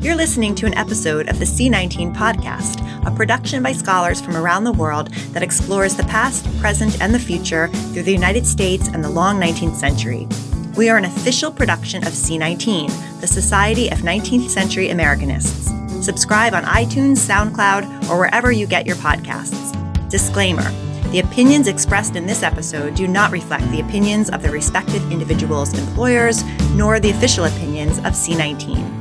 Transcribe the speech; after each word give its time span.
You're 0.00 0.14
listening 0.14 0.54
to 0.54 0.66
an 0.66 0.72
episode 0.78 1.28
of 1.28 1.38
the 1.38 1.44
C19 1.44 2.16
podcast, 2.16 2.80
a 3.06 3.14
production 3.14 3.62
by 3.62 3.72
scholars 3.72 4.18
from 4.18 4.34
around 4.34 4.64
the 4.64 4.72
world 4.72 5.08
that 5.34 5.42
explores 5.42 5.94
the 5.94 6.04
past, 6.04 6.46
present, 6.58 7.02
and 7.02 7.14
the 7.14 7.18
future 7.18 7.68
through 7.68 8.04
the 8.04 8.12
United 8.12 8.46
States 8.46 8.88
and 8.88 9.04
the 9.04 9.10
long 9.10 9.38
19th 9.38 9.74
century. 9.74 10.26
We 10.74 10.88
are 10.88 10.96
an 10.96 11.04
official 11.04 11.52
production 11.52 12.02
of 12.04 12.14
C19, 12.14 13.20
the 13.20 13.26
Society 13.26 13.90
of 13.90 13.98
19th 13.98 14.48
Century 14.48 14.88
Americanists. 14.88 15.68
Subscribe 16.02 16.54
on 16.54 16.64
iTunes, 16.64 17.18
SoundCloud, 17.18 18.08
or 18.08 18.18
wherever 18.18 18.50
you 18.50 18.66
get 18.66 18.86
your 18.86 18.96
podcasts. 18.96 19.76
Disclaimer 20.08 20.70
The 21.10 21.20
opinions 21.20 21.68
expressed 21.68 22.16
in 22.16 22.26
this 22.26 22.42
episode 22.42 22.94
do 22.94 23.06
not 23.06 23.32
reflect 23.32 23.70
the 23.70 23.80
opinions 23.80 24.30
of 24.30 24.40
the 24.40 24.50
respective 24.50 25.12
individuals' 25.12 25.78
employers, 25.78 26.42
nor 26.70 27.00
the 27.00 27.10
official 27.10 27.44
opinions 27.44 27.98
of 27.98 28.14
C19. 28.14 28.99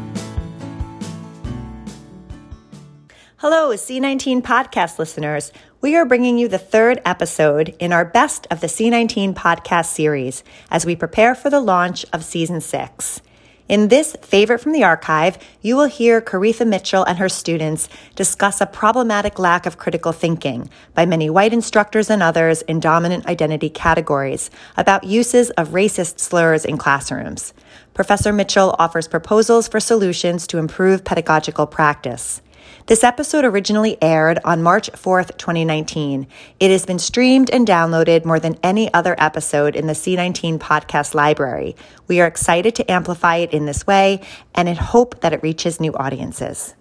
Hello, 3.41 3.69
C19 3.69 4.41
podcast 4.41 4.99
listeners. 4.99 5.53
We 5.79 5.95
are 5.95 6.03
bringing 6.03 6.37
you 6.37 6.49
the 6.49 6.57
third 6.57 7.01
episode 7.05 7.73
in 7.79 7.93
our 7.93 8.03
Best 8.03 8.45
of 8.51 8.59
the 8.59 8.67
C19 8.67 9.33
podcast 9.33 9.85
series 9.93 10.43
as 10.69 10.85
we 10.85 10.93
prepare 10.93 11.33
for 11.33 11.49
the 11.49 11.61
launch 11.61 12.05
of 12.11 12.25
season 12.25 12.59
six. 12.59 13.21
In 13.69 13.87
this 13.87 14.13
favorite 14.21 14.59
from 14.59 14.73
the 14.73 14.83
archive, 14.83 15.37
you 15.61 15.77
will 15.77 15.85
hear 15.85 16.19
Koritha 16.19 16.67
Mitchell 16.67 17.05
and 17.05 17.17
her 17.17 17.29
students 17.29 17.87
discuss 18.13 18.59
a 18.59 18.65
problematic 18.65 19.39
lack 19.39 19.65
of 19.65 19.77
critical 19.77 20.11
thinking 20.11 20.69
by 20.93 21.05
many 21.05 21.29
white 21.29 21.53
instructors 21.53 22.09
and 22.09 22.21
others 22.21 22.61
in 22.63 22.81
dominant 22.81 23.25
identity 23.25 23.69
categories 23.69 24.51
about 24.75 25.05
uses 25.05 25.49
of 25.51 25.69
racist 25.69 26.19
slurs 26.19 26.65
in 26.65 26.75
classrooms. 26.77 27.53
Professor 27.93 28.33
Mitchell 28.33 28.75
offers 28.77 29.07
proposals 29.07 29.69
for 29.69 29.79
solutions 29.79 30.45
to 30.47 30.57
improve 30.57 31.05
pedagogical 31.05 31.67
practice. 31.67 32.41
This 32.89 33.03
episode 33.03 33.45
originally 33.45 34.01
aired 34.01 34.39
on 34.43 34.63
March 34.63 34.91
4th, 34.93 35.37
2019. 35.37 36.25
It 36.59 36.71
has 36.71 36.87
been 36.87 36.97
streamed 36.97 37.51
and 37.51 37.67
downloaded 37.67 38.25
more 38.25 38.39
than 38.39 38.57
any 38.63 38.91
other 38.95 39.15
episode 39.19 39.75
in 39.75 39.85
the 39.85 39.93
C19 39.93 40.57
podcast 40.57 41.13
library. 41.13 41.75
We 42.07 42.19
are 42.19 42.25
excited 42.25 42.73
to 42.73 42.91
amplify 42.91 43.35
it 43.35 43.53
in 43.53 43.67
this 43.67 43.85
way 43.85 44.21
and 44.55 44.67
in 44.67 44.75
hope 44.75 45.21
that 45.21 45.33
it 45.33 45.43
reaches 45.43 45.79
new 45.79 45.93
audiences. 45.93 46.73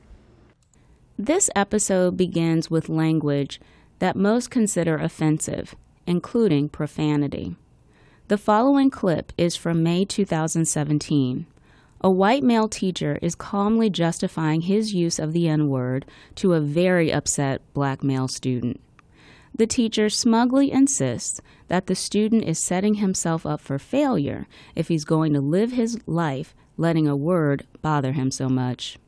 This 1.18 1.50
episode 1.54 2.16
begins 2.16 2.70
with 2.70 2.88
language 2.88 3.60
that 3.98 4.16
most 4.16 4.50
consider 4.50 4.96
offensive, 4.96 5.74
including 6.06 6.70
profanity. 6.70 7.54
The 8.28 8.38
following 8.38 8.88
clip 8.88 9.34
is 9.36 9.56
from 9.56 9.82
May 9.82 10.06
2017. 10.06 11.44
A 12.00 12.10
white 12.10 12.44
male 12.44 12.68
teacher 12.68 13.18
is 13.20 13.34
calmly 13.34 13.90
justifying 13.90 14.62
his 14.62 14.94
use 14.94 15.18
of 15.18 15.32
the 15.32 15.48
N 15.48 15.68
word 15.68 16.06
to 16.36 16.52
a 16.52 16.60
very 16.60 17.12
upset 17.12 17.60
black 17.74 18.04
male 18.04 18.28
student. 18.28 18.80
The 19.54 19.66
teacher 19.66 20.08
smugly 20.08 20.70
insists 20.70 21.40
that 21.66 21.88
the 21.88 21.96
student 21.96 22.44
is 22.44 22.60
setting 22.60 22.94
himself 22.94 23.44
up 23.44 23.60
for 23.60 23.78
failure 23.80 24.46
if 24.76 24.86
he's 24.86 25.04
going 25.04 25.32
to 25.32 25.40
live 25.40 25.72
his 25.72 25.98
life 26.06 26.54
letting 26.76 27.08
a 27.08 27.16
word 27.16 27.66
bother 27.82 28.12
him 28.12 28.30
so 28.30 28.48
much. 28.48 28.98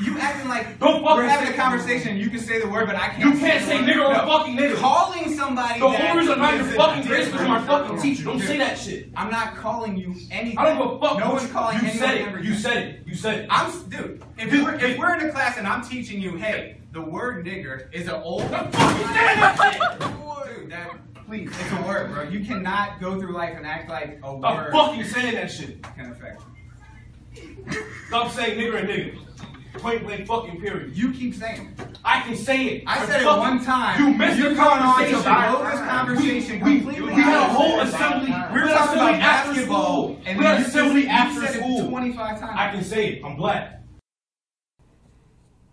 You 0.00 0.18
acting 0.18 0.48
like 0.48 0.78
Don't 0.78 1.02
fucking 1.02 1.16
we're 1.16 1.28
having 1.28 1.52
a 1.52 1.56
conversation. 1.56 2.16
You 2.16 2.30
can 2.30 2.38
say 2.40 2.60
the 2.60 2.68
word, 2.68 2.86
but 2.86 2.96
I 2.96 3.08
can't. 3.08 3.18
You 3.34 3.38
can't 3.38 3.60
the 3.60 3.66
say 3.66 3.78
nigger 3.78 4.08
or 4.08 4.12
No. 4.14 4.26
fucking 4.26 4.56
nigger. 4.56 4.76
Calling 4.76 5.36
somebody. 5.36 5.80
The 5.80 5.86
reason 6.16 6.32
I'm 6.32 6.38
not 6.40 6.54
your 6.56 6.64
fucking 6.64 7.02
grace 7.06 7.24
different- 7.26 7.32
because 7.32 7.48
my 7.48 7.66
fucking 7.66 8.00
teacher. 8.00 8.24
Don't 8.24 8.40
say 8.40 8.56
that 8.58 8.78
shit. 8.78 9.10
I'm 9.16 9.30
not 9.30 9.56
calling 9.56 9.96
you 9.96 10.14
anything. 10.30 10.56
I 10.58 10.64
don't 10.64 10.78
give 10.78 10.96
a 10.96 10.98
fuck. 11.08 11.18
No 11.18 11.30
one's 11.30 11.42
you- 11.42 11.48
calling 11.50 11.78
You 11.84 11.90
said 11.90 12.14
it. 12.16 12.26
everything. 12.26 12.50
You 12.52 12.56
said 12.58 12.76
it. 12.78 13.02
You 13.06 13.14
said 13.14 13.38
it. 13.40 13.46
I'm 13.50 13.70
dude. 13.90 14.22
If 14.38 14.50
Dude, 14.50 14.64
we're 14.64 14.74
if 14.76 14.98
we're 14.98 15.14
in 15.14 15.28
a 15.28 15.30
class 15.32 15.58
and 15.58 15.66
I'm 15.66 15.82
teaching 15.82 16.20
you, 16.22 16.36
hey, 16.36 16.78
the 16.92 17.00
word 17.02 17.44
nigger 17.44 17.92
is 17.92 18.08
an 18.08 18.14
old. 18.22 18.44
fucking 18.50 18.72
say 18.72 18.80
that 19.12 19.98
Dude, 20.00 20.70
that 20.70 20.90
please, 21.26 21.48
it's 21.50 21.72
a 21.72 21.82
word, 21.86 22.12
bro. 22.12 22.22
You 22.24 22.44
cannot 22.44 22.98
go 23.00 23.20
through 23.20 23.32
life 23.32 23.54
and 23.56 23.66
act 23.66 23.88
like 23.90 24.20
a 24.22 24.26
I'm 24.26 24.40
word 24.40 24.72
fucking 24.72 25.04
saying 25.04 25.34
that 25.34 25.50
shit. 25.50 25.82
can 25.82 26.12
affect 26.12 26.40
you. 27.36 27.66
Stop 28.08 28.30
saying 28.32 28.58
nigger 28.58 28.80
and 28.80 28.88
nigga. 28.88 29.18
Point 29.74 30.04
blank 30.04 30.26
fucking 30.26 30.60
period. 30.60 30.94
You 30.96 31.12
keep 31.12 31.34
saying. 31.34 31.74
it. 31.78 31.98
I 32.04 32.20
can 32.22 32.36
say 32.36 32.64
it. 32.66 32.84
I 32.86 32.98
I'm 33.00 33.06
said 33.06 33.22
it 33.22 33.24
fucking- 33.24 33.40
one 33.40 33.64
time. 33.64 34.00
You 34.00 34.14
missed 34.14 34.38
You're 34.38 34.50
the 34.50 34.54
going 34.56 34.68
on 34.68 34.98
to 35.04 35.10
conversation. 35.12 35.22
blow 35.52 35.70
this 35.70 35.80
conversation 35.80 36.60
We, 36.64 36.70
we, 36.72 36.80
completely. 36.80 37.06
we 37.14 37.22
had 37.22 37.36
a 37.36 37.48
whole 37.52 37.80
assembly. 37.80 38.26
We 38.52 38.60
We're 38.60 38.68
talking 38.68 38.98
about 38.98 39.14
after 39.14 39.50
basketball, 39.52 40.02
school. 40.04 40.18
and 40.26 40.38
we 40.38 40.44
had 40.44 40.58
you 40.58 40.64
an 40.64 40.70
assembly 40.70 41.02
said- 41.02 41.08
you 41.08 41.08
after 41.16 41.40
said 41.46 41.54
it 41.56 41.58
school. 41.58 41.88
25 41.88 42.40
times. 42.40 42.52
I 42.54 42.70
can 42.70 42.84
say 42.84 43.08
it. 43.14 43.24
I'm 43.24 43.36
black. 43.36 43.82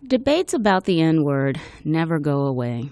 Debates 0.06 0.54
about 0.54 0.84
the 0.84 1.00
N 1.00 1.22
word 1.24 1.60
never 1.84 2.18
go 2.18 2.46
away, 2.46 2.88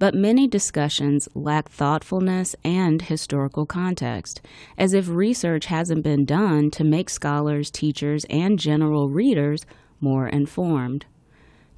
but 0.00 0.14
many 0.14 0.48
discussions 0.48 1.28
lack 1.34 1.68
thoughtfulness 1.68 2.56
and 2.64 3.02
historical 3.02 3.66
context, 3.66 4.42
as 4.76 4.92
if 4.94 5.08
research 5.08 5.66
hasn't 5.66 6.02
been 6.02 6.24
done 6.24 6.70
to 6.72 6.82
make 6.82 7.08
scholars, 7.08 7.70
teachers, 7.70 8.24
and 8.28 8.58
general 8.58 9.08
readers 9.08 9.64
more 10.00 10.28
informed. 10.28 11.06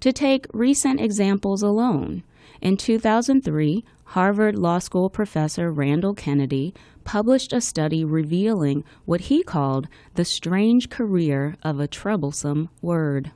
To 0.01 0.13
take 0.13 0.47
recent 0.53 1.01
examples 1.01 1.63
alone, 1.63 2.23
in 2.61 2.77
2003, 2.77 3.85
Harvard 4.05 4.59
Law 4.59 4.79
School 4.79 5.09
professor 5.09 5.73
Randall 5.73 6.15
Kennedy 6.15 6.75
published 7.05 7.53
a 7.53 7.61
study 7.61 8.05
revealing 8.05 8.85
what 9.05 9.23
he 9.23 9.43
called 9.43 9.89
the 10.15 10.25
strange 10.25 10.91
career 10.91 11.57
of 11.63 11.81
a 11.81 11.89
troublesome 11.89 12.69
word. 12.81 13.33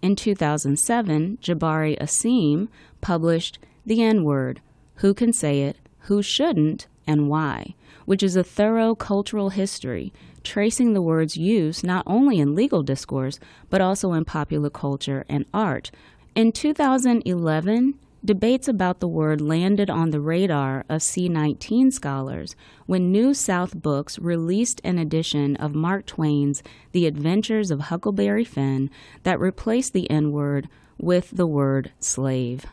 In 0.00 0.16
2007, 0.16 1.38
Jabari 1.42 1.98
Asim 1.98 2.68
published 3.00 3.58
The 3.84 4.02
N 4.02 4.24
Word 4.24 4.60
Who 4.96 5.12
Can 5.12 5.32
Say 5.32 5.62
It, 5.62 5.76
Who 6.02 6.22
Shouldn't, 6.22 6.86
and 7.06 7.28
Why, 7.28 7.74
which 8.10 8.24
is 8.24 8.34
a 8.34 8.42
thorough 8.42 8.92
cultural 8.92 9.50
history 9.50 10.12
tracing 10.42 10.94
the 10.94 11.00
word's 11.00 11.36
use 11.36 11.84
not 11.84 12.02
only 12.08 12.40
in 12.40 12.56
legal 12.56 12.82
discourse, 12.82 13.38
but 13.68 13.80
also 13.80 14.14
in 14.14 14.24
popular 14.24 14.68
culture 14.68 15.24
and 15.28 15.44
art. 15.54 15.92
In 16.34 16.50
2011, 16.50 17.94
debates 18.24 18.66
about 18.66 18.98
the 18.98 19.06
word 19.06 19.40
landed 19.40 19.88
on 19.88 20.10
the 20.10 20.20
radar 20.20 20.84
of 20.88 21.02
C19 21.02 21.92
scholars 21.92 22.56
when 22.86 23.12
NewSouth 23.12 23.80
Books 23.80 24.18
released 24.18 24.80
an 24.82 24.98
edition 24.98 25.54
of 25.58 25.76
Mark 25.76 26.04
Twain's 26.04 26.64
The 26.90 27.06
Adventures 27.06 27.70
of 27.70 27.78
Huckleberry 27.78 28.44
Finn 28.44 28.90
that 29.22 29.38
replaced 29.38 29.92
the 29.92 30.10
N 30.10 30.32
word 30.32 30.68
with 30.98 31.30
the 31.30 31.46
word 31.46 31.92
slave. 32.00 32.66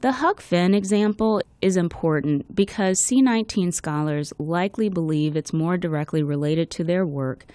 The 0.00 0.12
Huck 0.12 0.40
Finn 0.40 0.74
example 0.74 1.42
is 1.60 1.76
important 1.76 2.54
because 2.54 3.02
C19 3.02 3.74
scholars 3.74 4.32
likely 4.38 4.88
believe 4.88 5.34
it's 5.34 5.52
more 5.52 5.76
directly 5.76 6.22
related 6.22 6.70
to 6.70 6.84
their 6.84 7.04
work 7.04 7.46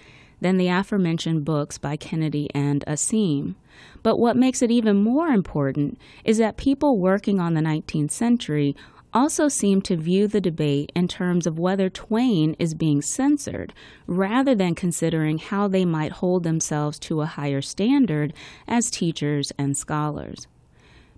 than 0.42 0.58
the 0.58 0.68
aforementioned 0.68 1.46
books 1.46 1.78
by 1.78 1.96
Kennedy 1.96 2.50
and 2.54 2.84
Asim. 2.86 3.54
But 4.02 4.18
what 4.18 4.36
makes 4.36 4.60
it 4.60 4.70
even 4.70 5.02
more 5.02 5.28
important 5.28 5.98
is 6.22 6.36
that 6.36 6.58
people 6.58 6.98
working 6.98 7.40
on 7.40 7.54
the 7.54 7.62
19th 7.62 8.10
century 8.10 8.76
also 9.14 9.48
seem 9.48 9.80
to 9.80 9.96
view 9.96 10.28
the 10.28 10.40
debate 10.42 10.92
in 10.94 11.08
terms 11.08 11.46
of 11.46 11.58
whether 11.58 11.88
Twain 11.88 12.56
is 12.58 12.74
being 12.74 13.00
censored, 13.00 13.72
rather 14.06 14.54
than 14.54 14.74
considering 14.74 15.38
how 15.38 15.66
they 15.66 15.86
might 15.86 16.12
hold 16.12 16.42
themselves 16.42 16.98
to 16.98 17.22
a 17.22 17.26
higher 17.26 17.62
standard 17.62 18.34
as 18.68 18.90
teachers 18.90 19.50
and 19.56 19.78
scholars. 19.78 20.46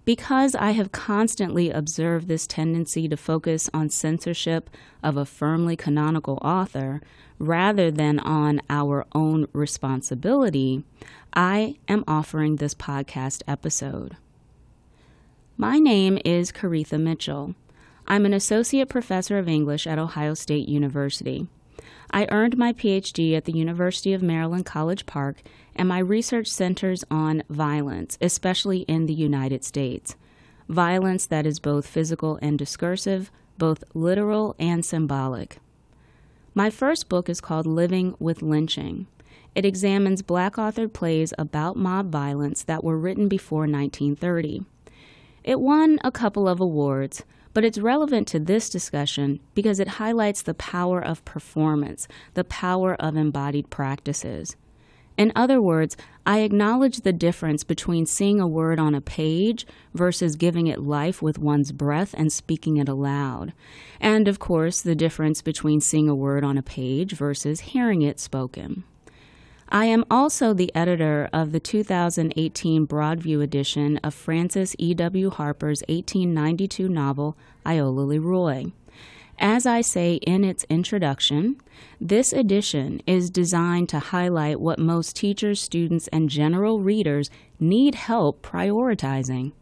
Because 0.07 0.55
I 0.55 0.71
have 0.71 0.93
constantly 0.93 1.73
observed 1.73 2.29
this 2.29 2.47
tendency 2.47 3.09
to 3.09 3.17
focus 3.17 3.69
on 3.75 3.91
censorship 3.91 4.71
of 5.03 5.17
a 5.17 5.27
firmly 5.27 5.75
canonical 5.75 6.39
author 6.43 7.03
rather 7.41 7.91
than 7.91 8.21
on 8.21 8.61
our 8.71 9.05
own 9.17 9.49
responsibility, 9.53 10.85
I 11.35 11.75
am 11.89 12.05
offering 12.07 12.57
this 12.57 12.73
podcast 12.73 13.43
episode. 13.49 14.17
My 15.57 15.81
name 15.81 16.21
is 16.25 16.53
Koritha 16.53 17.01
Mitchell. 17.01 17.57
I'm 18.07 18.25
an 18.25 18.33
associate 18.33 18.89
professor 18.89 19.39
of 19.39 19.49
English 19.49 19.89
at 19.89 19.99
Ohio 19.99 20.35
State 20.35 20.69
University. 20.69 21.49
I 22.11 22.29
earned 22.31 22.57
my 22.57 22.73
PhD 22.73 23.37
at 23.37 23.45
the 23.45 23.53
University 23.53 24.13
of 24.13 24.23
Maryland 24.23 24.65
College 24.67 25.07
Park, 25.07 25.43
and 25.75 25.89
my 25.89 25.99
research 25.99 26.49
centers 26.49 27.05
on 27.11 27.43
violence, 27.49 28.17
especially 28.21 28.81
in 28.81 29.07
the 29.07 29.15
United 29.15 29.65
States. 29.65 30.17
Violence 30.69 31.27
that 31.27 31.47
is 31.47 31.61
both 31.61 31.87
physical 31.87 32.39
and 32.43 32.59
discursive, 32.59 33.31
both 33.59 33.85
literal 33.95 34.55
and 34.59 34.85
symbolic. 34.85 35.59
My 36.55 36.71
first 36.71 37.09
book 37.09 37.29
is 37.29 37.41
called 37.41 37.67
Living 37.67 38.15
with 38.19 38.43
Lynching. 38.43 39.07
It 39.55 39.65
examines 39.65 40.23
black 40.23 40.57
authored 40.57 40.93
plays 40.93 41.33
about 41.39 41.77
mob 41.77 42.11
violence 42.11 42.63
that 42.65 42.85
were 42.85 42.99
written 42.99 43.29
before 43.29 43.61
1930. 43.61 44.65
It 45.45 45.61
won 45.61 45.99
a 46.03 46.11
couple 46.11 46.49
of 46.49 46.61
awards, 46.61 47.25
but 47.57 47.65
it's 47.65 47.79
relevant 47.79 48.29
to 48.29 48.39
this 48.39 48.69
discussion 48.69 49.41
because 49.55 49.81
it 49.81 49.89
highlights 49.89 50.43
the 50.43 50.53
power 50.53 51.03
of 51.03 51.25
performance, 51.25 52.07
the 52.35 52.45
power 52.45 52.95
of 52.97 53.17
embodied 53.17 53.71
practices. 53.71 54.57
In 55.17 55.33
other 55.35 55.63
words, 55.63 55.97
I 56.27 56.41
acknowledge 56.41 56.99
the 57.01 57.15
difference 57.15 57.65
between 57.65 58.05
seeing 58.05 58.41
a 58.41 58.47
word 58.47 58.79
on 58.79 58.95
a 58.95 59.01
page 59.01 59.67
versus 59.95 60.37
giving 60.37 60.67
it 60.67 60.83
life 60.83 61.23
with 61.23 61.39
one's 61.39 61.73
breath 61.73 62.15
and 62.19 62.31
speaking 62.31 62.77
it 62.77 62.91
aloud. 62.91 63.55
And 64.03 64.29
of 64.29 64.39
course, 64.39 64.83
the 64.83 64.95
difference 64.95 65.41
between 65.41 65.81
seeing 65.81 66.11
a 66.11 66.15
word 66.15 66.45
on 66.45 66.59
a 66.59 66.63
page 66.63 67.15
versus 67.15 67.61
hearing 67.61 68.03
it 68.03 68.21
spoken. 68.21 68.85
I 69.69 69.87
am 69.87 70.05
also 70.09 70.55
the 70.55 70.73
editor 70.77 71.29
of 71.33 71.51
the 71.51 71.59
2018 71.59 72.87
Broadview 72.87 73.43
edition 73.43 73.99
of 73.99 74.15
Frances 74.15 74.77
E.W. 74.79 75.31
Harper's 75.31 75.83
1892 75.89 76.89
novel, 76.89 77.37
Iola 77.67 78.01
Leroy. 78.03 78.67
As 79.39 79.67
I 79.67 79.81
say 79.81 80.15
in 80.15 80.45
its 80.45 80.65
introduction, 80.71 81.61
this 82.01 82.33
edition 82.33 83.03
is 83.09 83.29
designed 83.29 83.89
to 83.89 83.99
highlight 83.99 84.61
what 84.61 84.79
most 84.79 85.17
teachers, 85.17 85.61
students, 85.61 86.09
and 86.09 86.31
general 86.31 86.81
readers 86.81 87.29
need 87.59 87.97
help 87.97 88.43
prioritizing 88.43 89.53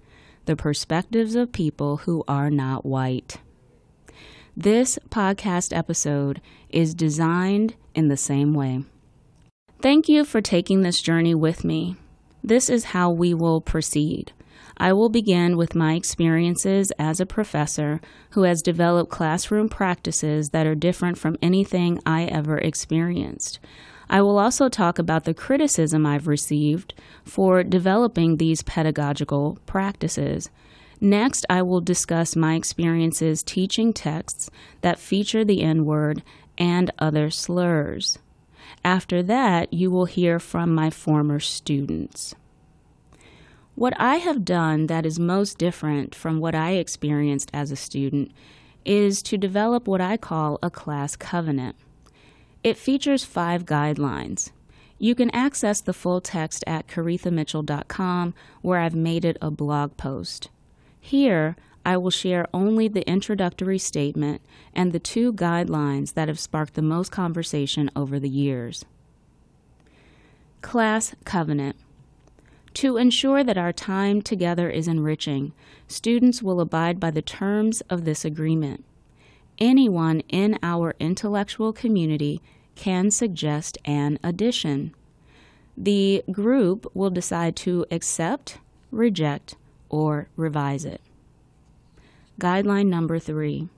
the 0.44 0.54
perspectives 0.54 1.34
of 1.34 1.50
people 1.50 1.98
who 1.98 2.22
are 2.28 2.50
not 2.50 2.84
white. 2.84 3.38
This 4.54 4.98
podcast 5.08 5.76
episode 5.76 6.42
is 6.68 6.94
designed 6.94 7.74
in 7.94 8.08
the 8.08 8.18
same 8.18 8.52
way. 8.52 8.84
Thank 9.84 10.08
you 10.08 10.25
for 10.25 10.40
taking 10.40 10.81
this 10.81 11.02
journey 11.02 11.34
with 11.34 11.62
me. 11.62 11.96
This 12.42 12.70
is 12.70 12.84
how 12.96 13.10
we 13.10 13.34
will 13.34 13.60
proceed. 13.60 14.32
I 14.78 14.94
will 14.94 15.10
begin 15.10 15.58
with 15.58 15.75
my 15.75 15.92
experiences 15.92 16.90
as 16.98 17.20
a 17.20 17.26
professor 17.26 18.00
who 18.31 18.44
has 18.44 18.62
developed 18.62 19.10
classroom 19.10 19.69
practices 19.69 20.48
that 20.52 20.66
are 20.66 20.75
different 20.75 21.19
from 21.19 21.36
anything 21.42 22.00
I 22.06 22.25
ever 22.25 22.56
experienced. 22.56 23.58
I 24.08 24.22
will 24.22 24.38
also 24.38 24.70
talk 24.70 24.98
about 24.98 25.25
the 25.25 25.34
criticism 25.34 26.06
I've 26.06 26.28
received 26.28 26.94
for 27.22 27.62
developing 27.62 28.38
these 28.38 28.62
pedagogical 28.62 29.58
practices. 29.66 30.48
Next, 30.98 31.44
I 31.50 31.60
will 31.60 31.82
discuss 31.82 32.34
my 32.34 32.54
experiences 32.54 33.42
teaching 33.42 33.92
texts 33.92 34.48
that 34.81 34.98
feature 34.98 35.44
the 35.44 35.60
N 35.60 35.84
word 35.84 36.22
and 36.56 36.90
other 36.98 37.28
slurs. 37.28 38.19
After 38.84 39.22
that, 39.22 39.72
you 39.72 39.90
will 39.90 40.04
hear 40.04 40.38
from 40.38 40.75
my 40.75 40.90
former 40.90 41.40
students. 41.40 42.34
What 43.75 43.94
I 43.98 44.16
have 44.16 44.44
done 44.44 44.86
that 44.86 45.06
is 45.06 45.19
most 45.19 45.58
different 45.58 46.14
from 46.14 46.38
what 46.38 46.54
I 46.54 46.72
experienced 46.72 47.50
as 47.52 47.70
a 47.70 47.76
student 47.76 48.31
is 48.84 49.22
to 49.22 49.38
develop 49.38 49.88
what 49.88 50.00
I 50.00 50.16
call 50.16 50.58
a 50.62 50.70
class 50.70 51.16
covenant. 51.16 51.76
It 52.62 52.76
features 52.76 53.25
five 53.25 53.64
guidelines. 53.64 54.50
You 54.98 55.14
can 55.14 55.31
access 55.31 55.81
the 55.81 55.92
full 55.92 56.20
text 56.20 56.62
at 56.66 56.86
korithamitchell.com, 56.86 58.34
where 58.62 58.78
I've 58.78 58.94
made 58.94 59.25
it 59.25 59.38
a 59.42 59.50
blog 59.50 59.96
post. 59.96 60.50
Here, 61.00 61.56
I 61.84 61.96
will 61.96 62.10
share 62.10 62.46
only 62.54 62.88
the 62.88 63.08
introductory 63.08 63.78
statement 63.78 64.40
and 64.75 64.92
the 64.92 64.98
two 64.98 65.32
guidelines 65.32 66.14
that 66.14 66.28
have 66.28 66.38
sparked 66.38 66.75
the 66.75 66.82
most 66.82 67.12
conversation 67.12 67.90
over 67.94 68.19
the 68.19 68.28
years. 68.28 68.84
Class 70.62 71.14
Covenant 71.25 71.76
to 72.75 72.96
ensure 72.96 73.44
that 73.44 73.56
our 73.56 73.72
time 73.72 74.20
together 74.20 74.69
is 74.69 74.88
enriching, 74.88 75.52
students 75.86 76.42
will 76.42 76.60
abide 76.60 76.98
by 76.98 77.12
the 77.12 77.22
terms 77.22 77.82
of 77.82 78.04
this 78.04 78.25
agreement. 78.25 78.84
Anyone 79.58 80.20
in 80.28 80.58
our 80.60 80.96
intellectual 80.98 81.72
community 81.72 82.42
can 82.75 83.12
suggest 83.12 83.78
an 83.84 84.19
addition. 84.25 84.92
The 85.76 86.25
group 86.32 86.90
will 86.94 87.10
decide 87.10 87.54
to 87.56 87.86
accept, 87.92 88.58
reject, 88.90 89.54
or 89.88 90.26
revise 90.34 90.84
it. 90.84 91.00
Guideline 92.40 92.86
number 92.86 93.19
three. 93.19 93.69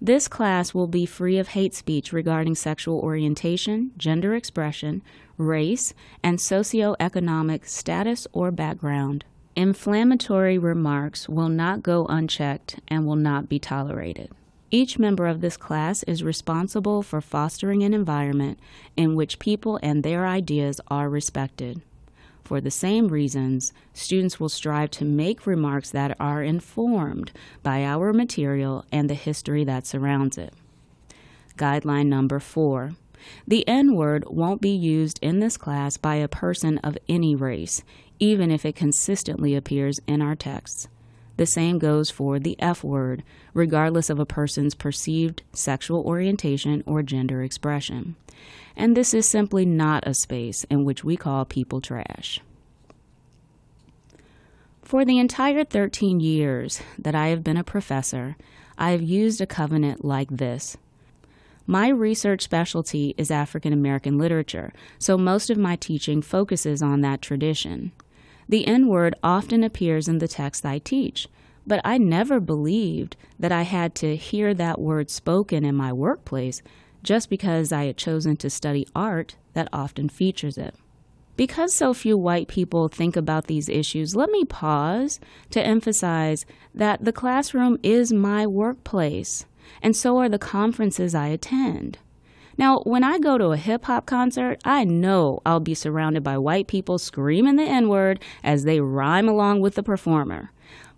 This 0.00 0.28
class 0.28 0.74
will 0.74 0.86
be 0.86 1.06
free 1.06 1.38
of 1.38 1.48
hate 1.48 1.74
speech 1.74 2.12
regarding 2.12 2.54
sexual 2.54 3.00
orientation, 3.00 3.92
gender 3.96 4.34
expression, 4.34 5.02
race, 5.38 5.94
and 6.22 6.38
socioeconomic 6.38 7.66
status 7.66 8.26
or 8.34 8.50
background. 8.50 9.24
Inflammatory 9.54 10.58
remarks 10.58 11.30
will 11.30 11.48
not 11.48 11.82
go 11.82 12.04
unchecked 12.10 12.78
and 12.88 13.06
will 13.06 13.16
not 13.16 13.48
be 13.48 13.58
tolerated. 13.58 14.30
Each 14.70 14.98
member 14.98 15.26
of 15.26 15.40
this 15.40 15.56
class 15.56 16.02
is 16.02 16.22
responsible 16.22 17.02
for 17.02 17.22
fostering 17.22 17.82
an 17.82 17.94
environment 17.94 18.58
in 18.96 19.14
which 19.14 19.38
people 19.38 19.80
and 19.82 20.02
their 20.02 20.26
ideas 20.26 20.78
are 20.88 21.08
respected. 21.08 21.80
For 22.46 22.60
the 22.60 22.70
same 22.70 23.08
reasons, 23.08 23.72
students 23.92 24.38
will 24.38 24.48
strive 24.48 24.92
to 24.92 25.04
make 25.04 25.48
remarks 25.48 25.90
that 25.90 26.16
are 26.20 26.44
informed 26.44 27.32
by 27.64 27.82
our 27.82 28.12
material 28.12 28.84
and 28.92 29.10
the 29.10 29.14
history 29.14 29.64
that 29.64 29.84
surrounds 29.84 30.38
it. 30.38 30.54
Guideline 31.56 32.06
number 32.06 32.38
four 32.38 32.94
the 33.48 33.66
N 33.66 33.96
word 33.96 34.22
won't 34.28 34.60
be 34.60 34.70
used 34.70 35.18
in 35.20 35.40
this 35.40 35.56
class 35.56 35.96
by 35.96 36.14
a 36.14 36.28
person 36.28 36.78
of 36.84 36.96
any 37.08 37.34
race, 37.34 37.82
even 38.20 38.52
if 38.52 38.64
it 38.64 38.76
consistently 38.76 39.56
appears 39.56 39.98
in 40.06 40.22
our 40.22 40.36
texts. 40.36 40.86
The 41.38 41.46
same 41.46 41.80
goes 41.80 42.10
for 42.10 42.38
the 42.38 42.54
F 42.60 42.84
word, 42.84 43.24
regardless 43.54 44.08
of 44.08 44.20
a 44.20 44.24
person's 44.24 44.76
perceived 44.76 45.42
sexual 45.52 46.02
orientation 46.02 46.84
or 46.86 47.02
gender 47.02 47.42
expression. 47.42 48.14
And 48.76 48.96
this 48.96 49.14
is 49.14 49.26
simply 49.26 49.64
not 49.64 50.06
a 50.06 50.14
space 50.14 50.64
in 50.64 50.84
which 50.84 51.02
we 51.02 51.16
call 51.16 51.44
people 51.44 51.80
trash. 51.80 52.40
For 54.82 55.04
the 55.04 55.18
entire 55.18 55.64
13 55.64 56.20
years 56.20 56.80
that 56.98 57.14
I 57.14 57.28
have 57.28 57.42
been 57.42 57.56
a 57.56 57.64
professor, 57.64 58.36
I 58.78 58.90
have 58.90 59.02
used 59.02 59.40
a 59.40 59.46
covenant 59.46 60.04
like 60.04 60.28
this 60.30 60.76
my 61.68 61.88
research 61.88 62.42
specialty 62.42 63.12
is 63.18 63.28
African 63.28 63.72
American 63.72 64.18
literature, 64.18 64.72
so 65.00 65.18
most 65.18 65.50
of 65.50 65.58
my 65.58 65.74
teaching 65.74 66.22
focuses 66.22 66.80
on 66.80 67.00
that 67.00 67.20
tradition. 67.20 67.90
The 68.48 68.64
N 68.68 68.86
word 68.86 69.16
often 69.20 69.64
appears 69.64 70.06
in 70.06 70.18
the 70.18 70.28
text 70.28 70.64
I 70.64 70.78
teach, 70.78 71.26
but 71.66 71.80
I 71.84 71.98
never 71.98 72.38
believed 72.38 73.16
that 73.40 73.50
I 73.50 73.62
had 73.62 73.96
to 73.96 74.14
hear 74.14 74.54
that 74.54 74.80
word 74.80 75.10
spoken 75.10 75.64
in 75.64 75.74
my 75.74 75.92
workplace 75.92 76.62
just 77.06 77.30
because 77.30 77.72
I 77.72 77.84
had 77.84 77.96
chosen 77.96 78.36
to 78.36 78.50
study 78.50 78.86
art 78.94 79.36
that 79.54 79.68
often 79.72 80.10
features 80.10 80.58
it. 80.58 80.74
Because 81.36 81.74
so 81.74 81.94
few 81.94 82.18
white 82.18 82.48
people 82.48 82.88
think 82.88 83.16
about 83.16 83.46
these 83.46 83.68
issues, 83.68 84.16
let 84.16 84.30
me 84.30 84.44
pause 84.44 85.20
to 85.50 85.64
emphasize 85.64 86.44
that 86.74 87.04
the 87.04 87.12
classroom 87.12 87.78
is 87.82 88.12
my 88.12 88.46
workplace 88.46 89.46
and 89.82 89.94
so 89.96 90.18
are 90.18 90.28
the 90.28 90.38
conferences 90.38 91.14
I 91.14 91.28
attend. 91.28 91.98
Now, 92.58 92.80
when 92.84 93.04
I 93.04 93.18
go 93.18 93.36
to 93.36 93.48
a 93.48 93.56
hip 93.56 93.84
hop 93.84 94.06
concert, 94.06 94.60
I 94.64 94.84
know 94.84 95.40
I'll 95.44 95.60
be 95.60 95.74
surrounded 95.74 96.24
by 96.24 96.38
white 96.38 96.66
people 96.66 96.98
screaming 96.98 97.56
the 97.56 97.64
N 97.64 97.88
word 97.88 98.22
as 98.42 98.64
they 98.64 98.80
rhyme 98.80 99.28
along 99.28 99.60
with 99.60 99.74
the 99.74 99.82
performer. 99.82 100.50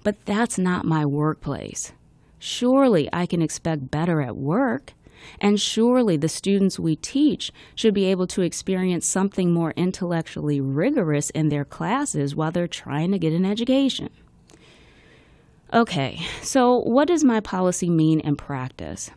But 0.05 0.25
that's 0.25 0.59
not 0.59 0.85
my 0.85 1.05
workplace. 1.05 1.93
Surely 2.39 3.09
I 3.13 3.27
can 3.27 3.43
expect 3.43 3.91
better 3.91 4.21
at 4.21 4.37
work. 4.37 4.93
And 5.41 5.61
surely 5.61 6.17
the 6.17 6.29
students 6.29 6.79
we 6.79 6.97
teach 6.97 7.53
should 7.75 7.95
be 7.95 8.07
able 8.07 8.27
to 8.29 8.43
experience 8.43 9.07
something 9.07 9.53
more 9.53 9.73
intellectually 9.77 10.61
rigorous 10.61 11.31
in 11.31 11.49
their 11.49 11.65
classes 11.65 12.35
while 12.35 12.51
they're 12.51 12.67
trying 12.67 13.13
to 13.13 13.19
get 13.19 13.33
an 13.33 13.45
education. 13.45 14.11
Okay, 15.73 16.21
so 16.43 16.79
what 16.79 17.09
does 17.09 17.25
my 17.25 17.41
policy 17.41 17.91
mean 17.91 18.21
in 18.21 18.37
practice? 18.37 19.11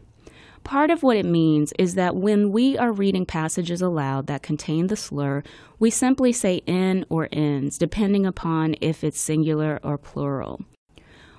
Part 0.63 0.91
of 0.91 1.01
what 1.01 1.17
it 1.17 1.25
means 1.25 1.73
is 1.79 1.95
that 1.95 2.15
when 2.15 2.51
we 2.51 2.77
are 2.77 2.91
reading 2.91 3.25
passages 3.25 3.81
aloud 3.81 4.27
that 4.27 4.43
contain 4.43 4.87
the 4.87 4.95
slur, 4.95 5.43
we 5.79 5.89
simply 5.89 6.31
say 6.31 6.61
in 6.65 7.05
or 7.09 7.29
ins, 7.31 7.77
depending 7.77 8.25
upon 8.25 8.75
if 8.81 9.03
it's 9.03 9.19
singular 9.19 9.79
or 9.81 9.97
plural. 9.97 10.61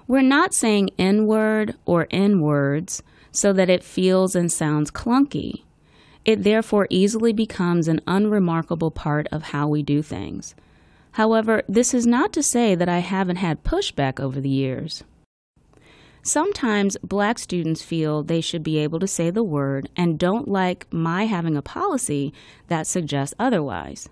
We're 0.08 0.22
not 0.22 0.54
saying 0.54 0.90
N 0.98 1.26
word 1.26 1.76
or 1.84 2.08
N 2.10 2.40
words 2.40 3.02
so 3.32 3.52
that 3.52 3.70
it 3.70 3.82
feels 3.82 4.36
and 4.36 4.52
sounds 4.52 4.90
clunky. 4.90 5.64
It 6.24 6.44
therefore 6.44 6.86
easily 6.90 7.32
becomes 7.32 7.88
an 7.88 8.00
unremarkable 8.06 8.90
part 8.90 9.26
of 9.32 9.42
how 9.44 9.66
we 9.66 9.82
do 9.82 10.02
things. 10.02 10.54
However, 11.12 11.62
this 11.68 11.92
is 11.92 12.06
not 12.06 12.32
to 12.34 12.42
say 12.42 12.74
that 12.74 12.88
I 12.88 13.00
haven't 13.00 13.36
had 13.36 13.64
pushback 13.64 14.20
over 14.20 14.40
the 14.40 14.48
years. 14.48 15.02
Sometimes 16.22 16.96
black 17.02 17.38
students 17.40 17.82
feel 17.82 18.22
they 18.22 18.40
should 18.40 18.62
be 18.62 18.78
able 18.78 19.00
to 19.00 19.08
say 19.08 19.28
the 19.30 19.42
word 19.42 19.88
and 19.96 20.18
don't 20.18 20.46
like 20.46 20.86
my 20.92 21.24
having 21.24 21.56
a 21.56 21.62
policy 21.62 22.32
that 22.68 22.86
suggests 22.86 23.34
otherwise. 23.40 24.08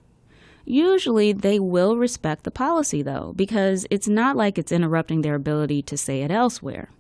Usually 0.65 1.33
they 1.33 1.61
will 1.61 1.97
respect 1.97 2.43
the 2.43 2.51
policy 2.51 3.03
though, 3.03 3.33
because 3.37 3.87
it's 3.91 4.09
not 4.09 4.37
like 4.37 4.59
it's 4.59 4.73
interrupting 4.73 5.23
their 5.23 5.37
ability 5.37 5.83
to 5.83 5.97
say 5.97 6.23
it 6.23 6.33
elsewhere. 6.33 6.91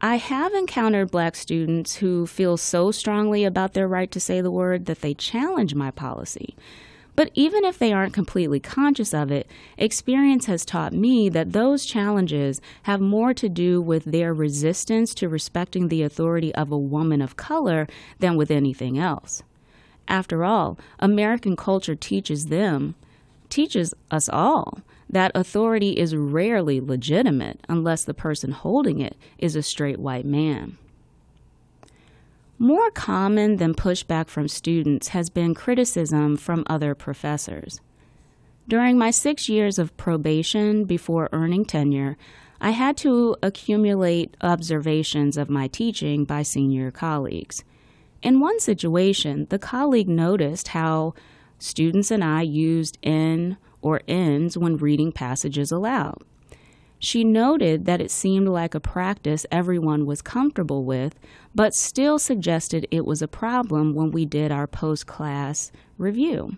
I 0.00 0.16
have 0.16 0.54
encountered 0.54 1.10
black 1.10 1.34
students 1.34 1.96
who 1.96 2.24
feel 2.26 2.56
so 2.56 2.92
strongly 2.92 3.44
about 3.44 3.72
their 3.72 3.88
right 3.88 4.10
to 4.12 4.20
say 4.20 4.40
the 4.40 4.50
word 4.50 4.86
that 4.86 5.00
they 5.00 5.12
challenge 5.12 5.74
my 5.74 5.90
policy. 5.90 6.54
But 7.16 7.32
even 7.34 7.64
if 7.64 7.80
they 7.80 7.92
aren't 7.92 8.14
completely 8.14 8.60
conscious 8.60 9.12
of 9.12 9.32
it, 9.32 9.50
experience 9.76 10.46
has 10.46 10.64
taught 10.64 10.92
me 10.92 11.28
that 11.30 11.52
those 11.52 11.84
challenges 11.84 12.60
have 12.84 13.00
more 13.00 13.34
to 13.34 13.48
do 13.48 13.82
with 13.82 14.04
their 14.04 14.32
resistance 14.32 15.12
to 15.14 15.28
respecting 15.28 15.88
the 15.88 16.04
authority 16.04 16.54
of 16.54 16.70
a 16.70 16.78
woman 16.78 17.20
of 17.20 17.36
color 17.36 17.88
than 18.20 18.36
with 18.36 18.52
anything 18.52 19.00
else. 19.00 19.42
After 20.06 20.44
all, 20.44 20.78
American 21.00 21.56
culture 21.56 21.96
teaches 21.96 22.46
them, 22.46 22.94
teaches 23.48 23.94
us 24.12 24.28
all, 24.28 24.78
that 25.10 25.32
authority 25.34 25.92
is 25.92 26.14
rarely 26.14 26.80
legitimate 26.80 27.60
unless 27.68 28.04
the 28.04 28.14
person 28.14 28.52
holding 28.52 29.00
it 29.00 29.16
is 29.38 29.56
a 29.56 29.62
straight 29.62 29.98
white 29.98 30.26
man. 30.26 30.76
More 32.58 32.90
common 32.90 33.56
than 33.56 33.74
pushback 33.74 34.28
from 34.28 34.48
students 34.48 35.08
has 35.08 35.30
been 35.30 35.54
criticism 35.54 36.36
from 36.36 36.64
other 36.66 36.94
professors. 36.94 37.80
During 38.66 38.98
my 38.98 39.10
six 39.10 39.48
years 39.48 39.78
of 39.78 39.96
probation 39.96 40.84
before 40.84 41.28
earning 41.32 41.64
tenure, 41.64 42.18
I 42.60 42.70
had 42.70 42.96
to 42.98 43.36
accumulate 43.42 44.36
observations 44.42 45.36
of 45.36 45.48
my 45.48 45.68
teaching 45.68 46.24
by 46.24 46.42
senior 46.42 46.90
colleagues. 46.90 47.64
In 48.20 48.40
one 48.40 48.58
situation, 48.58 49.46
the 49.48 49.60
colleague 49.60 50.08
noticed 50.08 50.68
how 50.68 51.14
students 51.58 52.10
and 52.10 52.24
I 52.24 52.42
used 52.42 52.98
in 53.00 53.56
or 53.82 54.02
ends 54.08 54.56
when 54.56 54.76
reading 54.76 55.12
passages 55.12 55.70
aloud. 55.72 56.22
She 56.98 57.22
noted 57.22 57.84
that 57.84 58.00
it 58.00 58.10
seemed 58.10 58.48
like 58.48 58.74
a 58.74 58.80
practice 58.80 59.46
everyone 59.52 60.04
was 60.04 60.20
comfortable 60.20 60.84
with, 60.84 61.14
but 61.54 61.74
still 61.74 62.18
suggested 62.18 62.88
it 62.90 63.04
was 63.04 63.22
a 63.22 63.28
problem 63.28 63.94
when 63.94 64.10
we 64.10 64.24
did 64.26 64.50
our 64.50 64.66
post 64.66 65.06
class 65.06 65.70
review. 65.96 66.56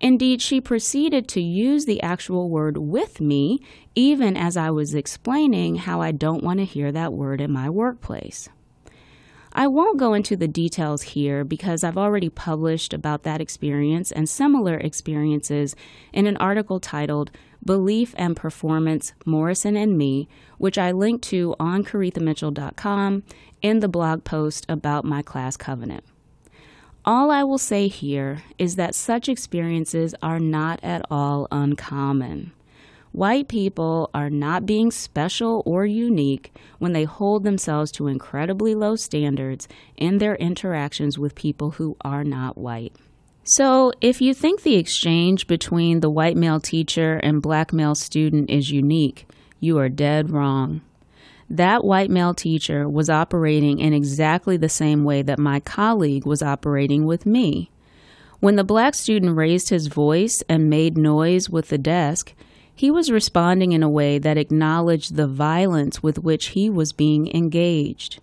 Indeed, 0.00 0.40
she 0.40 0.60
proceeded 0.60 1.28
to 1.28 1.42
use 1.42 1.84
the 1.84 2.02
actual 2.02 2.48
word 2.48 2.78
with 2.78 3.20
me, 3.20 3.60
even 3.94 4.36
as 4.36 4.56
I 4.56 4.70
was 4.70 4.94
explaining 4.94 5.76
how 5.76 6.00
I 6.00 6.12
don't 6.12 6.42
want 6.42 6.58
to 6.60 6.64
hear 6.64 6.90
that 6.92 7.12
word 7.12 7.40
in 7.40 7.52
my 7.52 7.68
workplace. 7.68 8.48
I 9.52 9.66
won't 9.66 9.98
go 9.98 10.14
into 10.14 10.36
the 10.36 10.46
details 10.46 11.02
here 11.02 11.44
because 11.44 11.82
I've 11.82 11.98
already 11.98 12.28
published 12.28 12.94
about 12.94 13.24
that 13.24 13.40
experience 13.40 14.12
and 14.12 14.28
similar 14.28 14.76
experiences 14.76 15.74
in 16.12 16.26
an 16.26 16.36
article 16.36 16.78
titled 16.78 17.32
Belief 17.64 18.14
and 18.16 18.36
Performance 18.36 19.12
Morrison 19.26 19.76
and 19.76 19.98
Me, 19.98 20.28
which 20.58 20.78
I 20.78 20.92
link 20.92 21.20
to 21.22 21.56
on 21.58 21.84
KorithaMitchell.com 21.84 23.24
in 23.60 23.80
the 23.80 23.88
blog 23.88 24.24
post 24.24 24.66
about 24.68 25.04
my 25.04 25.20
class 25.20 25.56
covenant. 25.56 26.04
All 27.04 27.30
I 27.30 27.42
will 27.42 27.58
say 27.58 27.88
here 27.88 28.42
is 28.56 28.76
that 28.76 28.94
such 28.94 29.28
experiences 29.28 30.14
are 30.22 30.38
not 30.38 30.78
at 30.82 31.04
all 31.10 31.48
uncommon. 31.50 32.52
White 33.12 33.48
people 33.48 34.08
are 34.14 34.30
not 34.30 34.66
being 34.66 34.92
special 34.92 35.62
or 35.66 35.84
unique 35.84 36.52
when 36.78 36.92
they 36.92 37.04
hold 37.04 37.42
themselves 37.42 37.90
to 37.92 38.06
incredibly 38.06 38.74
low 38.74 38.94
standards 38.94 39.66
in 39.96 40.18
their 40.18 40.36
interactions 40.36 41.18
with 41.18 41.34
people 41.34 41.72
who 41.72 41.96
are 42.02 42.22
not 42.22 42.56
white. 42.56 42.94
So, 43.42 43.92
if 44.00 44.20
you 44.20 44.32
think 44.32 44.62
the 44.62 44.76
exchange 44.76 45.48
between 45.48 46.00
the 46.00 46.10
white 46.10 46.36
male 46.36 46.60
teacher 46.60 47.16
and 47.16 47.42
black 47.42 47.72
male 47.72 47.96
student 47.96 48.48
is 48.48 48.70
unique, 48.70 49.26
you 49.58 49.78
are 49.78 49.88
dead 49.88 50.30
wrong. 50.30 50.80
That 51.48 51.84
white 51.84 52.10
male 52.10 52.32
teacher 52.32 52.88
was 52.88 53.10
operating 53.10 53.80
in 53.80 53.92
exactly 53.92 54.56
the 54.56 54.68
same 54.68 55.02
way 55.02 55.22
that 55.22 55.40
my 55.40 55.58
colleague 55.58 56.24
was 56.24 56.42
operating 56.42 57.06
with 57.06 57.26
me. 57.26 57.72
When 58.38 58.54
the 58.54 58.62
black 58.62 58.94
student 58.94 59.36
raised 59.36 59.70
his 59.70 59.88
voice 59.88 60.44
and 60.48 60.70
made 60.70 60.96
noise 60.96 61.50
with 61.50 61.70
the 61.70 61.78
desk, 61.78 62.34
he 62.80 62.90
was 62.90 63.10
responding 63.10 63.72
in 63.72 63.82
a 63.82 63.90
way 63.90 64.16
that 64.16 64.38
acknowledged 64.38 65.14
the 65.14 65.26
violence 65.26 66.02
with 66.02 66.18
which 66.18 66.46
he 66.56 66.70
was 66.70 66.94
being 66.94 67.30
engaged. 67.36 68.18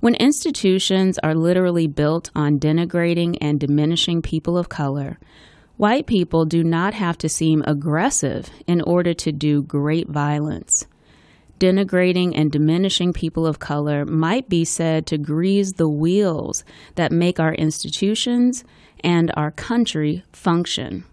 When 0.00 0.14
institutions 0.16 1.18
are 1.20 1.34
literally 1.34 1.86
built 1.86 2.30
on 2.34 2.60
denigrating 2.60 3.38
and 3.40 3.58
diminishing 3.58 4.20
people 4.20 4.58
of 4.58 4.68
color, 4.68 5.18
white 5.78 6.06
people 6.06 6.44
do 6.44 6.62
not 6.62 6.92
have 6.92 7.16
to 7.16 7.30
seem 7.30 7.64
aggressive 7.66 8.50
in 8.66 8.82
order 8.82 9.14
to 9.14 9.32
do 9.32 9.62
great 9.62 10.06
violence. 10.06 10.86
Denigrating 11.58 12.34
and 12.36 12.52
diminishing 12.52 13.14
people 13.14 13.46
of 13.46 13.58
color 13.58 14.04
might 14.04 14.50
be 14.50 14.66
said 14.66 15.06
to 15.06 15.16
grease 15.16 15.72
the 15.72 15.88
wheels 15.88 16.62
that 16.96 17.10
make 17.10 17.40
our 17.40 17.54
institutions 17.54 18.64
and 19.02 19.32
our 19.34 19.50
country 19.50 20.24
function. 20.30 21.04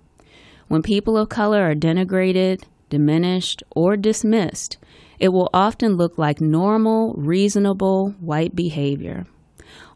When 0.67 0.81
people 0.81 1.17
of 1.17 1.29
color 1.29 1.61
are 1.69 1.75
denigrated, 1.75 2.63
diminished, 2.89 3.63
or 3.75 3.95
dismissed, 3.97 4.77
it 5.19 5.29
will 5.29 5.49
often 5.53 5.95
look 5.95 6.17
like 6.17 6.41
normal, 6.41 7.13
reasonable 7.13 8.11
white 8.19 8.55
behavior. 8.55 9.25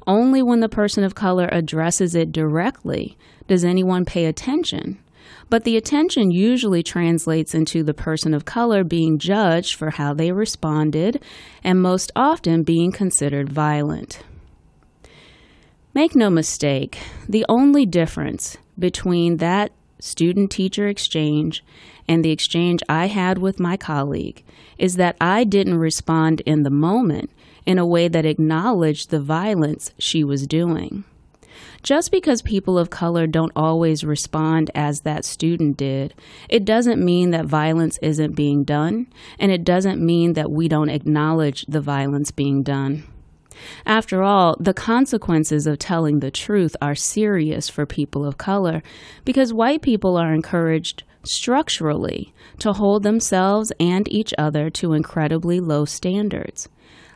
Only 0.08 0.42
when 0.42 0.60
the 0.60 0.70
person 0.70 1.04
of 1.04 1.16
color 1.16 1.50
addresses 1.52 2.16
it 2.16 2.32
directly 2.32 3.18
does 3.48 3.64
anyone 3.66 4.06
pay 4.06 4.26
attention. 4.26 5.00
But 5.50 5.64
the 5.64 5.78
attention 5.78 6.32
usually 6.32 6.84
translates 6.84 7.54
into 7.54 7.84
the 7.84 7.94
person 7.94 8.34
of 8.34 8.46
color 8.46 8.84
being 8.84 9.18
judged 9.20 9.76
for 9.76 9.92
how 9.92 10.14
they 10.14 10.32
responded 10.32 11.24
and 11.64 11.82
most 11.82 12.12
often 12.16 12.64
being 12.64 12.92
considered 12.92 13.52
violent. 13.52 14.24
Make 15.94 16.16
no 16.16 16.30
mistake, 16.30 17.00
the 17.28 17.46
only 17.50 17.86
difference 17.86 18.58
between 18.78 19.38
that 19.38 19.72
student 20.00 20.52
teacher 20.52 20.88
exchange 20.88 21.64
and 22.08 22.24
the 22.24 22.32
exchange 22.32 22.82
I 22.90 23.08
had 23.08 23.38
with 23.38 23.60
my 23.60 23.78
colleague 23.78 24.44
is 24.78 24.96
that 24.96 25.18
I 25.20 25.44
didn't 25.44 25.78
respond 25.78 26.42
in 26.42 26.64
the 26.64 26.70
moment 26.70 27.30
in 27.66 27.78
a 27.78 27.86
way 27.86 28.08
that 28.08 28.26
acknowledged 28.26 29.10
the 29.10 29.20
violence 29.20 29.92
she 30.00 30.24
was 30.24 30.48
doing. 30.48 31.04
Just 31.84 32.12
because 32.12 32.42
people 32.42 32.78
of 32.78 32.90
color 32.90 33.28
don't 33.28 33.52
always 33.56 34.04
respond 34.04 34.70
as 34.76 35.02
that 35.02 35.24
student 35.24 35.78
did, 35.78 36.14
it 36.50 36.66
doesn't 36.66 37.04
mean 37.04 37.32
that 37.32 37.46
violence 37.46 37.98
isn't 38.02 38.36
being 38.36 38.64
done, 38.64 39.08
and 39.38 39.52
it 39.52 39.64
doesn't 39.64 40.04
mean 40.04 40.34
that 40.34 40.52
we 40.52 40.68
don't 40.68 40.90
acknowledge 40.90 41.66
the 41.68 41.82
violence 41.82 42.32
being 42.32 42.64
done. 42.64 43.04
After 43.86 44.24
all, 44.24 44.56
the 44.60 44.74
consequences 44.74 45.68
of 45.68 45.80
telling 45.80 46.20
the 46.20 46.32
truth 46.32 46.76
are 46.82 46.96
serious 46.96 47.70
for 47.70 47.86
people 47.86 48.26
of 48.26 48.38
color 48.38 48.82
because 49.26 49.54
white 49.54 49.82
people 49.82 50.18
are 50.18 50.34
encouraged 50.34 51.04
structurally 51.24 52.34
to 52.60 52.74
hold 52.74 53.04
themselves 53.04 53.72
and 53.80 54.12
each 54.12 54.34
other 54.38 54.70
to 54.70 54.94
incredibly 54.94 55.60
low 55.60 55.86
standards. 55.86 56.70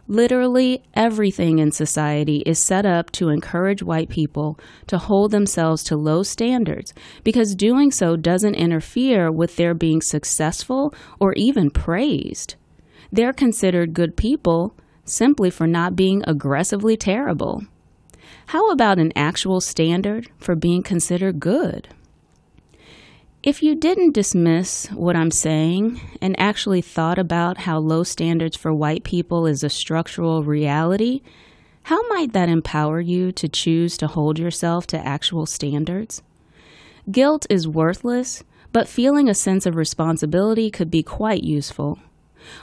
Literally 0.07 0.83
everything 0.93 1.59
in 1.59 1.71
society 1.71 2.43
is 2.45 2.59
set 2.59 2.85
up 2.85 3.09
to 3.11 3.29
encourage 3.29 3.81
white 3.81 4.09
people 4.09 4.59
to 4.87 4.97
hold 4.97 5.31
themselves 5.31 5.81
to 5.85 5.95
low 5.95 6.23
standards 6.23 6.93
because 7.23 7.55
doing 7.55 7.89
so 7.89 8.17
doesn't 8.17 8.55
interfere 8.55 9.31
with 9.31 9.55
their 9.55 9.73
being 9.73 10.01
successful 10.01 10.93
or 11.21 11.31
even 11.33 11.71
praised. 11.71 12.55
They're 13.13 13.31
considered 13.31 13.93
good 13.93 14.17
people 14.17 14.75
simply 15.05 15.49
for 15.49 15.67
not 15.67 15.95
being 15.95 16.23
aggressively 16.25 16.97
terrible. 16.97 17.63
How 18.47 18.71
about 18.71 18.99
an 18.99 19.13
actual 19.15 19.61
standard 19.61 20.29
for 20.37 20.55
being 20.55 20.83
considered 20.83 21.39
good? 21.39 21.89
If 23.41 23.61
you 23.61 23.75
didn't 23.75 24.13
dismiss 24.13 24.87
what 24.91 25.17
I'm 25.17 25.31
saying 25.31 25.99
and 26.21 26.39
actually 26.39 26.81
thought 26.81 27.19
about 27.19 27.57
how 27.59 27.77
low 27.77 28.03
standards 28.03 28.55
for 28.55 28.73
white 28.73 29.03
people 29.03 29.45
is 29.45 29.63
a 29.63 29.69
structural 29.69 30.43
reality, 30.43 31.21
how 31.83 32.07
might 32.07 32.31
that 32.31 32.47
empower 32.47 33.01
you 33.01 33.33
to 33.33 33.49
choose 33.49 33.97
to 33.97 34.07
hold 34.07 34.39
yourself 34.39 34.87
to 34.87 35.05
actual 35.05 35.45
standards? 35.45 36.21
Guilt 37.11 37.45
is 37.49 37.67
worthless, 37.67 38.45
but 38.71 38.87
feeling 38.87 39.27
a 39.27 39.33
sense 39.33 39.65
of 39.65 39.75
responsibility 39.75 40.71
could 40.71 40.89
be 40.89 41.03
quite 41.03 41.43
useful. 41.43 41.99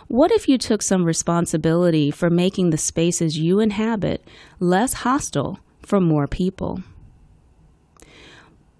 What 0.08 0.30
if 0.30 0.48
you 0.48 0.58
took 0.58 0.82
some 0.82 1.04
responsibility 1.04 2.10
for 2.10 2.30
making 2.30 2.70
the 2.70 2.78
spaces 2.78 3.38
you 3.38 3.60
inhabit 3.60 4.26
less 4.58 4.92
hostile 4.92 5.58
for 5.82 6.00
more 6.00 6.26
people? 6.26 6.82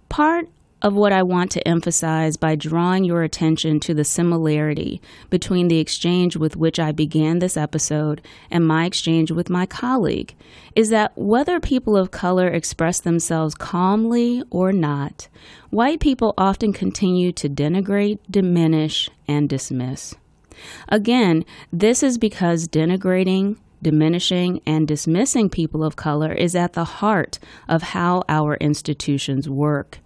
Part 0.09 0.49
of 0.83 0.95
what 0.95 1.12
I 1.12 1.23
want 1.23 1.50
to 1.52 1.69
emphasize 1.69 2.37
by 2.37 2.54
drawing 2.54 3.04
your 3.04 3.23
attention 3.23 3.80
to 3.80 3.95
the 3.95 4.04
similarity 4.04 5.00
between 5.28 5.69
the 5.69 5.78
exchange 5.78 6.37
with 6.37 6.57
which 6.57 6.78
I 6.78 6.92
began 6.92 7.38
this 7.38 7.57
episode 7.57 8.23
and 8.50 8.66
my 8.66 8.87
exchange 8.87 9.30
with 9.30 9.50
my 9.50 9.66
colleague 9.66 10.35
is 10.75 10.88
that 10.90 11.12
whether 11.16 11.61
people 11.61 11.97
of 11.97 12.11
color 12.11 12.49
express 12.49 13.00
themselves 13.00 13.54
calmly 13.54 14.42
or 14.50 14.73
not, 14.73 15.28
white 15.71 16.00
people 16.00 16.35
often 16.38 16.73
continue 16.73 17.33
to 17.33 17.49
denigrate, 17.49 18.19
diminish, 18.30 19.11
and 19.28 19.49
dismiss. 19.49 20.14
Again, 20.88 21.44
this 21.72 22.02
is 22.02 22.18
because 22.18 22.68
denigrating, 22.68 23.56
diminishing, 23.82 24.60
and 24.66 24.86
dismissing 24.86 25.48
people 25.48 25.82
of 25.82 25.96
color 25.96 26.32
is 26.32 26.54
at 26.54 26.74
the 26.74 26.84
heart 26.84 27.38
of 27.68 27.82
how 27.82 28.22
our 28.28 28.56
institutions 28.56 29.48
work. 29.48 29.98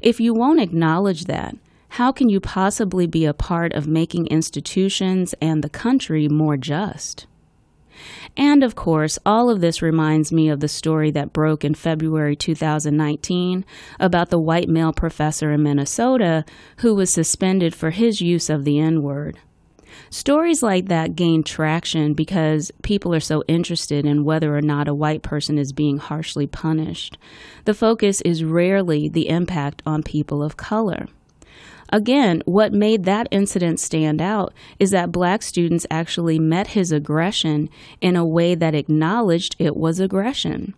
If 0.00 0.20
you 0.20 0.34
won't 0.34 0.60
acknowledge 0.60 1.24
that, 1.24 1.56
how 1.92 2.12
can 2.12 2.28
you 2.28 2.40
possibly 2.40 3.06
be 3.06 3.24
a 3.24 3.34
part 3.34 3.72
of 3.72 3.86
making 3.86 4.26
institutions 4.26 5.34
and 5.40 5.64
the 5.64 5.70
country 5.70 6.28
more 6.28 6.56
just? 6.56 7.26
And 8.36 8.62
of 8.62 8.76
course, 8.76 9.18
all 9.26 9.50
of 9.50 9.60
this 9.60 9.82
reminds 9.82 10.30
me 10.30 10.48
of 10.48 10.60
the 10.60 10.68
story 10.68 11.10
that 11.12 11.32
broke 11.32 11.64
in 11.64 11.74
February 11.74 12.36
2019 12.36 13.64
about 13.98 14.30
the 14.30 14.38
white 14.38 14.68
male 14.68 14.92
professor 14.92 15.50
in 15.50 15.62
Minnesota 15.62 16.44
who 16.78 16.94
was 16.94 17.12
suspended 17.12 17.74
for 17.74 17.90
his 17.90 18.20
use 18.20 18.48
of 18.48 18.64
the 18.64 18.78
N 18.78 19.02
word. 19.02 19.38
Stories 20.10 20.62
like 20.62 20.86
that 20.86 21.16
gain 21.16 21.42
traction 21.42 22.14
because 22.14 22.70
people 22.82 23.14
are 23.14 23.20
so 23.20 23.44
interested 23.46 24.06
in 24.06 24.24
whether 24.24 24.56
or 24.56 24.62
not 24.62 24.88
a 24.88 24.94
white 24.94 25.22
person 25.22 25.58
is 25.58 25.72
being 25.72 25.98
harshly 25.98 26.46
punished. 26.46 27.18
The 27.64 27.74
focus 27.74 28.20
is 28.22 28.42
rarely 28.42 29.08
the 29.08 29.28
impact 29.28 29.82
on 29.84 30.02
people 30.02 30.42
of 30.42 30.56
color. 30.56 31.06
Again, 31.90 32.42
what 32.44 32.72
made 32.72 33.04
that 33.04 33.28
incident 33.30 33.80
stand 33.80 34.20
out 34.20 34.52
is 34.78 34.90
that 34.90 35.12
black 35.12 35.42
students 35.42 35.86
actually 35.90 36.38
met 36.38 36.68
his 36.68 36.92
aggression 36.92 37.70
in 38.00 38.14
a 38.14 38.26
way 38.26 38.54
that 38.54 38.74
acknowledged 38.74 39.56
it 39.58 39.76
was 39.76 39.98
aggression. 39.98 40.74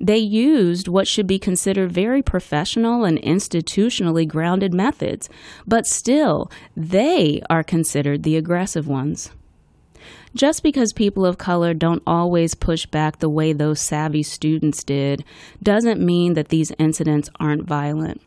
They 0.00 0.18
used 0.18 0.88
what 0.88 1.08
should 1.08 1.26
be 1.26 1.38
considered 1.38 1.92
very 1.92 2.22
professional 2.22 3.04
and 3.04 3.18
institutionally 3.22 4.26
grounded 4.26 4.74
methods, 4.74 5.28
but 5.66 5.86
still, 5.86 6.50
they 6.76 7.42
are 7.50 7.62
considered 7.62 8.22
the 8.22 8.36
aggressive 8.36 8.86
ones. 8.86 9.30
Just 10.34 10.62
because 10.62 10.92
people 10.92 11.26
of 11.26 11.38
color 11.38 11.74
don't 11.74 12.02
always 12.06 12.54
push 12.54 12.86
back 12.86 13.18
the 13.18 13.28
way 13.28 13.52
those 13.52 13.80
savvy 13.80 14.22
students 14.22 14.84
did 14.84 15.24
doesn't 15.62 16.00
mean 16.00 16.34
that 16.34 16.48
these 16.48 16.72
incidents 16.78 17.28
aren't 17.40 17.64
violent. 17.64 18.20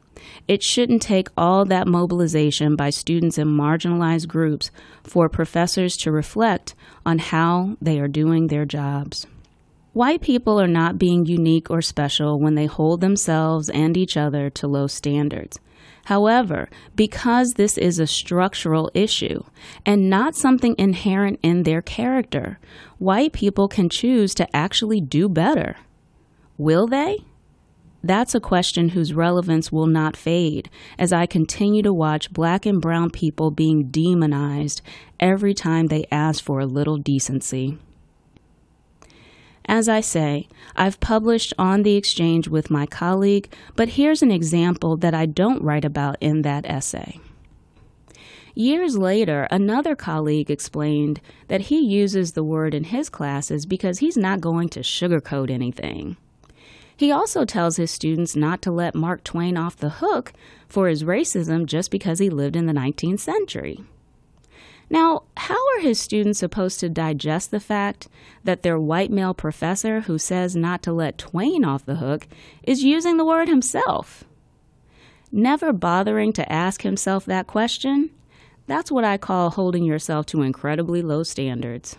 It 0.47 0.63
shouldn't 0.63 1.01
take 1.01 1.29
all 1.37 1.65
that 1.65 1.87
mobilization 1.87 2.75
by 2.75 2.89
students 2.89 3.37
in 3.37 3.47
marginalized 3.47 4.27
groups 4.27 4.71
for 5.03 5.29
professors 5.29 5.97
to 5.97 6.11
reflect 6.11 6.75
on 7.05 7.19
how 7.19 7.77
they 7.81 7.99
are 7.99 8.07
doing 8.07 8.47
their 8.47 8.65
jobs. 8.65 9.25
White 9.93 10.21
people 10.21 10.59
are 10.59 10.67
not 10.67 10.97
being 10.97 11.27
unique 11.27 11.69
or 11.69 11.83
special 11.83 12.39
when 12.39 12.55
they 12.55 12.65
hold 12.65 12.99
themselves 12.99 13.69
and 13.69 13.95
each 13.95 14.17
other 14.17 14.49
to 14.49 14.67
low 14.67 14.87
standards. 14.87 15.59
However, 16.05 16.67
because 16.95 17.53
this 17.53 17.77
is 17.77 17.99
a 17.99 18.07
structural 18.07 18.89
issue 18.95 19.43
and 19.85 20.09
not 20.09 20.35
something 20.35 20.73
inherent 20.79 21.39
in 21.43 21.61
their 21.61 21.83
character, 21.83 22.57
white 22.97 23.33
people 23.33 23.67
can 23.67 23.87
choose 23.87 24.33
to 24.33 24.55
actually 24.55 24.99
do 24.99 25.29
better. 25.29 25.77
Will 26.57 26.87
they? 26.87 27.19
That's 28.03 28.33
a 28.33 28.41
question 28.41 28.89
whose 28.89 29.13
relevance 29.13 29.71
will 29.71 29.87
not 29.87 30.17
fade 30.17 30.71
as 30.97 31.13
I 31.13 31.27
continue 31.27 31.83
to 31.83 31.93
watch 31.93 32.33
black 32.33 32.65
and 32.65 32.81
brown 32.81 33.11
people 33.11 33.51
being 33.51 33.89
demonized 33.89 34.81
every 35.19 35.53
time 35.53 35.87
they 35.87 36.05
ask 36.11 36.43
for 36.43 36.59
a 36.59 36.65
little 36.65 36.97
decency. 36.97 37.77
As 39.65 39.87
I 39.87 40.01
say, 40.01 40.47
I've 40.75 40.99
published 40.99 41.53
on 41.57 41.83
the 41.83 41.95
exchange 41.95 42.47
with 42.47 42.69
my 42.69 42.85
colleague, 42.85 43.51
but 43.75 43.89
here's 43.89 44.21
an 44.21 44.31
example 44.31 44.97
that 44.97 45.13
I 45.13 45.25
don't 45.25 45.63
write 45.63 45.85
about 45.85 46.17
in 46.19 46.41
that 46.41 46.65
essay. 46.65 47.19
Years 48.55 48.97
later, 48.97 49.47
another 49.49 49.95
colleague 49.95 50.51
explained 50.51 51.21
that 51.47 51.61
he 51.61 51.79
uses 51.79 52.33
the 52.33 52.43
word 52.43 52.75
in 52.75 52.83
his 52.83 53.09
classes 53.09 53.65
because 53.65 53.99
he's 53.99 54.17
not 54.17 54.41
going 54.41 54.69
to 54.69 54.81
sugarcoat 54.81 55.49
anything. 55.49 56.17
He 56.95 57.11
also 57.11 57.45
tells 57.45 57.77
his 57.77 57.89
students 57.89 58.35
not 58.35 58.61
to 58.61 58.71
let 58.71 58.93
Mark 58.93 59.23
Twain 59.23 59.57
off 59.57 59.75
the 59.75 59.89
hook 59.89 60.33
for 60.67 60.87
his 60.87 61.03
racism 61.03 61.65
just 61.65 61.89
because 61.89 62.19
he 62.19 62.29
lived 62.29 62.55
in 62.55 62.67
the 62.67 62.73
19th 62.73 63.19
century. 63.19 63.83
Now, 64.93 65.23
how 65.35 65.55
are 65.55 65.81
his 65.81 65.99
students 65.99 66.37
supposed 66.37 66.79
to 66.81 66.87
digest 66.87 67.49
the 67.49 67.59
fact 67.59 68.07
that 68.43 68.61
their 68.61 68.79
white 68.79 69.09
male 69.09 69.33
professor 69.33 70.01
who 70.01 70.19
says 70.19 70.55
not 70.55 70.83
to 70.83 70.93
let 70.93 71.17
Twain 71.17 71.65
off 71.65 71.83
the 71.83 71.95
hook 71.95 72.27
is 72.61 72.83
using 72.83 73.17
the 73.17 73.25
word 73.25 73.49
himself? 73.49 74.23
Never 75.31 75.73
bothering 75.73 76.31
to 76.33 76.51
ask 76.51 76.83
himself 76.83 77.25
that 77.25 77.47
question, 77.47 78.11
that's 78.67 78.91
what 78.91 79.03
I 79.03 79.17
call 79.17 79.49
holding 79.49 79.83
yourself 79.83 80.27
to 80.27 80.43
incredibly 80.43 81.01
low 81.01 81.23
standards. 81.23 81.97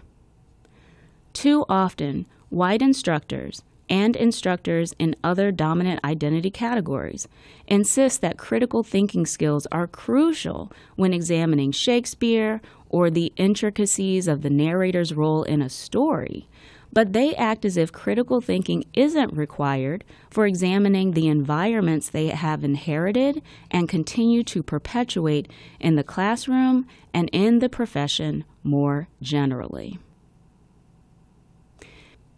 Too 1.32 1.64
often, 1.68 2.26
white 2.48 2.80
instructors, 2.80 3.64
and 3.94 4.16
instructors 4.16 4.92
in 4.98 5.14
other 5.22 5.52
dominant 5.52 6.00
identity 6.02 6.50
categories 6.50 7.28
insist 7.68 8.20
that 8.20 8.36
critical 8.36 8.82
thinking 8.82 9.24
skills 9.24 9.68
are 9.70 9.86
crucial 9.86 10.72
when 10.96 11.14
examining 11.14 11.70
Shakespeare 11.70 12.60
or 12.88 13.08
the 13.08 13.32
intricacies 13.36 14.26
of 14.26 14.42
the 14.42 14.50
narrator's 14.50 15.14
role 15.14 15.44
in 15.44 15.62
a 15.62 15.68
story, 15.68 16.48
but 16.92 17.12
they 17.12 17.36
act 17.36 17.64
as 17.64 17.76
if 17.76 17.92
critical 17.92 18.40
thinking 18.40 18.82
isn't 18.94 19.32
required 19.32 20.02
for 20.28 20.44
examining 20.44 21.12
the 21.12 21.28
environments 21.28 22.10
they 22.10 22.26
have 22.28 22.64
inherited 22.64 23.40
and 23.70 23.88
continue 23.88 24.42
to 24.42 24.64
perpetuate 24.64 25.48
in 25.78 25.94
the 25.94 26.02
classroom 26.02 26.84
and 27.12 27.30
in 27.32 27.60
the 27.60 27.68
profession 27.68 28.42
more 28.64 29.06
generally. 29.22 30.00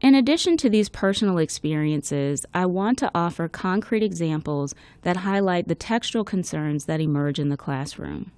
In 0.00 0.14
addition 0.14 0.58
to 0.58 0.68
these 0.68 0.90
personal 0.90 1.38
experiences, 1.38 2.44
I 2.52 2.66
want 2.66 2.98
to 2.98 3.10
offer 3.14 3.48
concrete 3.48 4.02
examples 4.02 4.74
that 5.02 5.18
highlight 5.18 5.68
the 5.68 5.74
textual 5.74 6.22
concerns 6.22 6.84
that 6.84 7.00
emerge 7.00 7.38
in 7.38 7.48
the 7.48 7.56
classroom. 7.56 8.30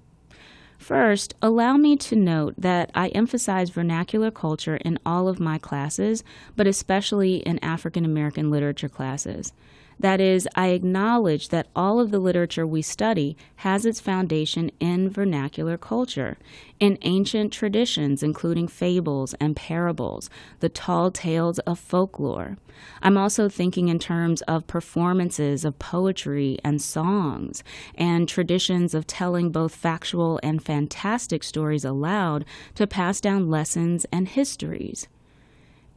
First, 0.77 1.33
allow 1.41 1.75
me 1.75 1.97
to 1.97 2.15
note 2.15 2.53
that 2.57 2.89
I 2.95 3.09
emphasize 3.09 3.69
vernacular 3.69 4.31
culture 4.31 4.77
in 4.77 4.97
all 5.05 5.27
of 5.27 5.41
my 5.41 5.57
classes, 5.57 6.23
but 6.55 6.67
especially 6.67 7.37
in 7.37 7.59
African 7.59 8.05
American 8.05 8.49
literature 8.49 8.87
classes. 8.87 9.51
That 9.99 10.21
is, 10.21 10.47
I 10.55 10.67
acknowledge 10.67 11.49
that 11.49 11.67
all 11.75 11.99
of 11.99 12.09
the 12.09 12.19
literature 12.19 12.65
we 12.65 12.81
study 12.81 13.35
has 13.57 13.85
its 13.85 13.99
foundation 13.99 14.71
in 14.79 15.09
vernacular 15.09 15.77
culture, 15.77 16.37
in 16.79 16.97
ancient 17.01 17.51
traditions, 17.51 18.23
including 18.23 18.69
fables 18.69 19.33
and 19.41 19.57
parables, 19.57 20.29
the 20.61 20.69
tall 20.69 21.11
tales 21.11 21.59
of 21.59 21.77
folklore. 21.79 22.57
I'm 23.01 23.17
also 23.17 23.49
thinking 23.49 23.89
in 23.89 23.99
terms 23.99 24.41
of 24.43 24.67
performances 24.67 25.65
of 25.65 25.79
poetry 25.79 26.59
and 26.63 26.81
songs, 26.81 27.61
and 27.95 28.29
traditions 28.29 28.93
of 28.93 29.05
telling 29.05 29.51
both 29.51 29.75
factual 29.75 30.39
and 30.41 30.63
fantastic 30.63 31.43
stories 31.43 31.83
aloud 31.83 32.45
to 32.75 32.87
pass 32.87 33.19
down 33.19 33.49
lessons 33.49 34.05
and 34.13 34.29
histories. 34.29 35.09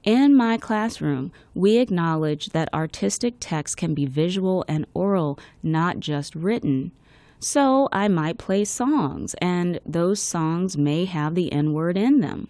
In 0.05 0.35
my 0.35 0.59
classroom, 0.59 1.31
we 1.55 1.79
acknowledge 1.79 2.49
that 2.49 2.75
artistic 2.75 3.35
text 3.38 3.77
can 3.77 3.95
be 3.95 4.05
visual 4.05 4.65
and 4.67 4.85
oral, 4.95 5.38
not 5.62 6.01
just 6.01 6.35
written. 6.35 6.91
So 7.38 7.88
I 7.93 8.09
might 8.09 8.37
play 8.37 8.65
songs, 8.65 9.35
and 9.35 9.79
those 9.87 10.21
songs 10.21 10.77
may 10.77 11.05
have 11.05 11.37
the 11.37 11.53
N 11.53 11.73
word 11.73 11.97
in 11.97 12.21
them. 12.21 12.49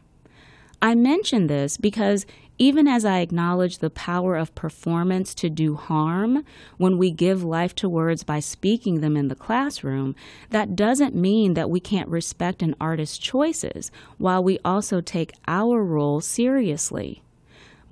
I 0.81 0.95
mention 0.95 1.47
this 1.47 1.77
because 1.77 2.25
even 2.57 2.89
as 2.89 3.05
I 3.05 3.19
acknowledge 3.19 3.79
the 3.79 3.91
power 3.91 4.35
of 4.35 4.55
performance 4.55 5.35
to 5.35 5.51
do 5.51 5.75
harm 5.75 6.47
when 6.79 6.97
we 6.97 7.11
give 7.11 7.45
life 7.45 7.75
to 7.77 7.89
words 7.89 8.25
by 8.25 8.41
speaking 8.41 9.01
them 9.01 9.15
in 9.15 9.29
the 9.29 9.35
classroom, 9.35 10.17
that 10.49 10.75
doesn't 10.75 11.15
mean 11.15 11.53
that 11.53 11.69
we 11.69 11.81
can't 11.81 12.09
respect 12.09 12.63
an 12.63 12.75
artist's 12.81 13.19
choices 13.19 13.91
while 14.17 14.43
we 14.43 14.59
also 14.65 15.03
take 15.03 15.33
our 15.47 15.85
role 15.85 16.23
seriously. 16.23 17.23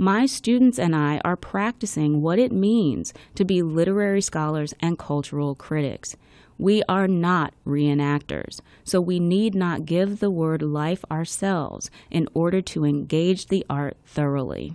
My 0.00 0.24
students 0.24 0.78
and 0.78 0.96
I 0.96 1.20
are 1.26 1.36
practicing 1.36 2.22
what 2.22 2.38
it 2.38 2.52
means 2.52 3.12
to 3.34 3.44
be 3.44 3.60
literary 3.60 4.22
scholars 4.22 4.72
and 4.80 4.98
cultural 4.98 5.54
critics. 5.54 6.16
We 6.56 6.82
are 6.88 7.06
not 7.06 7.52
reenactors, 7.66 8.60
so 8.82 8.98
we 8.98 9.20
need 9.20 9.54
not 9.54 9.84
give 9.84 10.20
the 10.20 10.30
word 10.30 10.62
life 10.62 11.04
ourselves 11.10 11.90
in 12.10 12.28
order 12.32 12.62
to 12.62 12.86
engage 12.86 13.48
the 13.48 13.66
art 13.68 13.98
thoroughly. 14.06 14.74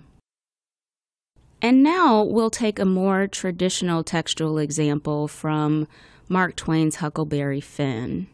And 1.60 1.82
now 1.82 2.22
we'll 2.22 2.48
take 2.48 2.78
a 2.78 2.84
more 2.84 3.26
traditional 3.26 4.04
textual 4.04 4.58
example 4.58 5.26
from 5.26 5.88
Mark 6.28 6.54
Twain's 6.54 6.96
Huckleberry 6.96 7.60
Finn. 7.60 8.28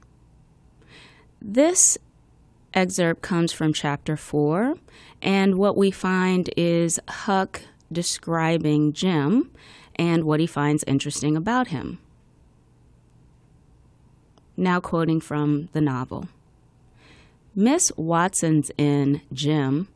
This 1.40 1.96
excerpt 2.74 3.22
comes 3.22 3.52
from 3.52 3.72
chapter 3.72 4.16
4 4.16 4.76
and 5.20 5.56
what 5.56 5.76
we 5.76 5.90
find 5.90 6.50
is 6.56 6.98
Huck 7.08 7.62
describing 7.92 8.92
Jim 8.92 9.50
and 9.96 10.24
what 10.24 10.40
he 10.40 10.46
finds 10.46 10.84
interesting 10.86 11.36
about 11.36 11.68
him. 11.68 11.98
Now, 14.56 14.80
quoting 14.80 15.20
from 15.20 15.68
the 15.72 15.80
novel 15.80 16.28
Miss 17.54 17.92
Watson's 17.96 18.70
inn, 18.78 19.20
Jim, 19.32 19.88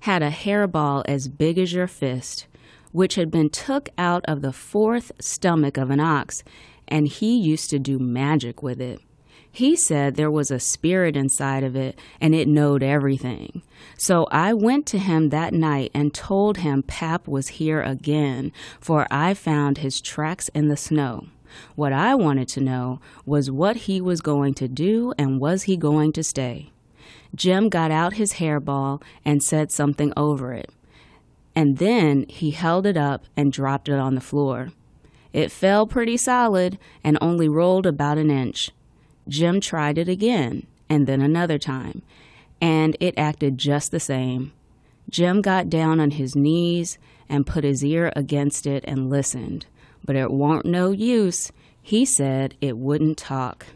had 0.00 0.22
a 0.22 0.30
hairball 0.30 1.02
as 1.06 1.28
big 1.28 1.58
as 1.58 1.72
your 1.72 1.86
fist, 1.86 2.46
which 2.92 3.16
had 3.16 3.30
been 3.30 3.50
took 3.50 3.88
out 3.98 4.24
of 4.26 4.42
the 4.42 4.52
fourth 4.52 5.10
stomach 5.20 5.76
of 5.76 5.90
an 5.90 6.00
ox, 6.00 6.44
and 6.86 7.08
he 7.08 7.36
used 7.36 7.70
to 7.70 7.78
do 7.78 7.98
magic 7.98 8.62
with 8.62 8.80
it. 8.80 9.00
He 9.50 9.76
said 9.76 10.14
there 10.14 10.30
was 10.30 10.50
a 10.50 10.60
spirit 10.60 11.16
inside 11.16 11.64
of 11.64 11.74
it 11.74 11.98
and 12.20 12.34
it 12.34 12.48
knowed 12.48 12.82
everything. 12.82 13.62
So 13.96 14.26
I 14.30 14.54
went 14.54 14.86
to 14.86 14.98
him 14.98 15.30
that 15.30 15.52
night 15.52 15.90
and 15.94 16.14
told 16.14 16.58
him 16.58 16.82
Pap 16.82 17.26
was 17.26 17.48
here 17.48 17.82
again, 17.82 18.52
for 18.80 19.06
I 19.10 19.34
found 19.34 19.78
his 19.78 20.00
tracks 20.00 20.48
in 20.48 20.68
the 20.68 20.76
snow. 20.76 21.28
What 21.74 21.92
I 21.92 22.14
wanted 22.14 22.48
to 22.48 22.60
know 22.60 23.00
was 23.24 23.50
what 23.50 23.76
he 23.76 24.00
was 24.00 24.20
going 24.20 24.54
to 24.54 24.68
do 24.68 25.12
and 25.18 25.40
was 25.40 25.64
he 25.64 25.76
going 25.76 26.12
to 26.12 26.22
stay. 26.22 26.70
Jim 27.34 27.68
got 27.68 27.90
out 27.90 28.14
his 28.14 28.34
hairball 28.34 29.02
and 29.24 29.42
said 29.42 29.70
something 29.70 30.12
over 30.16 30.52
it. 30.52 30.70
And 31.54 31.78
then 31.78 32.26
he 32.28 32.52
held 32.52 32.86
it 32.86 32.96
up 32.96 33.24
and 33.36 33.52
dropped 33.52 33.88
it 33.88 33.98
on 33.98 34.14
the 34.14 34.20
floor. 34.20 34.68
It 35.32 35.50
fell 35.50 35.86
pretty 35.86 36.16
solid 36.16 36.78
and 37.02 37.18
only 37.20 37.48
rolled 37.48 37.86
about 37.86 38.18
an 38.18 38.30
inch. 38.30 38.70
Jim 39.28 39.60
tried 39.60 39.98
it 39.98 40.08
again 40.08 40.66
and 40.88 41.06
then 41.06 41.20
another 41.20 41.58
time, 41.58 42.02
and 42.60 42.96
it 43.00 43.14
acted 43.16 43.58
just 43.58 43.90
the 43.90 44.00
same. 44.00 44.52
Jim 45.10 45.40
got 45.42 45.70
down 45.70 46.00
on 46.00 46.12
his 46.12 46.34
knees 46.34 46.98
and 47.28 47.46
put 47.46 47.64
his 47.64 47.84
ear 47.84 48.12
against 48.16 48.66
it 48.66 48.84
and 48.86 49.10
listened, 49.10 49.66
but 50.04 50.16
it 50.16 50.30
warn't 50.30 50.66
no 50.66 50.90
use. 50.90 51.52
He 51.82 52.04
said 52.04 52.54
it 52.60 52.76
wouldn't 52.76 53.18
talk. 53.18 53.66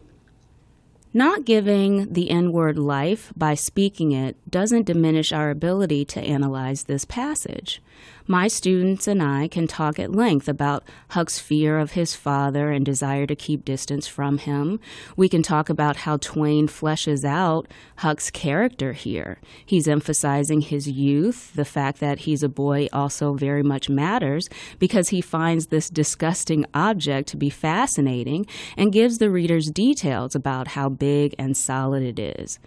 Not 1.15 1.45
giving 1.45 2.13
the 2.13 2.31
N 2.31 2.53
word 2.53 2.79
life 2.79 3.33
by 3.37 3.55
speaking 3.55 4.13
it 4.13 4.37
doesn't 4.51 4.87
diminish 4.87 5.33
our 5.33 5.51
ability 5.51 6.07
to 6.07 6.21
analyze 6.21 6.85
this 6.85 7.05
passage. 7.05 7.83
My 8.27 8.49
students 8.49 9.09
and 9.09 9.23
I 9.23 9.49
can 9.49 9.67
talk 9.67 9.99
at 9.99 10.13
length 10.13 10.49
about 10.49 10.85
Huck's 11.11 11.39
fear 11.39 11.79
of 11.79 11.93
his 11.93 12.15
father 12.15 12.71
and 12.71 12.85
desire 12.85 13.27
to 13.27 13.35
keep 13.35 13.65
distance 13.65 14.07
from 14.07 14.39
him. 14.39 14.79
We 15.17 15.29
can 15.29 15.43
talk 15.43 15.69
about 15.69 15.99
how 15.99 16.19
Twain 16.19 16.69
fleshes 16.69 17.25
out 17.25 17.67
Huck's 17.97 18.31
character 18.31 18.93
here. 18.93 19.39
He's 19.67 19.89
emphasizing 19.89 20.61
his 20.61 20.89
youth. 20.89 21.53
The 21.55 21.65
fact 21.65 22.01
that 22.01 22.21
he's 22.21 22.43
a 22.43 22.49
boy 22.49 22.89
also 22.93 23.35
very 23.35 23.63
much 23.63 23.89
matters 23.89 24.49
because 24.79 25.09
he 25.09 25.21
finds 25.21 25.67
this 25.67 25.91
disgusting 25.91 26.65
object 26.75 27.29
to 27.31 27.37
be 27.37 27.51
fascinating 27.51 28.47
and 28.77 28.93
gives 28.93 29.19
the 29.19 29.31
readers 29.31 29.71
details 29.71 30.35
about 30.35 30.69
how 30.69 30.89
big 30.89 31.35
and 31.39 31.57
solid 31.57 32.03
it 32.03 32.19
is. 32.19 32.59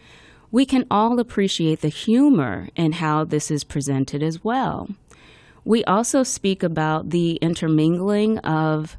We 0.52 0.66
can 0.66 0.86
all 0.90 1.20
appreciate 1.20 1.82
the 1.82 1.90
humor 1.90 2.70
in 2.76 2.94
how 2.94 3.26
this 3.26 3.52
is 3.52 3.64
presented 3.64 4.24
as 4.24 4.44
well. 4.44 4.90
We 5.66 5.84
also 5.86 6.22
speak 6.22 6.62
about 6.62 7.10
the 7.10 7.38
intermingling 7.38 8.38
of 8.40 8.98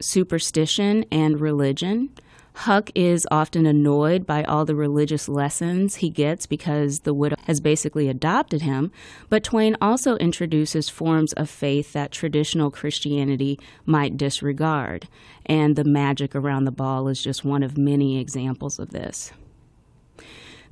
superstition 0.00 1.04
and 1.12 1.40
religion. 1.40 2.10
Huck 2.54 2.90
is 2.96 3.28
often 3.30 3.64
annoyed 3.64 4.26
by 4.26 4.42
all 4.42 4.64
the 4.64 4.74
religious 4.74 5.28
lessons 5.28 5.96
he 5.96 6.10
gets 6.10 6.46
because 6.46 7.00
the 7.00 7.14
widow 7.14 7.36
has 7.44 7.60
basically 7.60 8.08
adopted 8.08 8.62
him, 8.62 8.90
but 9.28 9.44
Twain 9.44 9.76
also 9.80 10.16
introduces 10.16 10.88
forms 10.88 11.32
of 11.34 11.48
faith 11.48 11.92
that 11.92 12.10
traditional 12.10 12.72
Christianity 12.72 13.58
might 13.86 14.16
disregard, 14.16 15.08
and 15.46 15.76
the 15.76 15.84
magic 15.84 16.34
around 16.34 16.64
the 16.64 16.72
ball 16.72 17.06
is 17.06 17.22
just 17.22 17.44
one 17.44 17.62
of 17.62 17.78
many 17.78 18.18
examples 18.18 18.80
of 18.80 18.90
this. 18.90 19.32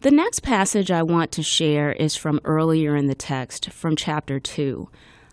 The 0.02 0.10
next 0.10 0.40
passage 0.40 0.90
I 0.90 1.04
want 1.04 1.30
to 1.30 1.44
share 1.44 1.92
is 1.92 2.16
from 2.16 2.40
earlier 2.42 2.96
in 2.96 3.06
the 3.06 3.14
text, 3.14 3.70
from 3.70 3.94
chapter 3.94 4.40
2. 4.40 4.88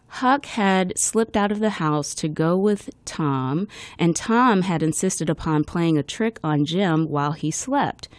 Huck 0.09 0.45
had 0.45 0.95
slipped 0.95 1.35
out 1.35 1.51
of 1.51 1.59
the 1.59 1.71
house 1.81 2.13
to 2.13 2.27
go 2.27 2.55
with 2.55 2.91
Tom, 3.03 3.67
and 3.97 4.15
Tom 4.15 4.61
had 4.61 4.83
insisted 4.83 5.27
upon 5.27 5.63
playing 5.63 5.97
a 5.97 6.03
trick 6.03 6.39
on 6.43 6.65
Jim 6.65 7.09
while 7.09 7.31
he 7.31 7.49
slept. 7.49 8.09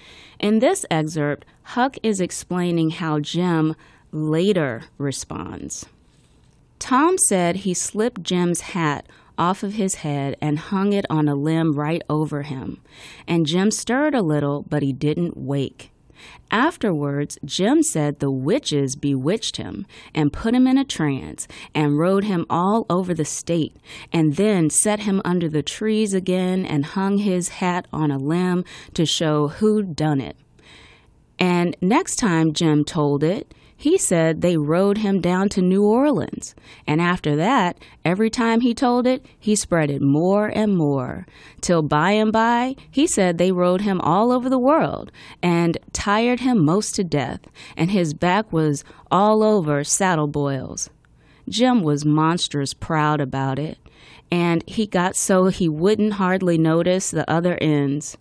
In 0.40 0.58
this 0.58 0.84
excerpt, 0.90 1.44
Huck 1.62 1.98
is 2.02 2.20
explaining 2.20 2.90
how 2.90 3.20
Jim 3.20 3.76
later 4.10 4.82
responds. 4.98 5.86
Tom 6.80 7.16
said 7.28 7.58
he 7.58 7.74
slipped 7.74 8.24
Jim's 8.24 8.62
hat 8.72 9.06
off 9.38 9.62
of 9.62 9.74
his 9.74 9.96
head 9.96 10.36
and 10.40 10.58
hung 10.58 10.92
it 10.92 11.06
on 11.08 11.28
a 11.28 11.36
limb 11.36 11.74
right 11.74 12.02
over 12.10 12.42
him, 12.42 12.80
and 13.28 13.46
Jim 13.46 13.70
stirred 13.70 14.16
a 14.16 14.22
little, 14.22 14.62
but 14.68 14.82
he 14.82 14.92
didn't 14.92 15.36
wake. 15.36 15.89
Afterwards, 16.50 17.38
Jim 17.44 17.82
said 17.82 18.18
the 18.18 18.30
witches 18.30 18.96
bewitched 18.96 19.56
him 19.56 19.86
and 20.14 20.32
put 20.32 20.54
him 20.54 20.66
in 20.66 20.78
a 20.78 20.84
trance 20.84 21.46
and 21.74 21.98
rode 21.98 22.24
him 22.24 22.44
all 22.50 22.86
over 22.90 23.14
the 23.14 23.24
state 23.24 23.76
and 24.12 24.36
then 24.36 24.68
set 24.68 25.00
him 25.00 25.22
under 25.24 25.48
the 25.48 25.62
trees 25.62 26.12
again 26.12 26.66
and 26.66 26.84
hung 26.86 27.18
his 27.18 27.48
hat 27.48 27.86
on 27.92 28.10
a 28.10 28.18
limb 28.18 28.64
to 28.94 29.06
show 29.06 29.48
who'd 29.48 29.94
done 29.94 30.20
it. 30.20 30.36
And 31.38 31.76
next 31.80 32.16
time 32.16 32.52
Jim 32.52 32.84
told 32.84 33.22
it, 33.22 33.54
he 33.80 33.96
said 33.96 34.42
they 34.42 34.58
rode 34.58 34.98
him 34.98 35.22
down 35.22 35.48
to 35.48 35.62
New 35.62 35.82
Orleans. 35.84 36.54
And 36.86 37.00
after 37.00 37.34
that, 37.36 37.78
every 38.04 38.28
time 38.28 38.60
he 38.60 38.74
told 38.74 39.06
it, 39.06 39.24
he 39.38 39.56
spread 39.56 39.90
it 39.90 40.02
more 40.02 40.48
and 40.48 40.76
more. 40.76 41.26
Till 41.62 41.80
by 41.80 42.10
and 42.10 42.30
by, 42.30 42.76
he 42.90 43.06
said 43.06 43.38
they 43.38 43.52
rode 43.52 43.80
him 43.80 43.98
all 44.02 44.32
over 44.32 44.50
the 44.50 44.58
world 44.58 45.10
and 45.42 45.78
tired 45.94 46.40
him 46.40 46.62
most 46.62 46.94
to 46.96 47.04
death, 47.04 47.40
and 47.74 47.90
his 47.90 48.12
back 48.12 48.52
was 48.52 48.84
all 49.10 49.42
over 49.42 49.82
saddle 49.82 50.28
boils. 50.28 50.90
Jim 51.48 51.80
was 51.80 52.04
monstrous 52.04 52.74
proud 52.74 53.18
about 53.18 53.58
it, 53.58 53.78
and 54.30 54.62
he 54.68 54.86
got 54.86 55.16
so 55.16 55.46
he 55.46 55.70
wouldn't 55.70 56.12
hardly 56.12 56.58
notice 56.58 57.10
the 57.10 57.28
other 57.30 57.56
ends. 57.62 58.18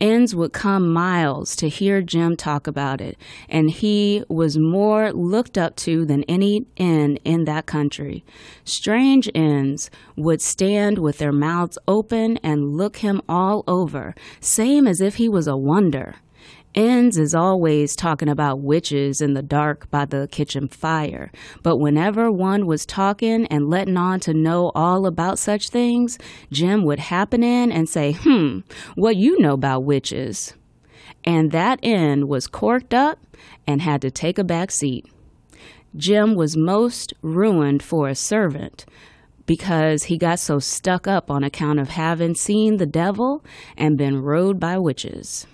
Ends 0.00 0.34
would 0.34 0.52
come 0.52 0.92
miles 0.92 1.56
to 1.56 1.68
hear 1.68 2.02
Jim 2.02 2.36
talk 2.36 2.66
about 2.66 3.00
it, 3.00 3.16
and 3.48 3.70
he 3.70 4.22
was 4.28 4.56
more 4.56 5.12
looked 5.12 5.58
up 5.58 5.74
to 5.76 6.04
than 6.04 6.22
any 6.24 6.66
N 6.76 7.18
in 7.24 7.44
that 7.46 7.66
country. 7.66 8.24
Strange 8.64 9.28
Ns 9.36 9.90
would 10.16 10.40
stand 10.40 10.98
with 10.98 11.18
their 11.18 11.32
mouths 11.32 11.78
open 11.88 12.36
and 12.38 12.76
look 12.76 12.98
him 12.98 13.20
all 13.28 13.64
over, 13.66 14.14
same 14.40 14.86
as 14.86 15.00
if 15.00 15.16
he 15.16 15.28
was 15.28 15.46
a 15.46 15.56
wonder. 15.56 16.16
Ends 16.78 17.18
is 17.18 17.34
always 17.34 17.96
talking 17.96 18.28
about 18.28 18.60
witches 18.60 19.20
in 19.20 19.34
the 19.34 19.42
dark 19.42 19.90
by 19.90 20.04
the 20.04 20.28
kitchen 20.30 20.68
fire, 20.68 21.32
but 21.64 21.78
whenever 21.78 22.30
one 22.30 22.66
was 22.66 22.86
talking 22.86 23.46
and 23.46 23.68
letting 23.68 23.96
on 23.96 24.20
to 24.20 24.32
know 24.32 24.70
all 24.76 25.04
about 25.04 25.40
such 25.40 25.70
things, 25.70 26.20
Jim 26.52 26.84
would 26.84 27.00
happen 27.00 27.42
in 27.42 27.72
and 27.72 27.88
say, 27.88 28.12
Hmm, 28.12 28.60
what 28.94 29.16
you 29.16 29.40
know 29.40 29.54
about 29.54 29.80
witches? 29.80 30.54
And 31.24 31.50
that 31.50 31.80
end 31.82 32.28
was 32.28 32.46
corked 32.46 32.94
up 32.94 33.18
and 33.66 33.82
had 33.82 34.00
to 34.02 34.10
take 34.12 34.38
a 34.38 34.44
back 34.44 34.70
seat. 34.70 35.04
Jim 35.96 36.36
was 36.36 36.56
most 36.56 37.12
ruined 37.22 37.82
for 37.82 38.08
a 38.08 38.14
servant 38.14 38.86
because 39.46 40.04
he 40.04 40.16
got 40.16 40.38
so 40.38 40.60
stuck 40.60 41.08
up 41.08 41.28
on 41.28 41.42
account 41.42 41.80
of 41.80 41.88
having 41.88 42.36
seen 42.36 42.76
the 42.76 42.86
devil 42.86 43.44
and 43.76 43.98
been 43.98 44.22
rode 44.22 44.60
by 44.60 44.78
witches. 44.78 45.44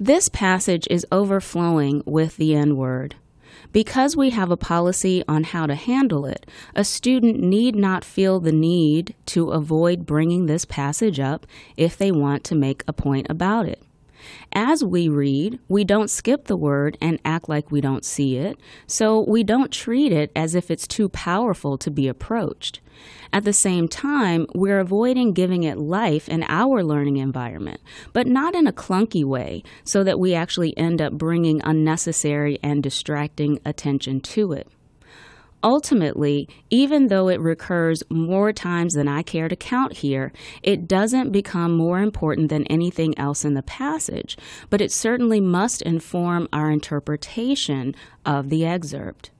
This 0.00 0.28
passage 0.28 0.88
is 0.90 1.06
overflowing 1.12 2.02
with 2.04 2.36
the 2.36 2.52
N 2.52 2.76
word. 2.76 3.14
Because 3.72 4.16
we 4.16 4.30
have 4.30 4.50
a 4.50 4.56
policy 4.56 5.22
on 5.28 5.44
how 5.44 5.66
to 5.66 5.76
handle 5.76 6.26
it, 6.26 6.46
a 6.74 6.82
student 6.82 7.38
need 7.38 7.76
not 7.76 8.04
feel 8.04 8.40
the 8.40 8.52
need 8.52 9.14
to 9.26 9.50
avoid 9.50 10.04
bringing 10.04 10.46
this 10.46 10.64
passage 10.64 11.20
up 11.20 11.46
if 11.76 11.96
they 11.96 12.10
want 12.10 12.42
to 12.44 12.56
make 12.56 12.82
a 12.88 12.92
point 12.92 13.28
about 13.30 13.66
it. 13.68 13.83
As 14.52 14.84
we 14.84 15.08
read, 15.08 15.58
we 15.68 15.84
don't 15.84 16.10
skip 16.10 16.44
the 16.44 16.56
word 16.56 16.96
and 17.00 17.20
act 17.24 17.48
like 17.48 17.70
we 17.70 17.80
don't 17.80 18.04
see 18.04 18.36
it, 18.36 18.58
so 18.86 19.24
we 19.28 19.42
don't 19.42 19.72
treat 19.72 20.12
it 20.12 20.30
as 20.36 20.54
if 20.54 20.70
it's 20.70 20.86
too 20.86 21.08
powerful 21.08 21.76
to 21.78 21.90
be 21.90 22.08
approached. 22.08 22.80
At 23.32 23.44
the 23.44 23.52
same 23.52 23.88
time, 23.88 24.46
we're 24.54 24.78
avoiding 24.78 25.32
giving 25.32 25.64
it 25.64 25.78
life 25.78 26.28
in 26.28 26.44
our 26.44 26.84
learning 26.84 27.16
environment, 27.16 27.80
but 28.12 28.26
not 28.26 28.54
in 28.54 28.66
a 28.66 28.72
clunky 28.72 29.24
way, 29.24 29.62
so 29.82 30.04
that 30.04 30.20
we 30.20 30.34
actually 30.34 30.76
end 30.78 31.02
up 31.02 31.14
bringing 31.14 31.60
unnecessary 31.64 32.58
and 32.62 32.82
distracting 32.82 33.58
attention 33.64 34.20
to 34.20 34.52
it. 34.52 34.68
Ultimately, 35.64 36.46
even 36.68 37.06
though 37.06 37.28
it 37.28 37.40
recurs 37.40 38.02
more 38.10 38.52
times 38.52 38.92
than 38.92 39.08
I 39.08 39.22
care 39.22 39.48
to 39.48 39.56
count 39.56 39.94
here, 39.94 40.30
it 40.62 40.86
doesn't 40.86 41.32
become 41.32 41.74
more 41.74 42.00
important 42.00 42.50
than 42.50 42.66
anything 42.66 43.18
else 43.18 43.46
in 43.46 43.54
the 43.54 43.62
passage, 43.62 44.36
but 44.68 44.82
it 44.82 44.92
certainly 44.92 45.40
must 45.40 45.80
inform 45.80 46.48
our 46.52 46.70
interpretation 46.70 47.94
of 48.26 48.50
the 48.50 48.66
excerpt. 48.66 49.30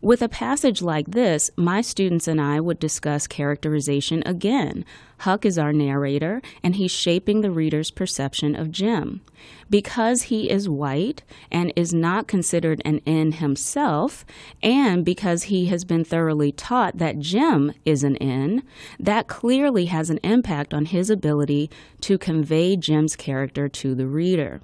With 0.00 0.22
a 0.22 0.28
passage 0.28 0.80
like 0.80 1.10
this, 1.10 1.50
my 1.56 1.80
students 1.80 2.28
and 2.28 2.40
I 2.40 2.60
would 2.60 2.78
discuss 2.78 3.26
characterization 3.26 4.22
again. 4.24 4.84
Huck 5.18 5.44
is 5.44 5.58
our 5.58 5.72
narrator, 5.72 6.40
and 6.62 6.76
he's 6.76 6.92
shaping 6.92 7.40
the 7.40 7.50
reader's 7.50 7.90
perception 7.90 8.54
of 8.54 8.70
Jim. 8.70 9.22
Because 9.68 10.22
he 10.22 10.48
is 10.48 10.68
white 10.68 11.24
and 11.50 11.72
is 11.74 11.92
not 11.92 12.28
considered 12.28 12.80
an 12.84 13.00
N 13.06 13.32
himself, 13.32 14.24
and 14.62 15.04
because 15.04 15.44
he 15.44 15.66
has 15.66 15.84
been 15.84 16.04
thoroughly 16.04 16.52
taught 16.52 16.98
that 16.98 17.18
Jim 17.18 17.72
is 17.84 18.04
an 18.04 18.16
N, 18.18 18.62
that 19.00 19.26
clearly 19.26 19.86
has 19.86 20.10
an 20.10 20.20
impact 20.22 20.72
on 20.72 20.84
his 20.84 21.10
ability 21.10 21.70
to 22.02 22.18
convey 22.18 22.76
Jim's 22.76 23.16
character 23.16 23.68
to 23.68 23.96
the 23.96 24.06
reader. 24.06 24.60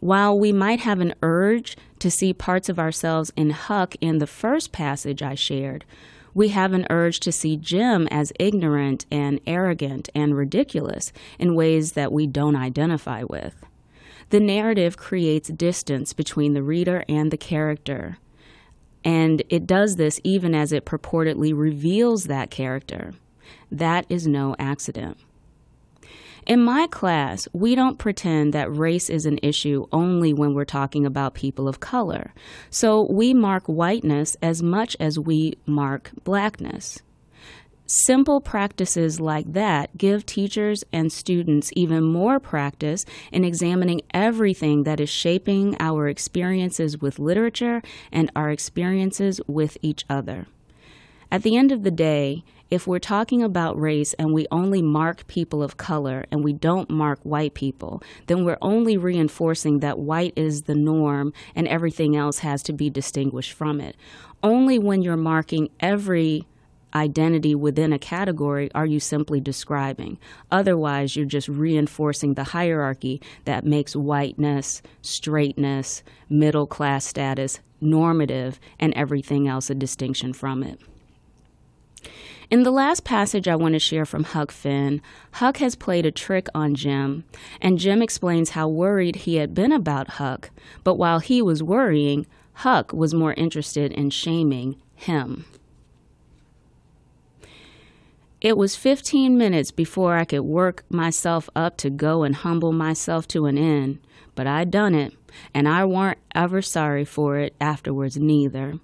While 0.00 0.38
we 0.38 0.52
might 0.52 0.80
have 0.80 1.00
an 1.00 1.14
urge 1.22 1.76
to 1.98 2.10
see 2.10 2.32
parts 2.32 2.68
of 2.68 2.78
ourselves 2.78 3.32
in 3.36 3.50
Huck 3.50 3.96
in 4.00 4.18
the 4.18 4.28
first 4.28 4.70
passage 4.70 5.22
I 5.22 5.34
shared, 5.34 5.84
we 6.34 6.48
have 6.48 6.72
an 6.72 6.86
urge 6.88 7.18
to 7.20 7.32
see 7.32 7.56
Jim 7.56 8.06
as 8.10 8.32
ignorant 8.38 9.06
and 9.10 9.40
arrogant 9.44 10.08
and 10.14 10.36
ridiculous 10.36 11.12
in 11.38 11.56
ways 11.56 11.92
that 11.92 12.12
we 12.12 12.28
don't 12.28 12.54
identify 12.54 13.24
with. 13.24 13.54
The 14.30 14.38
narrative 14.38 14.96
creates 14.96 15.48
distance 15.48 16.12
between 16.12 16.54
the 16.54 16.62
reader 16.62 17.02
and 17.08 17.32
the 17.32 17.36
character, 17.36 18.18
and 19.04 19.42
it 19.48 19.66
does 19.66 19.96
this 19.96 20.20
even 20.22 20.54
as 20.54 20.70
it 20.70 20.84
purportedly 20.84 21.52
reveals 21.56 22.24
that 22.24 22.50
character. 22.50 23.14
That 23.72 24.06
is 24.08 24.28
no 24.28 24.54
accident. 24.60 25.18
In 26.48 26.64
my 26.64 26.86
class, 26.86 27.46
we 27.52 27.74
don't 27.74 27.98
pretend 27.98 28.54
that 28.54 28.74
race 28.74 29.10
is 29.10 29.26
an 29.26 29.38
issue 29.42 29.86
only 29.92 30.32
when 30.32 30.54
we're 30.54 30.64
talking 30.64 31.04
about 31.04 31.34
people 31.34 31.68
of 31.68 31.80
color. 31.80 32.32
So 32.70 33.02
we 33.12 33.34
mark 33.34 33.66
whiteness 33.66 34.34
as 34.40 34.62
much 34.62 34.96
as 34.98 35.18
we 35.18 35.58
mark 35.66 36.10
blackness. 36.24 37.02
Simple 37.84 38.40
practices 38.40 39.20
like 39.20 39.52
that 39.52 39.94
give 39.98 40.24
teachers 40.24 40.84
and 40.90 41.12
students 41.12 41.70
even 41.76 42.02
more 42.02 42.40
practice 42.40 43.04
in 43.30 43.44
examining 43.44 44.00
everything 44.14 44.84
that 44.84 45.00
is 45.00 45.10
shaping 45.10 45.76
our 45.78 46.08
experiences 46.08 46.96
with 46.98 47.18
literature 47.18 47.82
and 48.10 48.32
our 48.34 48.48
experiences 48.48 49.38
with 49.46 49.76
each 49.82 50.06
other. 50.08 50.46
At 51.30 51.42
the 51.42 51.58
end 51.58 51.72
of 51.72 51.82
the 51.82 51.90
day, 51.90 52.42
if 52.70 52.86
we're 52.86 52.98
talking 52.98 53.42
about 53.42 53.78
race 53.78 54.14
and 54.14 54.32
we 54.32 54.46
only 54.50 54.82
mark 54.82 55.26
people 55.26 55.62
of 55.62 55.76
color 55.76 56.26
and 56.30 56.44
we 56.44 56.52
don't 56.52 56.90
mark 56.90 57.18
white 57.22 57.54
people, 57.54 58.02
then 58.26 58.44
we're 58.44 58.58
only 58.60 58.96
reinforcing 58.96 59.80
that 59.80 59.98
white 59.98 60.34
is 60.36 60.62
the 60.62 60.74
norm 60.74 61.32
and 61.54 61.66
everything 61.68 62.16
else 62.16 62.40
has 62.40 62.62
to 62.64 62.72
be 62.72 62.90
distinguished 62.90 63.52
from 63.52 63.80
it. 63.80 63.96
Only 64.42 64.78
when 64.78 65.02
you're 65.02 65.16
marking 65.16 65.70
every 65.80 66.46
identity 66.94 67.54
within 67.54 67.92
a 67.92 67.98
category 67.98 68.70
are 68.74 68.86
you 68.86 69.00
simply 69.00 69.40
describing. 69.40 70.18
Otherwise, 70.50 71.16
you're 71.16 71.26
just 71.26 71.48
reinforcing 71.48 72.34
the 72.34 72.44
hierarchy 72.44 73.20
that 73.44 73.64
makes 73.64 73.94
whiteness, 73.94 74.82
straightness, 75.02 76.02
middle 76.30 76.66
class 76.66 77.04
status 77.04 77.60
normative, 77.80 78.58
and 78.78 78.92
everything 78.94 79.46
else 79.46 79.70
a 79.70 79.74
distinction 79.74 80.32
from 80.32 80.62
it. 80.62 80.80
In 82.50 82.62
the 82.62 82.70
last 82.70 83.04
passage 83.04 83.46
I 83.46 83.56
want 83.56 83.74
to 83.74 83.78
share 83.78 84.06
from 84.06 84.24
Huck 84.24 84.50
Finn, 84.50 85.02
Huck 85.32 85.58
has 85.58 85.74
played 85.74 86.06
a 86.06 86.10
trick 86.10 86.46
on 86.54 86.74
Jim, 86.74 87.24
and 87.60 87.78
Jim 87.78 88.00
explains 88.00 88.50
how 88.50 88.66
worried 88.68 89.16
he 89.16 89.34
had 89.36 89.52
been 89.52 89.70
about 89.70 90.12
Huck, 90.12 90.48
but 90.82 90.94
while 90.94 91.18
he 91.18 91.42
was 91.42 91.62
worrying, 91.62 92.26
Huck 92.54 92.94
was 92.94 93.12
more 93.12 93.34
interested 93.34 93.92
in 93.92 94.08
shaming 94.08 94.76
him. 94.94 95.44
It 98.40 98.56
was 98.56 98.76
15 98.76 99.36
minutes 99.36 99.70
before 99.70 100.16
I 100.16 100.24
could 100.24 100.40
work 100.40 100.84
myself 100.88 101.50
up 101.54 101.76
to 101.78 101.90
go 101.90 102.22
and 102.22 102.34
humble 102.34 102.72
myself 102.72 103.28
to 103.28 103.44
an 103.44 103.58
end, 103.58 103.98
but 104.34 104.46
I 104.46 104.64
done 104.64 104.94
it, 104.94 105.12
and 105.52 105.68
I 105.68 105.84
weren't 105.84 106.18
ever 106.34 106.62
sorry 106.62 107.04
for 107.04 107.36
it 107.36 107.54
afterwards 107.60 108.16
neither. 108.16 108.78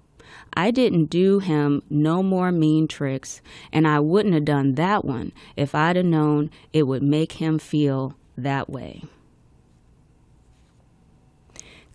I 0.57 0.71
didn't 0.71 1.05
do 1.05 1.39
him 1.39 1.83
no 1.89 2.23
more 2.23 2.51
mean 2.51 2.87
tricks, 2.87 3.41
and 3.73 3.87
I 3.87 3.99
wouldn't 3.99 4.33
have 4.33 4.45
done 4.45 4.75
that 4.75 5.03
one 5.03 5.31
if 5.55 5.75
I'd 5.75 5.95
have 5.97 6.05
known 6.05 6.49
it 6.71 6.83
would 6.83 7.03
make 7.03 7.33
him 7.33 7.59
feel 7.59 8.15
that 8.37 8.69
way. 8.69 9.03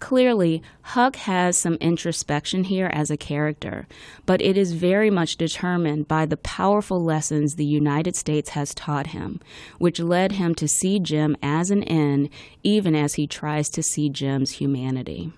Clearly, 0.00 0.62
Huck 0.80 1.16
has 1.16 1.58
some 1.58 1.74
introspection 1.74 2.64
here 2.64 2.90
as 2.92 3.10
a 3.10 3.18
character, 3.18 3.86
but 4.24 4.40
it 4.40 4.56
is 4.56 4.72
very 4.72 5.10
much 5.10 5.36
determined 5.36 6.08
by 6.08 6.24
the 6.24 6.38
powerful 6.38 7.04
lessons 7.04 7.54
the 7.54 7.66
United 7.66 8.16
States 8.16 8.50
has 8.50 8.74
taught 8.74 9.08
him, 9.08 9.40
which 9.78 10.00
led 10.00 10.32
him 10.32 10.54
to 10.54 10.66
see 10.66 10.98
Jim 10.98 11.36
as 11.42 11.70
an 11.70 11.84
end 11.84 12.30
even 12.62 12.94
as 12.94 13.14
he 13.14 13.26
tries 13.26 13.68
to 13.70 13.82
see 13.82 14.08
Jim's 14.08 14.52
humanity. 14.52 15.32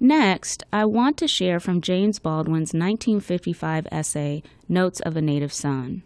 Next, 0.00 0.64
I 0.72 0.84
want 0.84 1.16
to 1.18 1.28
share 1.28 1.60
from 1.60 1.80
James 1.80 2.18
Baldwin's 2.18 2.74
1955 2.74 3.86
essay, 3.92 4.42
Notes 4.68 5.00
of 5.00 5.16
a 5.16 5.22
Native 5.22 5.52
Son. 5.52 6.02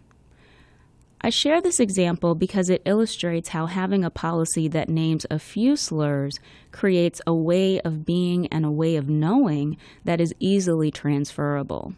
I 1.20 1.30
share 1.30 1.60
this 1.60 1.80
example 1.80 2.34
because 2.34 2.70
it 2.70 2.82
illustrates 2.84 3.48
how 3.48 3.66
having 3.66 4.04
a 4.04 4.10
policy 4.10 4.68
that 4.68 4.88
names 4.88 5.26
a 5.30 5.38
few 5.38 5.74
slurs 5.74 6.38
creates 6.70 7.20
a 7.26 7.34
way 7.34 7.80
of 7.80 8.04
being 8.04 8.46
and 8.48 8.64
a 8.64 8.70
way 8.70 8.94
of 8.94 9.08
knowing 9.08 9.76
that 10.04 10.20
is 10.20 10.34
easily 10.38 10.90
transferable. 10.90 11.94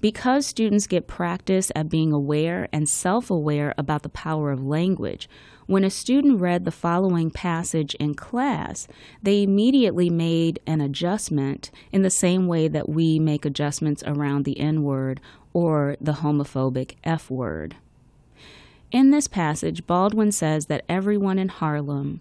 Because 0.00 0.46
students 0.46 0.86
get 0.86 1.06
practice 1.06 1.70
at 1.76 1.90
being 1.90 2.12
aware 2.12 2.68
and 2.72 2.88
self 2.88 3.30
aware 3.30 3.74
about 3.76 4.02
the 4.02 4.08
power 4.08 4.50
of 4.50 4.64
language, 4.64 5.28
when 5.66 5.84
a 5.84 5.90
student 5.90 6.40
read 6.40 6.64
the 6.64 6.70
following 6.70 7.30
passage 7.30 7.94
in 7.96 8.14
class, 8.14 8.88
they 9.22 9.42
immediately 9.42 10.08
made 10.08 10.58
an 10.66 10.80
adjustment 10.80 11.70
in 11.92 12.02
the 12.02 12.10
same 12.10 12.46
way 12.46 12.66
that 12.66 12.88
we 12.88 13.18
make 13.18 13.44
adjustments 13.44 14.02
around 14.06 14.44
the 14.44 14.58
N 14.58 14.82
word 14.82 15.20
or 15.52 15.96
the 16.00 16.14
homophobic 16.14 16.94
F 17.04 17.30
word. 17.30 17.76
In 18.90 19.10
this 19.10 19.28
passage, 19.28 19.86
Baldwin 19.86 20.32
says 20.32 20.66
that 20.66 20.84
everyone 20.88 21.38
in 21.38 21.48
Harlem 21.48 22.20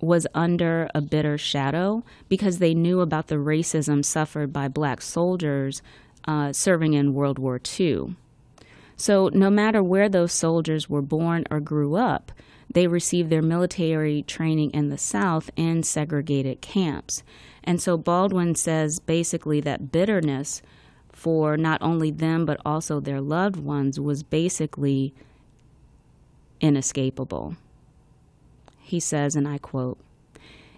was 0.00 0.26
under 0.34 0.90
a 0.94 1.00
bitter 1.00 1.38
shadow 1.38 2.04
because 2.28 2.58
they 2.58 2.74
knew 2.74 3.00
about 3.00 3.28
the 3.28 3.36
racism 3.36 4.04
suffered 4.04 4.52
by 4.52 4.68
black 4.68 5.00
soldiers 5.00 5.80
uh, 6.26 6.52
serving 6.52 6.94
in 6.94 7.14
World 7.14 7.38
War 7.38 7.60
II. 7.78 8.16
So, 8.96 9.28
no 9.32 9.50
matter 9.50 9.82
where 9.82 10.08
those 10.08 10.32
soldiers 10.32 10.88
were 10.88 11.02
born 11.02 11.44
or 11.50 11.60
grew 11.60 11.96
up, 11.96 12.32
they 12.72 12.86
received 12.86 13.30
their 13.30 13.42
military 13.42 14.22
training 14.22 14.70
in 14.72 14.88
the 14.88 14.98
South 14.98 15.50
in 15.56 15.82
segregated 15.82 16.60
camps. 16.60 17.22
And 17.64 17.80
so 17.80 17.96
Baldwin 17.96 18.54
says 18.54 18.98
basically 18.98 19.60
that 19.60 19.90
bitterness 19.92 20.62
for 21.12 21.56
not 21.56 21.82
only 21.82 22.10
them 22.10 22.46
but 22.46 22.60
also 22.64 23.00
their 23.00 23.20
loved 23.20 23.56
ones 23.56 23.98
was 23.98 24.22
basically 24.22 25.14
inescapable. 26.60 27.56
He 28.80 29.00
says, 29.00 29.34
and 29.34 29.48
I 29.48 29.58
quote, 29.58 29.98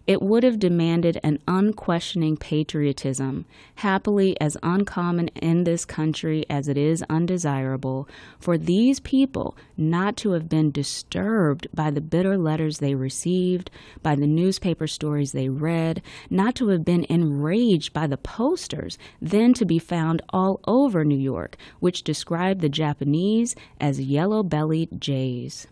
it 0.08 0.22
would 0.22 0.42
have 0.42 0.58
demanded 0.58 1.20
an 1.22 1.38
unquestioning 1.46 2.34
patriotism, 2.34 3.44
happily 3.76 4.40
as 4.40 4.56
uncommon 4.62 5.28
in 5.36 5.64
this 5.64 5.84
country 5.84 6.46
as 6.48 6.66
it 6.66 6.78
is 6.78 7.04
undesirable, 7.10 8.08
for 8.40 8.56
these 8.56 9.00
people 9.00 9.54
not 9.76 10.16
to 10.16 10.30
have 10.30 10.48
been 10.48 10.70
disturbed 10.70 11.68
by 11.74 11.90
the 11.90 12.00
bitter 12.00 12.38
letters 12.38 12.78
they 12.78 12.94
received, 12.94 13.70
by 14.02 14.14
the 14.14 14.26
newspaper 14.26 14.86
stories 14.86 15.32
they 15.32 15.50
read, 15.50 16.00
not 16.30 16.54
to 16.54 16.68
have 16.68 16.86
been 16.86 17.04
enraged 17.10 17.92
by 17.92 18.06
the 18.06 18.16
posters 18.16 18.96
then 19.20 19.52
to 19.52 19.66
be 19.66 19.78
found 19.78 20.22
all 20.30 20.58
over 20.66 21.04
New 21.04 21.18
York, 21.18 21.54
which 21.80 22.02
described 22.02 22.62
the 22.62 22.70
Japanese 22.70 23.54
as 23.78 24.00
yellow 24.00 24.42
bellied 24.42 24.88
jays. 24.98 25.66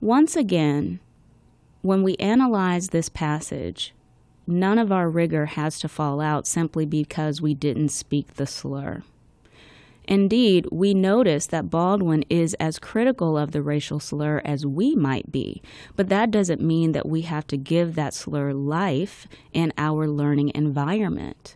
Once 0.00 0.36
again, 0.36 1.00
when 1.84 2.02
we 2.02 2.16
analyze 2.16 2.88
this 2.88 3.10
passage, 3.10 3.92
none 4.46 4.78
of 4.78 4.90
our 4.90 5.10
rigor 5.10 5.44
has 5.44 5.78
to 5.78 5.86
fall 5.86 6.18
out 6.18 6.46
simply 6.46 6.86
because 6.86 7.42
we 7.42 7.52
didn't 7.52 7.90
speak 7.90 8.34
the 8.34 8.46
slur. 8.46 9.02
Indeed, 10.08 10.66
we 10.72 10.94
notice 10.94 11.46
that 11.48 11.68
Baldwin 11.68 12.24
is 12.30 12.54
as 12.54 12.78
critical 12.78 13.36
of 13.36 13.52
the 13.52 13.60
racial 13.60 14.00
slur 14.00 14.40
as 14.46 14.64
we 14.64 14.94
might 14.94 15.30
be, 15.30 15.60
but 15.94 16.08
that 16.08 16.30
doesn't 16.30 16.62
mean 16.62 16.92
that 16.92 17.06
we 17.06 17.20
have 17.22 17.46
to 17.48 17.58
give 17.58 17.96
that 17.96 18.14
slur 18.14 18.54
life 18.54 19.26
in 19.52 19.70
our 19.76 20.08
learning 20.08 20.52
environment. 20.54 21.54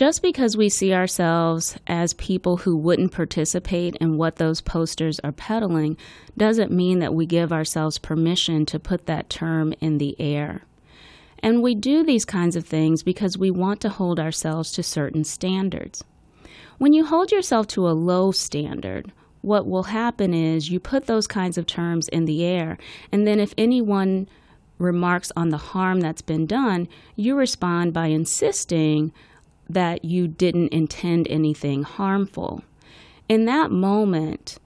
Just 0.00 0.22
because 0.22 0.56
we 0.56 0.70
see 0.70 0.94
ourselves 0.94 1.76
as 1.86 2.14
people 2.14 2.56
who 2.56 2.74
wouldn't 2.74 3.12
participate 3.12 3.96
in 3.96 4.16
what 4.16 4.36
those 4.36 4.62
posters 4.62 5.20
are 5.20 5.30
peddling 5.30 5.98
doesn't 6.38 6.72
mean 6.72 7.00
that 7.00 7.12
we 7.12 7.26
give 7.26 7.52
ourselves 7.52 7.98
permission 7.98 8.64
to 8.64 8.78
put 8.78 9.04
that 9.04 9.28
term 9.28 9.74
in 9.78 9.98
the 9.98 10.18
air. 10.18 10.62
And 11.40 11.62
we 11.62 11.74
do 11.74 12.02
these 12.02 12.24
kinds 12.24 12.56
of 12.56 12.64
things 12.64 13.02
because 13.02 13.36
we 13.36 13.50
want 13.50 13.82
to 13.82 13.90
hold 13.90 14.18
ourselves 14.18 14.72
to 14.72 14.82
certain 14.82 15.22
standards. 15.22 16.02
When 16.78 16.94
you 16.94 17.04
hold 17.04 17.30
yourself 17.30 17.66
to 17.66 17.86
a 17.86 17.92
low 17.92 18.32
standard, 18.32 19.12
what 19.42 19.66
will 19.66 19.82
happen 19.82 20.32
is 20.32 20.70
you 20.70 20.80
put 20.80 21.08
those 21.08 21.26
kinds 21.26 21.58
of 21.58 21.66
terms 21.66 22.08
in 22.08 22.24
the 22.24 22.42
air, 22.42 22.78
and 23.12 23.26
then 23.26 23.38
if 23.38 23.52
anyone 23.58 24.30
remarks 24.78 25.30
on 25.36 25.50
the 25.50 25.58
harm 25.58 26.00
that's 26.00 26.22
been 26.22 26.46
done, 26.46 26.88
you 27.16 27.36
respond 27.36 27.92
by 27.92 28.06
insisting 28.06 29.12
that 29.72 30.04
you 30.04 30.28
didn't 30.28 30.72
intend 30.72 31.28
anything 31.28 31.82
harmful. 31.82 32.62
In 33.28 33.44
that 33.44 33.70
moment, 33.70 34.58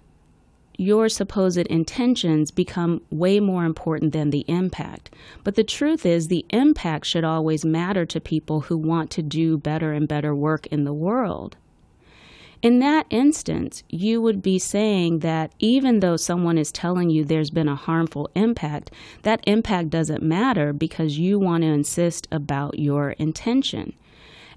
your 0.77 1.09
supposed 1.09 1.59
intentions 1.59 2.51
become 2.51 3.01
way 3.11 3.39
more 3.39 3.65
important 3.65 4.13
than 4.13 4.31
the 4.31 4.45
impact. 4.49 5.15
But 5.45 5.55
the 5.55 5.65
truth 5.65 6.05
is, 6.05 6.29
the 6.29 6.45
impact 6.51 7.07
should 7.07 7.25
always 7.25 7.65
matter 7.65 8.05
to 8.07 8.21
people 8.21 8.63
who 8.63 8.77
want 8.77 9.11
to 9.13 9.23
do 9.23 9.57
better 9.57 9.93
and 9.93 10.09
better 10.09 10.35
work 10.35 10.67
in 10.69 10.85
the 10.85 10.95
world. 10.95 11.57
In 12.63 12.79
that 12.79 13.07
instance, 13.11 13.83
you 13.91 14.23
would 14.23 14.41
be 14.41 14.59
saying 14.59 15.19
that 15.19 15.53
even 15.59 16.01
though 16.01 16.17
someone 16.17 16.57
is 16.57 16.73
telling 16.73 17.11
you 17.11 17.23
there's 17.23 17.51
been 17.51 17.69
a 17.69 17.77
harmful 17.77 18.31
impact, 18.35 18.91
that 19.23 19.45
impact 19.47 19.91
doesn't 19.91 20.23
matter 20.23 20.73
because 20.73 21.19
you 21.19 21.39
want 21.39 21.63
to 21.63 21.69
insist 21.69 22.27
about 22.33 22.79
your 22.79 23.11
intention. 23.11 23.93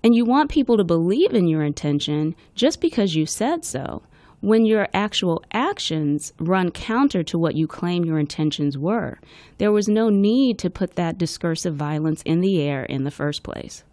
And 0.07 0.15
you 0.15 0.23
want 0.23 0.49
people 0.49 0.77
to 0.77 0.85
believe 0.85 1.33
in 1.33 1.49
your 1.49 1.61
intention 1.61 2.33
just 2.55 2.79
because 2.79 3.17
you 3.17 3.25
said 3.25 3.65
so, 3.65 4.03
when 4.39 4.65
your 4.65 4.87
actual 4.93 5.43
actions 5.51 6.31
run 6.39 6.71
counter 6.71 7.23
to 7.23 7.37
what 7.37 7.55
you 7.55 7.67
claim 7.67 8.05
your 8.05 8.17
intentions 8.17 8.77
were. 8.77 9.19
There 9.57 9.73
was 9.73 9.89
no 9.89 10.09
need 10.09 10.59
to 10.59 10.69
put 10.69 10.95
that 10.95 11.17
discursive 11.17 11.75
violence 11.75 12.21
in 12.21 12.39
the 12.39 12.61
air 12.61 12.85
in 12.85 13.03
the 13.03 13.11
first 13.11 13.43
place. 13.43 13.83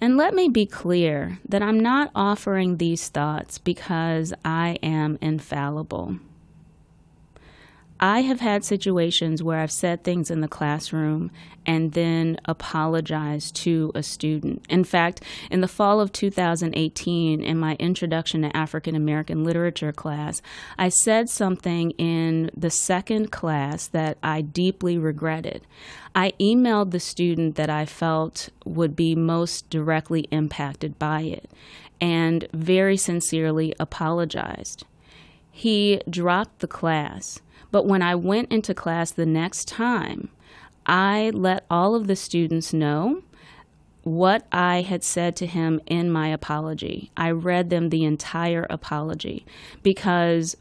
And 0.00 0.16
let 0.16 0.32
me 0.32 0.48
be 0.48 0.64
clear 0.64 1.40
that 1.48 1.60
I'm 1.60 1.80
not 1.80 2.12
offering 2.14 2.76
these 2.76 3.08
thoughts 3.08 3.58
because 3.58 4.32
I 4.44 4.78
am 4.80 5.18
infallible. 5.20 6.20
I 8.04 8.20
have 8.20 8.40
had 8.40 8.66
situations 8.66 9.42
where 9.42 9.60
I've 9.60 9.72
said 9.72 10.04
things 10.04 10.30
in 10.30 10.42
the 10.42 10.46
classroom 10.46 11.30
and 11.64 11.92
then 11.92 12.38
apologized 12.44 13.56
to 13.62 13.92
a 13.94 14.02
student. 14.02 14.62
In 14.68 14.84
fact, 14.84 15.22
in 15.50 15.62
the 15.62 15.68
fall 15.68 16.02
of 16.02 16.12
2018, 16.12 17.42
in 17.42 17.58
my 17.58 17.76
Introduction 17.76 18.42
to 18.42 18.54
African 18.54 18.94
American 18.94 19.42
Literature 19.42 19.90
class, 19.90 20.42
I 20.76 20.90
said 20.90 21.30
something 21.30 21.92
in 21.92 22.50
the 22.54 22.68
second 22.68 23.32
class 23.32 23.86
that 23.86 24.18
I 24.22 24.42
deeply 24.42 24.98
regretted. 24.98 25.66
I 26.14 26.34
emailed 26.38 26.90
the 26.90 27.00
student 27.00 27.54
that 27.56 27.70
I 27.70 27.86
felt 27.86 28.50
would 28.66 28.94
be 28.94 29.14
most 29.14 29.70
directly 29.70 30.28
impacted 30.30 30.98
by 30.98 31.22
it 31.22 31.50
and 32.02 32.46
very 32.52 32.98
sincerely 32.98 33.74
apologized. 33.80 34.84
He 35.50 36.02
dropped 36.10 36.58
the 36.58 36.68
class 36.68 37.40
but 37.74 37.86
when 37.86 38.02
I 38.02 38.14
went 38.14 38.52
into 38.52 38.72
class 38.72 39.10
the 39.10 39.26
next 39.26 39.66
time, 39.66 40.28
I 40.86 41.32
let 41.34 41.66
all 41.68 41.96
of 41.96 42.06
the 42.06 42.14
students 42.14 42.72
know 42.72 43.24
what 44.04 44.46
I 44.52 44.82
had 44.82 45.02
said 45.02 45.34
to 45.38 45.46
him 45.46 45.80
in 45.84 46.08
my 46.08 46.28
apology. 46.28 47.10
I 47.16 47.32
read 47.32 47.70
them 47.70 47.88
the 47.88 48.04
entire 48.04 48.64
apology 48.70 49.44
because 49.82 50.56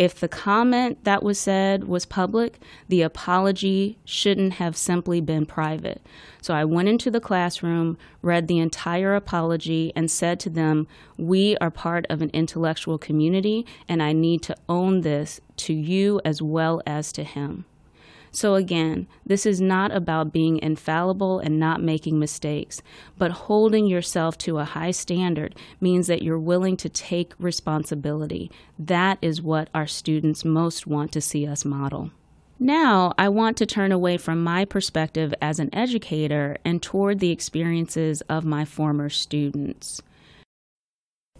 if 0.00 0.18
the 0.18 0.28
comment 0.28 1.04
that 1.04 1.22
was 1.22 1.38
said 1.38 1.84
was 1.84 2.06
public, 2.06 2.58
the 2.88 3.02
apology 3.02 3.98
shouldn't 4.06 4.54
have 4.54 4.74
simply 4.74 5.20
been 5.20 5.44
private. 5.44 6.00
So 6.40 6.54
I 6.54 6.64
went 6.64 6.88
into 6.88 7.10
the 7.10 7.20
classroom, 7.20 7.98
read 8.22 8.48
the 8.48 8.60
entire 8.60 9.14
apology, 9.14 9.92
and 9.94 10.10
said 10.10 10.40
to 10.40 10.48
them, 10.48 10.88
We 11.18 11.58
are 11.58 11.70
part 11.70 12.06
of 12.08 12.22
an 12.22 12.30
intellectual 12.32 12.96
community, 12.96 13.66
and 13.90 14.02
I 14.02 14.14
need 14.14 14.40
to 14.44 14.56
own 14.70 15.02
this 15.02 15.38
to 15.58 15.74
you 15.74 16.18
as 16.24 16.40
well 16.40 16.80
as 16.86 17.12
to 17.12 17.22
him. 17.22 17.66
So, 18.32 18.54
again, 18.54 19.08
this 19.26 19.44
is 19.44 19.60
not 19.60 19.90
about 19.90 20.32
being 20.32 20.58
infallible 20.58 21.40
and 21.40 21.58
not 21.58 21.82
making 21.82 22.18
mistakes, 22.18 22.80
but 23.18 23.30
holding 23.32 23.86
yourself 23.86 24.38
to 24.38 24.58
a 24.58 24.64
high 24.64 24.92
standard 24.92 25.56
means 25.80 26.06
that 26.06 26.22
you're 26.22 26.38
willing 26.38 26.76
to 26.78 26.88
take 26.88 27.34
responsibility. 27.38 28.50
That 28.78 29.18
is 29.20 29.42
what 29.42 29.68
our 29.74 29.86
students 29.86 30.44
most 30.44 30.86
want 30.86 31.10
to 31.12 31.20
see 31.20 31.46
us 31.46 31.64
model. 31.64 32.12
Now, 32.62 33.14
I 33.16 33.30
want 33.30 33.56
to 33.56 33.66
turn 33.66 33.90
away 33.90 34.18
from 34.18 34.44
my 34.44 34.66
perspective 34.66 35.32
as 35.40 35.58
an 35.58 35.74
educator 35.74 36.58
and 36.62 36.82
toward 36.82 37.18
the 37.18 37.30
experiences 37.30 38.20
of 38.22 38.44
my 38.44 38.66
former 38.66 39.08
students. 39.08 40.02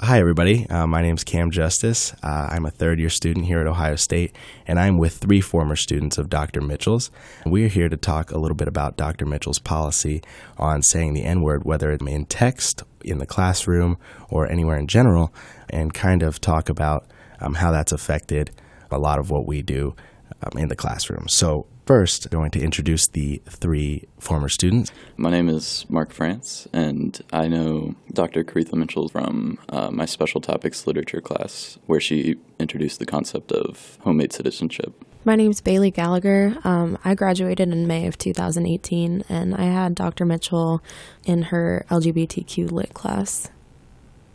Hi, 0.03 0.19
everybody. 0.19 0.67
Uh, 0.71 0.87
my 0.87 1.03
name 1.03 1.17
is 1.17 1.25
Cam 1.25 1.51
Justice. 1.51 2.15
Uh, 2.23 2.49
I'm 2.51 2.65
a 2.65 2.71
third 2.71 2.99
year 2.99 3.11
student 3.11 3.45
here 3.45 3.61
at 3.61 3.67
Ohio 3.67 3.97
State, 3.97 4.35
and 4.67 4.81
I'm 4.81 4.97
with 4.97 5.19
three 5.19 5.43
former 5.43 5.77
students 5.77 6.17
of 6.17 6.31
Dr. 6.31 6.63
Mitchell's. 6.63 7.11
We 7.45 7.67
are 7.67 7.69
here 7.69 7.91
to 7.91 7.99
talk 7.99 8.31
a 8.31 8.39
little 8.39 8.55
bit 8.57 8.67
about 8.67 8.97
Dr. 8.97 9.27
Mitchell's 9.27 9.59
policy 9.59 10.23
on 10.57 10.81
saying 10.81 11.13
the 11.13 11.25
N 11.25 11.43
word, 11.43 11.65
whether 11.65 11.91
it's 11.93 12.03
in 12.03 12.25
text, 12.25 12.83
in 13.05 13.19
the 13.19 13.27
classroom, 13.27 13.99
or 14.31 14.51
anywhere 14.51 14.79
in 14.79 14.87
general, 14.87 15.35
and 15.69 15.93
kind 15.93 16.23
of 16.23 16.41
talk 16.41 16.71
about 16.71 17.05
um, 17.39 17.53
how 17.53 17.71
that's 17.71 17.93
affected 17.93 18.53
a 18.91 18.99
lot 18.99 19.19
of 19.19 19.29
what 19.31 19.47
we 19.47 19.61
do 19.61 19.95
um, 20.43 20.59
in 20.59 20.69
the 20.69 20.77
classroom. 20.77 21.29
So, 21.29 21.67
first, 21.90 22.26
I'm 22.26 22.31
going 22.31 22.53
to 22.53 22.61
introduce 22.61 23.09
the 23.09 23.42
three 23.48 24.07
former 24.20 24.48
students. 24.48 24.92
My 25.16 25.29
name 25.29 25.48
is 25.48 25.87
Mark 25.88 26.12
France, 26.12 26.68
and 26.72 27.20
I 27.33 27.48
know 27.48 27.96
Dr. 28.12 28.44
Koritha 28.44 28.74
Mitchell 28.74 29.09
from 29.09 29.59
uh, 29.70 29.90
my 29.90 30.05
special 30.05 30.40
topics 30.40 30.87
literature 30.87 31.20
class, 31.20 31.79
where 31.87 31.98
she 31.98 32.37
introduced 32.61 33.00
the 33.00 33.07
concept 33.07 33.50
of 33.50 33.98
homemade 34.03 34.33
citizenship. 34.33 35.05
My 35.24 35.35
name 35.35 35.50
is 35.50 35.61
Bailey 35.61 35.90
Gallagher. 35.90 36.57
Um, 36.62 36.96
I 37.05 37.16
graduated 37.16 37.68
in 37.70 37.88
May 37.88 38.07
of 38.07 38.16
2018, 38.18 39.24
and 39.29 39.57
I 39.57 39.64
had 39.64 39.96
Dr. 39.96 40.24
Mitchell 40.24 40.85
in 41.24 41.42
her 41.50 41.85
LGBTQ 41.90 42.70
lit 42.70 42.94
class. 42.94 43.50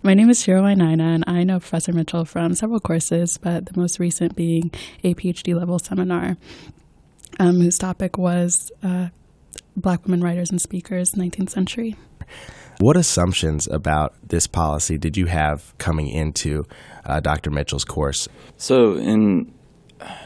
My 0.04 0.14
name 0.14 0.30
is 0.30 0.44
Shiro 0.44 0.64
Wainaina, 0.64 1.16
and 1.16 1.24
I 1.26 1.46
know 1.46 1.62
Professor 1.62 1.94
Mitchell 1.94 2.26
from 2.26 2.54
several 2.54 2.82
courses, 2.82 3.38
but 3.38 3.68
the 3.68 3.80
most 3.80 3.98
recent 3.98 4.36
being 4.36 4.72
a 5.06 5.16
PhD 5.16 5.58
level 5.58 5.80
seminar, 5.80 6.36
um, 7.40 7.60
whose 7.60 7.78
topic 7.78 8.18
was 8.18 8.72
uh, 8.84 9.10
Black 9.76 10.06
women 10.06 10.22
writers 10.22 10.50
and 10.50 10.62
speakers, 10.62 11.12
19th 11.12 11.50
century. 11.50 11.96
What 12.80 12.98
assumptions 12.98 13.68
about 13.68 14.16
this 14.28 14.48
policy 14.48 14.98
did 14.98 15.16
you 15.16 15.28
have 15.28 15.78
coming 15.78 16.08
into 16.08 16.66
uh, 17.06 17.20
Dr. 17.20 17.50
Mitchell's 17.52 17.86
course? 17.86 18.28
So, 18.58 18.96
in 18.96 19.54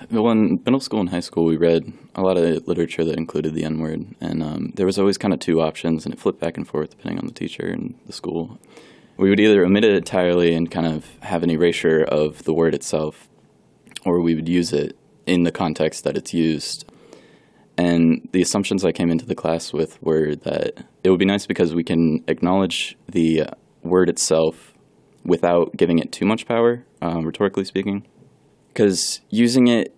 well, 0.09 0.31
in 0.31 0.61
middle 0.65 0.79
school 0.79 0.99
and 0.99 1.09
high 1.09 1.19
school, 1.19 1.45
we 1.45 1.57
read 1.57 1.93
a 2.15 2.21
lot 2.21 2.37
of 2.37 2.67
literature 2.67 3.05
that 3.05 3.17
included 3.17 3.53
the 3.53 3.63
N 3.63 3.79
word, 3.79 4.03
and 4.19 4.41
um, 4.41 4.71
there 4.75 4.85
was 4.85 4.97
always 4.97 5.17
kind 5.17 5.33
of 5.33 5.39
two 5.39 5.61
options, 5.61 6.05
and 6.05 6.13
it 6.13 6.19
flipped 6.19 6.39
back 6.39 6.57
and 6.57 6.67
forth 6.67 6.89
depending 6.89 7.19
on 7.19 7.27
the 7.27 7.33
teacher 7.33 7.67
and 7.67 7.95
the 8.07 8.13
school 8.13 8.59
we 9.19 9.29
would 9.29 9.39
either 9.39 9.65
omit 9.65 9.83
it 9.83 9.93
entirely 9.93 10.55
and 10.55 10.71
kind 10.71 10.87
of 10.87 11.05
have 11.19 11.43
an 11.43 11.49
erasure 11.49 12.03
of 12.03 12.43
the 12.45 12.53
word 12.53 12.73
itself, 12.73 13.27
or 14.05 14.21
we 14.21 14.33
would 14.33 14.47
use 14.47 14.71
it 14.71 14.97
in 15.25 15.43
the 15.43 15.51
context 15.51 16.05
that 16.05 16.15
it's 16.15 16.33
used. 16.33 16.88
And 17.79 18.27
the 18.33 18.41
assumptions 18.41 18.83
I 18.83 18.91
came 18.91 19.09
into 19.09 19.25
the 19.25 19.35
class 19.35 19.71
with 19.71 20.03
were 20.03 20.35
that 20.35 20.85
it 21.01 21.09
would 21.09 21.19
be 21.19 21.23
nice 21.25 21.45
because 21.45 21.73
we 21.73 21.85
can 21.85 22.25
acknowledge 22.27 22.97
the 23.07 23.45
word 23.83 24.09
itself 24.09 24.73
without 25.23 25.77
giving 25.77 25.97
it 25.97 26.11
too 26.11 26.25
much 26.25 26.45
power, 26.45 26.83
um, 27.01 27.25
rhetorically 27.25 27.63
speaking. 27.63 28.05
Because 28.67 29.21
using 29.29 29.67
it 29.67 29.95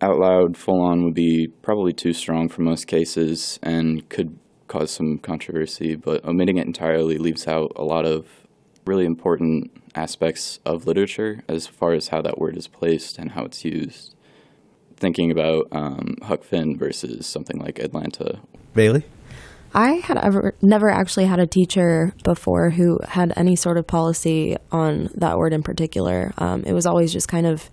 out 0.00 0.20
loud, 0.20 0.56
full 0.56 0.80
on, 0.80 1.02
would 1.02 1.14
be 1.14 1.48
probably 1.62 1.92
too 1.92 2.12
strong 2.12 2.48
for 2.48 2.62
most 2.62 2.86
cases 2.86 3.58
and 3.60 4.08
could 4.08 4.38
cause 4.68 4.92
some 4.92 5.18
controversy, 5.18 5.96
but 5.96 6.24
omitting 6.24 6.58
it 6.58 6.66
entirely 6.66 7.18
leaves 7.18 7.48
out 7.48 7.72
a 7.74 7.82
lot 7.82 8.06
of 8.06 8.28
really 8.84 9.04
important 9.04 9.72
aspects 9.96 10.60
of 10.64 10.86
literature 10.86 11.42
as 11.48 11.66
far 11.66 11.92
as 11.92 12.08
how 12.08 12.22
that 12.22 12.38
word 12.38 12.56
is 12.56 12.68
placed 12.68 13.18
and 13.18 13.32
how 13.32 13.44
it's 13.44 13.64
used. 13.64 14.15
Thinking 14.96 15.30
about 15.30 15.66
um, 15.72 16.16
Huck 16.22 16.42
Finn 16.42 16.76
versus 16.78 17.26
something 17.26 17.58
like 17.58 17.78
Atlanta. 17.78 18.40
Bailey? 18.74 19.04
I 19.74 19.94
had 19.96 20.16
ever 20.16 20.54
never 20.62 20.90
actually 20.90 21.26
had 21.26 21.38
a 21.38 21.46
teacher 21.46 22.14
before 22.24 22.70
who 22.70 22.98
had 23.06 23.34
any 23.36 23.56
sort 23.56 23.76
of 23.76 23.86
policy 23.86 24.56
on 24.72 25.10
that 25.16 25.36
word 25.36 25.52
in 25.52 25.62
particular. 25.62 26.32
Um, 26.38 26.64
it 26.64 26.72
was 26.72 26.86
always 26.86 27.12
just 27.12 27.28
kind 27.28 27.46
of 27.46 27.68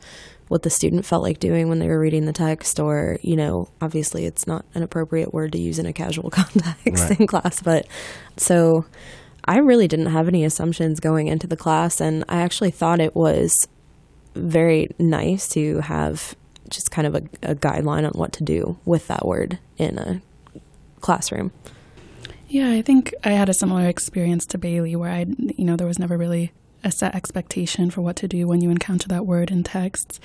what 0.49 0.63
the 0.63 0.69
student 0.69 1.05
felt 1.05 1.24
like 1.24 1.39
doing 1.39 1.69
when 1.69 1.80
they 1.80 1.88
were 1.88 1.99
reading 1.99 2.26
the 2.26 2.34
text, 2.34 2.80
or 2.80 3.17
you 3.21 3.38
know, 3.38 3.69
obviously 3.82 4.26
it's 4.26 4.45
not 4.45 4.65
an 4.76 4.84
appropriate 4.84 5.34
word 5.34 5.53
to 5.53 5.61
use 5.61 5.80
in 5.80 5.86
a 5.86 5.93
casual 5.93 6.30
context 6.32 7.09
right. 7.09 7.19
in 7.19 7.26
class, 7.28 7.61
but 7.61 7.88
so 8.36 8.86
I 9.45 9.59
really 9.59 9.88
didn't 9.88 10.07
have 10.07 10.28
any 10.28 10.43
assumptions 10.43 10.99
going 10.99 11.28
into 11.28 11.47
the 11.47 11.57
class, 11.57 12.01
and 12.01 12.26
I 12.28 12.41
actually 12.41 12.71
thought 12.71 12.99
it 12.99 13.15
was 13.15 13.53
very 14.36 14.89
nice 14.99 15.47
to 15.49 15.80
have 15.80 16.36
just 16.70 16.91
kind 16.91 17.07
of 17.07 17.16
a, 17.16 17.24
a 17.41 17.55
guideline 17.55 18.05
on 18.05 18.11
what 18.11 18.34
to 18.34 18.43
do 18.43 18.78
with 18.86 19.07
that 19.07 19.26
word 19.26 19.59
in 19.78 19.97
a 19.97 20.22
classroom. 21.01 21.51
Yeah, 22.47 22.70
I 22.70 22.82
think 22.82 23.14
I 23.24 23.32
had 23.32 23.49
a 23.49 23.53
similar 23.53 23.88
experience 23.88 24.45
to 24.47 24.57
Bailey 24.57 24.95
where 24.95 25.11
I, 25.11 25.26
you 25.38 25.66
know, 25.66 25.76
there 25.76 25.88
was 25.88 25.99
never 25.99 26.18
really 26.18 26.51
a 26.84 26.91
set 26.91 27.16
expectation 27.16 27.89
for 27.89 28.01
what 28.01 28.16
to 28.18 28.28
do 28.28 28.47
when 28.47 28.61
you 28.61 28.70
encounter 28.70 29.07
that 29.07 29.26
word 29.26 29.49
in 29.49 29.64
texts 29.64 30.20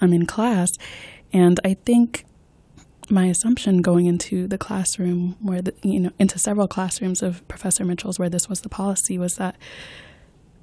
um, 0.00 0.12
in 0.12 0.26
class. 0.26 0.72
And 1.32 1.58
I 1.64 1.74
think 1.74 2.26
my 3.08 3.26
assumption 3.26 3.82
going 3.82 4.06
into 4.06 4.46
the 4.46 4.58
classroom, 4.58 5.36
where 5.40 5.62
the, 5.62 5.74
you 5.82 6.00
know, 6.00 6.10
into 6.18 6.38
several 6.38 6.68
classrooms 6.68 7.22
of 7.22 7.46
Professor 7.48 7.84
Mitchell's, 7.84 8.18
where 8.18 8.28
this 8.28 8.48
was 8.48 8.60
the 8.60 8.68
policy, 8.68 9.18
was 9.18 9.36
that 9.36 9.56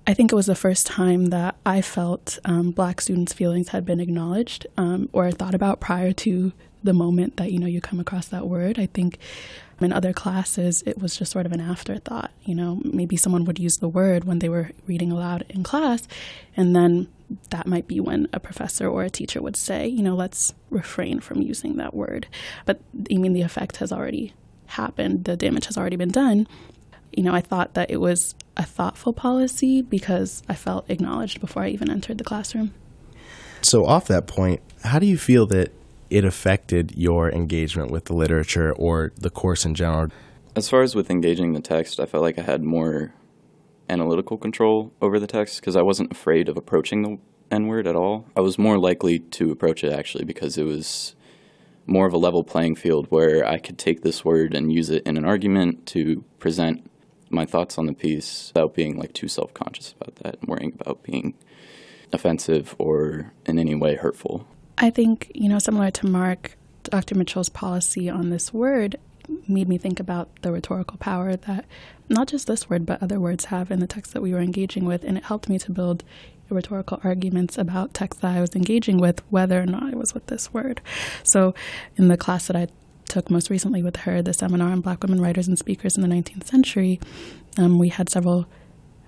I 0.08 0.14
think 0.14 0.32
it 0.32 0.36
was 0.36 0.46
the 0.46 0.56
first 0.56 0.88
time 0.88 1.28
that 1.28 1.58
I 1.66 1.82
felt 1.82 2.40
um, 2.46 2.72
Black 2.72 3.02
students' 3.02 3.34
feelings 3.34 3.70
had 3.70 3.86
been 3.86 4.00
acknowledged 4.00 4.66
um, 4.78 5.10
or 5.12 5.30
thought 5.32 5.54
about 5.54 5.82
prior 5.82 6.14
to 6.14 6.54
the 6.82 6.94
moment 6.94 7.36
that 7.36 7.52
you 7.52 7.60
know 7.60 7.68
you 7.68 7.82
come 7.82 8.00
across 8.00 8.30
that 8.30 8.48
word. 8.48 8.80
I 8.80 8.86
think 8.86 9.18
in 9.82 9.92
other 9.92 10.14
classes, 10.14 10.82
it 10.86 10.98
was 10.98 11.18
just 11.18 11.34
sort 11.34 11.46
of 11.46 11.52
an 11.52 11.60
afterthought. 11.60 12.32
You 12.46 12.56
know, 12.56 12.80
maybe 12.86 13.18
someone 13.18 13.44
would 13.44 13.60
use 13.60 13.80
the 13.80 13.90
word 13.90 14.24
when 14.24 14.40
they 14.40 14.48
were 14.48 14.72
reading 14.88 15.12
aloud 15.12 15.44
in 15.50 15.64
class, 15.64 16.08
and 16.56 16.74
then 16.74 17.10
that 17.50 17.68
might 17.68 17.90
be 17.90 18.00
when 18.00 18.30
a 18.32 18.40
professor 18.40 18.88
or 18.88 19.04
a 19.04 19.10
teacher 19.10 19.42
would 19.42 19.58
say, 19.58 19.88
you 19.88 20.02
know, 20.02 20.16
let's 20.16 20.54
refrain 20.70 21.20
from 21.20 21.42
using 21.42 21.76
that 21.76 21.94
word. 21.94 22.28
But 22.66 22.80
I 23.12 23.18
mean, 23.18 23.34
the 23.34 23.42
effect 23.42 23.78
has 23.78 23.92
already 23.92 24.34
happened, 24.68 25.26
the 25.26 25.36
damage 25.36 25.66
has 25.66 25.78
already 25.78 25.98
been 25.98 26.12
done. 26.12 26.48
You 27.12 27.24
know, 27.24 27.34
I 27.34 27.42
thought 27.42 27.74
that 27.74 27.92
it 27.92 27.98
was 27.98 28.36
a 28.58 28.64
thoughtful 28.64 29.14
policy 29.14 29.82
because 29.82 30.44
I 30.50 30.56
felt 30.56 30.90
acknowledged 30.90 31.40
before 31.40 31.64
I 31.64 31.70
even 31.70 31.90
entered 31.90 32.18
the 32.18 32.24
classroom. 32.24 32.74
So, 33.62 33.86
off 33.86 34.08
that 34.08 34.28
point, 34.28 34.62
how 34.84 35.00
do 35.00 35.06
you 35.06 35.18
feel 35.18 35.46
that 35.48 35.72
it 36.10 36.26
affected 36.26 36.94
your 36.96 37.32
engagement 37.32 37.92
with 37.92 38.06
the 38.06 38.16
literature 38.16 38.74
or 38.74 39.14
the 39.16 39.30
course 39.30 39.66
in 39.66 39.76
general? 39.76 40.10
As 40.56 40.70
far 40.70 40.82
as 40.82 40.96
with 40.96 41.10
engaging 41.10 41.54
the 41.54 41.62
text, 41.62 42.00
I 42.00 42.06
felt 42.06 42.24
like 42.24 42.40
I 42.40 42.44
had 42.44 42.64
more 42.64 43.14
analytical 43.90 44.38
control 44.38 44.92
over 45.02 45.20
the 45.20 45.28
text 45.28 45.62
because 45.62 45.76
I 45.76 45.82
wasn't 45.82 46.12
afraid 46.12 46.50
of 46.50 46.58
approaching 46.58 47.04
the 47.04 47.18
N 47.50 47.68
word 47.68 47.88
at 47.88 47.96
all. 47.96 48.26
I 48.36 48.42
was 48.42 48.58
more 48.58 48.78
likely 48.78 49.20
to 49.20 49.52
approach 49.52 49.84
it 49.84 49.94
actually 49.94 50.26
because 50.26 50.58
it 50.58 50.64
was 50.64 51.16
more 51.86 52.06
of 52.06 52.14
a 52.14 52.18
level 52.18 52.44
playing 52.44 52.76
field 52.76 53.08
where 53.10 53.46
I 53.48 53.60
could 53.60 53.78
take 53.78 54.02
this 54.02 54.26
word 54.26 54.54
and 54.54 54.74
use 54.74 54.90
it 54.90 55.04
in 55.04 55.16
an 55.16 55.24
argument 55.24 55.86
to 55.88 56.24
present 56.38 56.87
my 57.30 57.46
thoughts 57.46 57.78
on 57.78 57.86
the 57.86 57.94
piece 57.94 58.52
without 58.54 58.74
being 58.74 58.98
like 58.98 59.14
too 59.14 59.28
self 59.28 59.54
conscious 59.54 59.94
about 60.00 60.16
that 60.18 60.40
and 60.40 60.50
worrying 60.50 60.74
about 60.80 61.04
being 61.04 61.34
offensive 62.14 62.76
or 62.78 63.34
in 63.46 63.60
any 63.60 63.76
way 63.76 63.96
hurtful. 63.96 64.48
I 64.78 64.90
think, 64.90 65.32
you 65.34 65.50
know, 65.50 65.60
similar 65.60 65.92
to 65.92 66.08
Mark, 66.08 66.58
Dr. 66.84 67.16
Mitchell's 67.16 67.50
policy 67.50 68.10
on 68.10 68.30
this 68.30 68.54
word 68.54 68.98
made 69.48 69.68
me 69.68 69.78
think 69.78 70.00
about 70.00 70.30
the 70.42 70.52
rhetorical 70.52 70.98
power 70.98 71.36
that 71.36 71.66
not 72.10 72.28
just 72.28 72.48
this 72.48 72.70
word, 72.70 72.86
but 72.86 73.02
other 73.04 73.20
words 73.20 73.46
have 73.46 73.72
in 73.72 73.80
the 73.80 73.88
text 73.88 74.14
that 74.14 74.22
we 74.22 74.34
were 74.34 74.40
engaging 74.40 74.86
with. 74.86 75.04
And 75.04 75.18
it 75.18 75.26
helped 75.26 75.50
me 75.50 75.60
to 75.60 75.72
build 75.72 76.04
rhetorical 76.50 77.02
arguments 77.04 77.58
about 77.58 77.94
text 77.94 78.22
that 78.22 78.38
I 78.38 78.42
was 78.42 78.56
engaging 78.56 78.98
with, 78.98 79.22
whether 79.30 79.62
or 79.62 79.66
not 79.66 79.92
it 79.92 79.98
was 79.98 80.14
with 80.14 80.28
this 80.28 80.54
word. 80.54 80.82
So 81.24 81.54
in 81.98 82.08
the 82.08 82.18
class 82.18 82.48
that 82.48 82.56
I 82.56 82.68
took 83.10 83.30
most 83.30 83.50
recently 83.50 83.82
with 83.84 83.98
her, 83.98 84.22
the 84.22 84.34
seminar 84.34 84.70
on 84.70 84.82
Black 84.82 85.02
women 85.02 85.22
writers 85.22 85.48
and 85.48 85.58
speakers 85.58 85.96
in 85.96 86.02
the 86.02 86.08
19th 86.08 86.46
century, 86.46 87.00
um, 87.58 87.80
we 87.80 87.90
had 87.90 88.10
several 88.10 88.48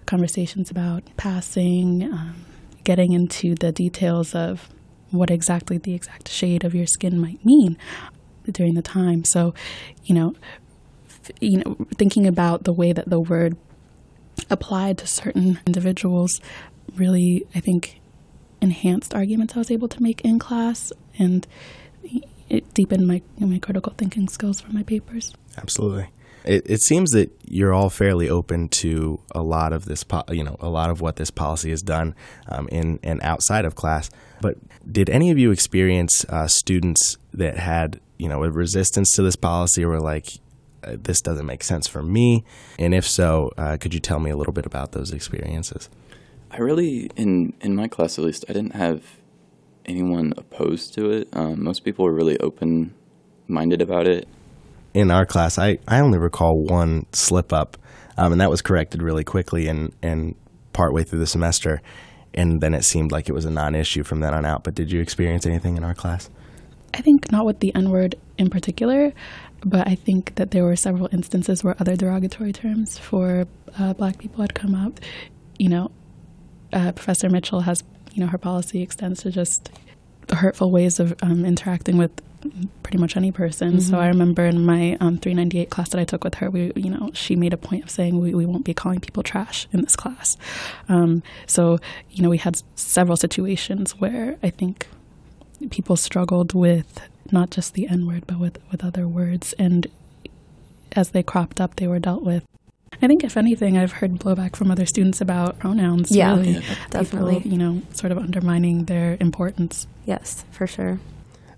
conversations 0.05 0.71
about 0.71 1.03
passing, 1.17 2.03
um, 2.03 2.45
getting 2.83 3.13
into 3.13 3.55
the 3.55 3.71
details 3.71 4.33
of 4.33 4.69
what 5.11 5.29
exactly 5.29 5.77
the 5.77 5.93
exact 5.93 6.29
shade 6.29 6.63
of 6.63 6.73
your 6.73 6.87
skin 6.87 7.19
might 7.19 7.43
mean 7.45 7.77
during 8.51 8.73
the 8.73 8.81
time. 8.81 9.23
So, 9.25 9.53
you 10.03 10.15
know, 10.15 10.33
you 11.39 11.57
know, 11.57 11.77
thinking 11.95 12.25
about 12.25 12.63
the 12.63 12.73
way 12.73 12.91
that 12.93 13.09
the 13.09 13.19
word 13.19 13.57
applied 14.49 14.97
to 14.99 15.07
certain 15.07 15.59
individuals 15.67 16.41
really, 16.95 17.45
I 17.53 17.59
think, 17.59 18.01
enhanced 18.61 19.13
arguments 19.13 19.55
I 19.55 19.59
was 19.59 19.71
able 19.71 19.87
to 19.89 20.01
make 20.01 20.21
in 20.21 20.39
class, 20.39 20.91
and 21.17 21.47
it 22.49 22.73
deepened 22.73 23.07
my 23.07 23.21
my 23.39 23.59
critical 23.59 23.93
thinking 23.97 24.27
skills 24.27 24.61
for 24.61 24.71
my 24.71 24.83
papers. 24.83 25.33
Absolutely. 25.57 26.09
It, 26.45 26.63
it 26.69 26.81
seems 26.81 27.11
that 27.11 27.31
you're 27.45 27.73
all 27.73 27.89
fairly 27.89 28.29
open 28.29 28.69
to 28.69 29.19
a 29.31 29.41
lot 29.41 29.73
of 29.73 29.85
this, 29.85 30.03
po- 30.03 30.23
you 30.29 30.43
know, 30.43 30.55
a 30.59 30.69
lot 30.69 30.89
of 30.89 31.01
what 31.01 31.17
this 31.17 31.29
policy 31.29 31.69
has 31.69 31.81
done 31.81 32.15
um, 32.47 32.69
in 32.71 32.99
and 33.03 33.19
outside 33.23 33.65
of 33.65 33.75
class. 33.75 34.09
But 34.41 34.57
did 34.89 35.09
any 35.09 35.31
of 35.31 35.37
you 35.37 35.51
experience 35.51 36.25
uh, 36.29 36.47
students 36.47 37.17
that 37.33 37.57
had, 37.57 37.99
you 38.17 38.29
know, 38.29 38.43
a 38.43 38.49
resistance 38.49 39.11
to 39.13 39.21
this 39.21 39.35
policy, 39.35 39.83
or 39.83 39.89
were 39.89 39.99
like, 39.99 40.39
uh, 40.83 40.95
"This 40.97 41.19
doesn't 41.19 41.45
make 41.45 41.63
sense 41.63 41.87
for 41.87 42.01
me"? 42.01 42.45
And 42.79 42.93
if 42.93 43.05
so, 43.05 43.51
uh, 43.57 43.77
could 43.77 43.93
you 43.93 43.99
tell 43.99 44.19
me 44.19 44.31
a 44.31 44.37
little 44.37 44.53
bit 44.53 44.65
about 44.65 44.93
those 44.93 45.11
experiences? 45.11 45.89
I 46.51 46.59
really, 46.59 47.11
in 47.15 47.53
in 47.59 47.75
my 47.75 47.87
class 47.89 48.17
at 48.17 48.23
least, 48.23 48.45
I 48.47 48.53
didn't 48.53 48.75
have 48.75 49.03
anyone 49.89 50.33
opposed 50.37 50.93
to 50.93 51.09
it. 51.09 51.27
Um, 51.33 51.63
most 51.63 51.83
people 51.83 52.05
were 52.05 52.13
really 52.13 52.39
open 52.39 52.93
minded 53.47 53.81
about 53.81 54.07
it 54.07 54.27
in 54.93 55.11
our 55.11 55.25
class, 55.25 55.57
I, 55.57 55.77
I 55.87 55.99
only 55.99 56.17
recall 56.17 56.63
one 56.63 57.05
slip 57.13 57.53
up, 57.53 57.77
um, 58.17 58.31
and 58.31 58.41
that 58.41 58.49
was 58.49 58.61
corrected 58.61 59.01
really 59.01 59.23
quickly 59.23 59.67
and, 59.67 59.93
and 60.01 60.35
partway 60.73 61.03
through 61.03 61.19
the 61.19 61.27
semester. 61.27 61.81
And 62.33 62.61
then 62.61 62.73
it 62.73 62.83
seemed 62.83 63.11
like 63.11 63.29
it 63.29 63.33
was 63.33 63.45
a 63.45 63.49
non 63.49 63.75
issue 63.75 64.03
from 64.03 64.19
then 64.19 64.33
on 64.33 64.45
out. 64.45 64.63
But 64.63 64.75
did 64.75 64.91
you 64.91 65.01
experience 65.01 65.45
anything 65.45 65.77
in 65.77 65.83
our 65.83 65.93
class? 65.93 66.29
I 66.93 67.01
think 67.01 67.31
not 67.31 67.45
with 67.45 67.59
the 67.59 67.73
N 67.75 67.89
word 67.89 68.15
in 68.37 68.49
particular, 68.49 69.13
but 69.61 69.87
I 69.87 69.95
think 69.95 70.35
that 70.35 70.51
there 70.51 70.63
were 70.63 70.75
several 70.75 71.09
instances 71.11 71.63
where 71.63 71.75
other 71.79 71.95
derogatory 71.95 72.53
terms 72.53 72.97
for 72.97 73.45
uh, 73.77 73.93
black 73.93 74.17
people 74.19 74.41
had 74.41 74.53
come 74.53 74.75
up. 74.75 74.99
You 75.57 75.69
know, 75.69 75.91
uh, 76.71 76.91
Professor 76.91 77.29
Mitchell 77.29 77.61
has, 77.61 77.83
you 78.19 78.25
know, 78.25 78.31
her 78.31 78.37
policy 78.37 78.81
extends 78.81 79.23
to 79.23 79.31
just 79.31 79.71
the 80.27 80.35
hurtful 80.35 80.71
ways 80.71 80.99
of 80.99 81.15
um, 81.23 81.45
interacting 81.45 81.97
with 81.97 82.11
pretty 82.83 82.97
much 82.97 83.15
any 83.15 83.31
person. 83.31 83.69
Mm-hmm. 83.69 83.79
So 83.79 83.97
I 83.97 84.07
remember 84.07 84.45
in 84.45 84.65
my 84.65 84.97
um, 84.99 85.17
398 85.17 85.69
class 85.69 85.89
that 85.89 86.01
I 86.01 86.03
took 86.03 86.25
with 86.25 86.35
her, 86.35 86.49
we, 86.49 86.73
you 86.75 86.89
know, 86.89 87.11
she 87.13 87.37
made 87.37 87.53
a 87.53 87.57
point 87.57 87.85
of 87.85 87.89
saying 87.89 88.19
we, 88.19 88.35
we 88.35 88.45
won't 88.45 88.65
be 88.65 88.73
calling 88.73 88.99
people 88.99 89.23
trash 89.23 89.69
in 89.71 89.81
this 89.81 89.95
class. 89.95 90.35
Um, 90.89 91.23
so, 91.47 91.79
you 92.11 92.21
know, 92.21 92.29
we 92.29 92.37
had 92.37 92.61
several 92.75 93.15
situations 93.15 93.93
where 93.99 94.37
I 94.43 94.49
think 94.49 94.87
people 95.69 95.95
struggled 95.95 96.53
with 96.53 96.99
not 97.31 97.51
just 97.51 97.73
the 97.73 97.87
N 97.87 98.05
word, 98.05 98.27
but 98.27 98.37
with, 98.37 98.57
with 98.69 98.83
other 98.83 99.07
words. 99.07 99.53
And 99.53 99.87
as 100.91 101.11
they 101.11 101.23
cropped 101.23 101.61
up, 101.61 101.77
they 101.77 101.87
were 101.87 101.99
dealt 101.99 102.23
with. 102.23 102.43
I 103.01 103.07
think, 103.07 103.23
if 103.23 103.37
anything, 103.37 103.77
I've 103.77 103.93
heard 103.93 104.13
blowback 104.13 104.55
from 104.55 104.71
other 104.71 104.85
students 104.85 105.21
about 105.21 105.59
pronouns. 105.59 106.11
Yeah, 106.11 106.35
really. 106.35 106.51
yeah 106.53 106.75
definitely. 106.89 107.35
People, 107.35 107.51
you 107.51 107.57
know, 107.57 107.81
sort 107.93 108.11
of 108.11 108.17
undermining 108.17 108.85
their 108.85 109.17
importance. 109.19 109.87
Yes, 110.05 110.43
for 110.51 110.67
sure. 110.67 110.99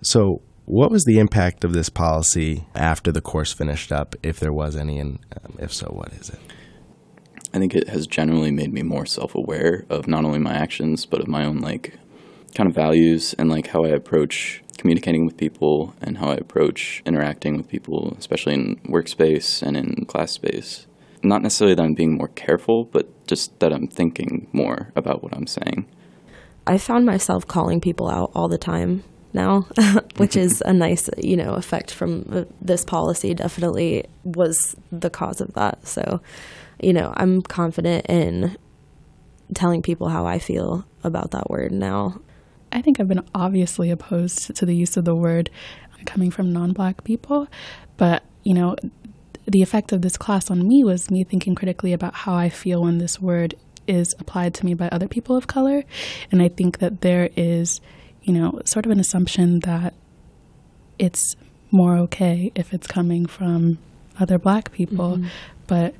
So, 0.01 0.41
what 0.65 0.91
was 0.91 1.03
the 1.05 1.19
impact 1.19 1.63
of 1.63 1.73
this 1.73 1.89
policy 1.89 2.65
after 2.75 3.11
the 3.11 3.21
course 3.21 3.51
finished 3.51 3.91
up, 3.91 4.15
if 4.23 4.39
there 4.39 4.53
was 4.53 4.75
any, 4.75 4.99
and 4.99 5.19
um, 5.43 5.57
if 5.59 5.73
so, 5.73 5.88
what 5.88 6.13
is 6.13 6.29
it? 6.29 6.39
I 7.53 7.57
think 7.57 7.75
it 7.75 7.89
has 7.89 8.07
generally 8.07 8.51
made 8.51 8.71
me 8.71 8.84
more 8.84 9.05
self 9.05 9.36
aware 9.36 9.86
of 9.89 10.07
not 10.07 10.23
only 10.23 10.39
my 10.39 10.53
actions, 10.53 11.05
but 11.05 11.21
of 11.21 11.27
my 11.27 11.45
own, 11.45 11.59
like, 11.59 11.97
kind 12.55 12.69
of 12.69 12.75
values 12.75 13.34
and, 13.38 13.49
like, 13.49 13.67
how 13.67 13.84
I 13.84 13.89
approach 13.89 14.63
communicating 14.77 15.25
with 15.25 15.38
people 15.38 15.93
and 16.01 16.17
how 16.17 16.29
I 16.29 16.36
approach 16.36 17.03
interacting 17.05 17.57
with 17.57 17.67
people, 17.67 18.15
especially 18.17 18.53
in 18.55 18.75
workspace 18.88 19.61
and 19.61 19.77
in 19.77 20.05
class 20.05 20.32
space. 20.32 20.88
Not 21.24 21.41
necessarily 21.41 21.76
that 21.76 21.84
I'm 21.84 21.93
being 21.93 22.17
more 22.17 22.30
careful, 22.30 22.86
but 22.86 23.28
just 23.28 23.59
that 23.59 23.72
I'm 23.72 23.88
thinking 23.88 24.47
more 24.51 24.91
about 24.95 25.24
what 25.24 25.36
I'm 25.36 25.47
saying. 25.47 25.88
I 26.67 26.78
found 26.78 27.05
myself 27.05 27.47
calling 27.47 27.82
people 27.82 28.09
out 28.09 28.32
all 28.36 28.47
the 28.47 28.57
time 28.57 29.03
now, 29.34 29.61
which 30.17 30.36
is 30.36 30.61
a 30.65 30.74
nice, 30.74 31.09
you 31.17 31.38
know, 31.38 31.53
effect 31.53 31.91
from 31.91 32.26
uh, 32.32 32.43
this 32.61 32.84
policy. 32.84 33.34
Definitely 33.34 34.05
was 34.24 34.76
the 34.91 35.09
cause 35.09 35.41
of 35.41 35.53
that. 35.53 35.88
So, 35.88 36.22
you 36.82 36.93
know, 36.93 37.13
I'm 37.17 37.41
confident 37.41 38.05
in 38.07 38.57
telling 39.53 39.82
people 39.82 40.09
how 40.09 40.26
I 40.26 40.39
feel 40.39 40.86
about 41.03 41.32
that 41.32 41.49
word 41.49 41.72
now. 41.72 42.19
I 42.72 42.82
think 42.82 42.99
I've 42.99 43.07
been 43.07 43.26
obviously 43.36 43.91
opposed 43.91 44.55
to 44.55 44.65
the 44.65 44.76
use 44.76 44.95
of 44.97 45.05
the 45.05 45.15
word 45.15 45.49
coming 46.05 46.32
from 46.32 46.51
non-black 46.51 47.03
people, 47.03 47.47
but 47.97 48.24
you 48.43 48.53
know, 48.53 48.76
the 49.52 49.62
effect 49.62 49.91
of 49.91 50.02
this 50.02 50.18
class 50.18 50.49
on 50.49 50.68
me 50.68 50.84
was 50.84 51.12
me 51.12 51.24
thinking 51.24 51.56
critically 51.56 51.93
about 51.93 52.14
how 52.14 52.34
I 52.36 52.49
feel 52.49 52.82
when 52.84 52.97
this 52.97 53.20
word 53.20 53.56
is 53.88 54.16
applied 54.20 54.54
to 54.56 54.66
me 54.66 54.74
by 54.74 54.88
other 54.89 55.08
people 55.08 55.36
of 55.36 55.47
color, 55.47 55.84
and 56.32 56.41
I 56.41 56.49
think 56.49 56.80
that 56.80 57.02
there 57.02 57.30
is 57.36 57.82
you 58.22 58.34
know, 58.34 58.60
sort 58.66 58.86
of 58.86 58.91
an 58.91 58.99
assumption 58.99 59.60
that 59.62 59.93
it's 60.99 61.36
more 61.72 61.97
okay 61.97 62.52
if 62.56 62.74
it's 62.74 62.88
coming 62.88 63.26
from 63.26 63.80
other 64.20 64.38
black 64.38 64.72
people. 64.72 65.18
Mm-hmm. 65.18 65.28
But 65.68 65.95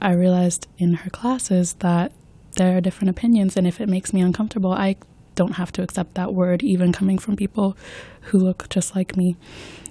I 0.00 0.12
realized 0.12 0.66
in 0.78 0.94
her 0.94 1.10
classes 1.10 1.74
that 1.74 2.12
there 2.56 2.76
are 2.76 2.80
different 2.80 3.10
opinions, 3.10 3.56
and 3.56 3.66
if 3.66 3.80
it 3.80 3.88
makes 3.88 4.12
me 4.12 4.20
uncomfortable, 4.20 4.72
I 4.72 4.96
don't 5.34 5.52
have 5.52 5.72
to 5.72 5.82
accept 5.82 6.14
that 6.14 6.34
word, 6.34 6.62
even 6.62 6.92
coming 6.92 7.18
from 7.18 7.36
people 7.36 7.76
who 8.22 8.38
look 8.38 8.68
just 8.68 8.94
like 8.94 9.16
me. 9.16 9.36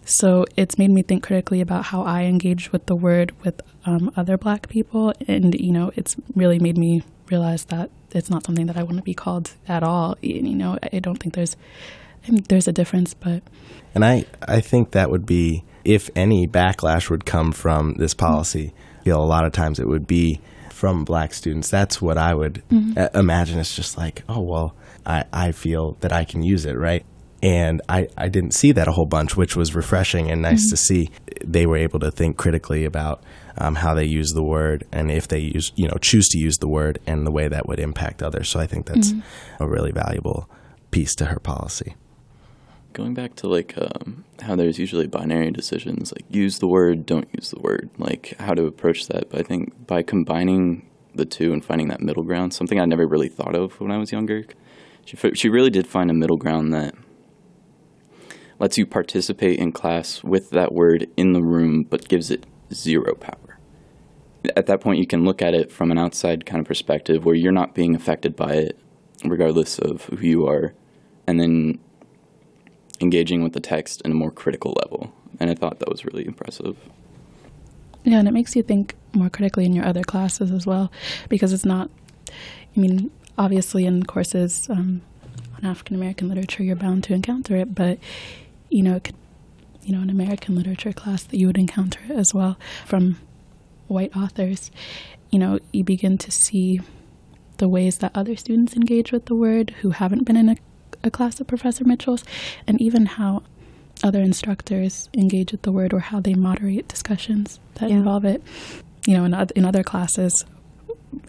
So 0.03 0.45
it's 0.57 0.77
made 0.77 0.91
me 0.91 1.03
think 1.03 1.23
critically 1.23 1.61
about 1.61 1.85
how 1.85 2.01
I 2.03 2.23
engage 2.23 2.71
with 2.71 2.85
the 2.87 2.95
word 2.95 3.33
with 3.43 3.61
um, 3.85 4.11
other 4.15 4.37
black 4.37 4.67
people. 4.67 5.13
And, 5.27 5.53
you 5.55 5.71
know, 5.71 5.91
it's 5.95 6.15
really 6.35 6.59
made 6.59 6.77
me 6.77 7.03
realize 7.29 7.65
that 7.65 7.89
it's 8.11 8.29
not 8.29 8.45
something 8.45 8.65
that 8.65 8.77
I 8.77 8.83
want 8.83 8.97
to 8.97 9.03
be 9.03 9.13
called 9.13 9.51
at 9.67 9.83
all. 9.83 10.17
You 10.21 10.55
know, 10.55 10.77
I 10.91 10.99
don't 10.99 11.17
think 11.17 11.35
there's 11.35 11.55
I 12.27 12.31
mean, 12.31 12.43
there's 12.49 12.67
a 12.67 12.71
difference, 12.71 13.13
but 13.13 13.41
and 13.95 14.05
I 14.05 14.25
I 14.47 14.61
think 14.61 14.91
that 14.91 15.09
would 15.09 15.25
be 15.25 15.63
if 15.83 16.09
any 16.15 16.47
backlash 16.47 17.09
would 17.09 17.25
come 17.25 17.51
from 17.51 17.95
this 17.95 18.13
policy. 18.13 18.73
You 19.03 19.13
know, 19.13 19.21
a 19.21 19.25
lot 19.25 19.45
of 19.45 19.53
times 19.53 19.79
it 19.79 19.87
would 19.87 20.05
be 20.05 20.39
from 20.69 21.03
black 21.03 21.33
students. 21.33 21.69
That's 21.69 22.01
what 22.01 22.17
I 22.17 22.35
would 22.35 22.61
mm-hmm. 22.69 23.17
imagine. 23.17 23.59
It's 23.59 23.75
just 23.75 23.97
like, 23.97 24.23
oh 24.29 24.41
well, 24.41 24.75
I 25.05 25.25
I 25.33 25.51
feel 25.51 25.97
that 26.01 26.13
I 26.13 26.23
can 26.23 26.43
use 26.43 26.65
it, 26.65 26.77
right? 26.77 27.05
And 27.43 27.81
I, 27.89 28.07
I 28.17 28.29
didn't 28.29 28.51
see 28.51 28.71
that 28.73 28.87
a 28.87 28.91
whole 28.91 29.07
bunch, 29.07 29.35
which 29.35 29.55
was 29.55 29.73
refreshing 29.73 30.29
and 30.29 30.41
nice 30.41 30.65
mm-hmm. 30.65 30.71
to 30.71 30.77
see. 30.77 31.09
They 31.43 31.65
were 31.65 31.77
able 31.77 31.99
to 31.99 32.11
think 32.11 32.37
critically 32.37 32.85
about 32.85 33.23
um, 33.57 33.75
how 33.75 33.95
they 33.95 34.05
use 34.05 34.33
the 34.33 34.43
word 34.43 34.85
and 34.91 35.11
if 35.11 35.27
they 35.27 35.39
use, 35.39 35.71
you 35.75 35.87
know, 35.87 35.97
choose 36.01 36.27
to 36.29 36.39
use 36.39 36.57
the 36.57 36.69
word 36.69 36.99
and 37.07 37.25
the 37.25 37.31
way 37.31 37.47
that 37.47 37.67
would 37.67 37.79
impact 37.79 38.21
others. 38.21 38.49
So 38.49 38.59
I 38.59 38.67
think 38.67 38.85
that's 38.85 39.11
mm-hmm. 39.11 39.63
a 39.63 39.67
really 39.67 39.91
valuable 39.91 40.49
piece 40.91 41.15
to 41.15 41.25
her 41.25 41.39
policy. 41.39 41.95
Going 42.93 43.13
back 43.13 43.35
to 43.35 43.47
like 43.47 43.73
um, 43.77 44.25
how 44.41 44.55
there's 44.55 44.77
usually 44.77 45.07
binary 45.07 45.49
decisions, 45.49 46.11
like 46.11 46.25
use 46.29 46.59
the 46.59 46.67
word, 46.67 47.05
don't 47.05 47.27
use 47.33 47.49
the 47.49 47.59
word, 47.61 47.89
like 47.97 48.35
how 48.39 48.53
to 48.53 48.65
approach 48.65 49.07
that. 49.07 49.29
But 49.29 49.39
I 49.39 49.43
think 49.43 49.87
by 49.87 50.03
combining 50.03 50.89
the 51.15 51.25
two 51.25 51.53
and 51.53 51.63
finding 51.63 51.87
that 51.87 52.01
middle 52.01 52.23
ground, 52.23 52.53
something 52.53 52.79
I 52.79 52.85
never 52.85 53.07
really 53.07 53.29
thought 53.29 53.55
of 53.55 53.79
when 53.79 53.91
I 53.91 53.97
was 53.97 54.11
younger, 54.11 54.43
she 55.05 55.17
she 55.33 55.49
really 55.49 55.69
did 55.69 55.87
find 55.87 56.11
a 56.11 56.13
middle 56.13 56.37
ground 56.37 56.73
that 56.73 56.93
lets 58.61 58.77
you 58.77 58.85
participate 58.85 59.57
in 59.57 59.71
class 59.71 60.23
with 60.23 60.51
that 60.51 60.71
word 60.71 61.09
in 61.17 61.33
the 61.33 61.41
room, 61.41 61.81
but 61.81 62.07
gives 62.07 62.29
it 62.29 62.45
zero 62.71 63.15
power. 63.15 63.57
At 64.55 64.67
that 64.67 64.81
point, 64.81 64.99
you 64.99 65.07
can 65.07 65.25
look 65.25 65.41
at 65.41 65.55
it 65.55 65.71
from 65.71 65.89
an 65.89 65.97
outside 65.97 66.45
kind 66.45 66.61
of 66.61 66.67
perspective 66.67 67.25
where 67.25 67.33
you're 67.33 67.51
not 67.51 67.73
being 67.73 67.95
affected 67.95 68.35
by 68.35 68.53
it, 68.53 68.79
regardless 69.25 69.79
of 69.79 70.03
who 70.05 70.17
you 70.17 70.47
are, 70.47 70.75
and 71.25 71.39
then 71.39 71.79
engaging 72.99 73.41
with 73.41 73.53
the 73.53 73.59
text 73.59 73.99
in 74.05 74.11
a 74.11 74.15
more 74.15 74.29
critical 74.29 74.77
level. 74.83 75.11
And 75.39 75.49
I 75.49 75.55
thought 75.55 75.79
that 75.79 75.89
was 75.89 76.05
really 76.05 76.27
impressive. 76.27 76.77
Yeah, 78.03 78.19
and 78.19 78.27
it 78.27 78.31
makes 78.31 78.55
you 78.55 78.61
think 78.61 78.93
more 79.13 79.31
critically 79.31 79.65
in 79.65 79.73
your 79.73 79.85
other 79.85 80.03
classes 80.03 80.51
as 80.51 80.67
well, 80.67 80.91
because 81.29 81.51
it's 81.51 81.65
not, 81.65 81.89
I 82.29 82.79
mean, 82.79 83.09
obviously 83.39 83.87
in 83.87 84.03
courses 84.03 84.69
um, 84.69 85.01
on 85.57 85.65
African 85.67 85.95
American 85.95 86.29
literature, 86.29 86.61
you're 86.61 86.75
bound 86.75 87.03
to 87.05 87.15
encounter 87.15 87.55
it, 87.55 87.73
but, 87.73 87.97
you 88.71 88.81
know, 88.81 88.95
it 88.95 89.03
could, 89.03 89.15
you 89.83 89.93
know, 89.93 90.01
an 90.01 90.09
American 90.09 90.55
literature 90.55 90.93
class 90.93 91.23
that 91.23 91.37
you 91.37 91.47
would 91.47 91.57
encounter 91.57 91.99
as 92.09 92.33
well 92.33 92.57
from 92.85 93.17
white 93.87 94.15
authors. 94.15 94.71
You 95.29 95.39
know, 95.39 95.59
you 95.71 95.83
begin 95.83 96.17
to 96.17 96.31
see 96.31 96.81
the 97.57 97.69
ways 97.69 97.99
that 97.99 98.11
other 98.15 98.35
students 98.35 98.75
engage 98.75 99.11
with 99.11 99.25
the 99.25 99.35
word 99.35 99.75
who 99.81 99.91
haven't 99.91 100.23
been 100.23 100.35
in 100.35 100.49
a 100.49 100.55
a 101.03 101.11
class 101.11 101.39
of 101.39 101.47
Professor 101.47 101.83
Mitchell's, 101.83 102.23
and 102.67 102.81
even 102.81 103.05
how 103.05 103.43
other 104.03 104.21
instructors 104.21 105.09
engage 105.13 105.51
with 105.51 105.61
the 105.61 105.71
word 105.71 105.93
or 105.93 105.99
how 105.99 106.19
they 106.19 106.33
moderate 106.33 106.87
discussions 106.87 107.59
that 107.75 107.89
yeah. 107.89 107.97
involve 107.97 108.25
it. 108.25 108.41
You 109.07 109.17
know, 109.17 109.25
in, 109.25 109.33
in 109.55 109.65
other 109.65 109.83
classes 109.83 110.45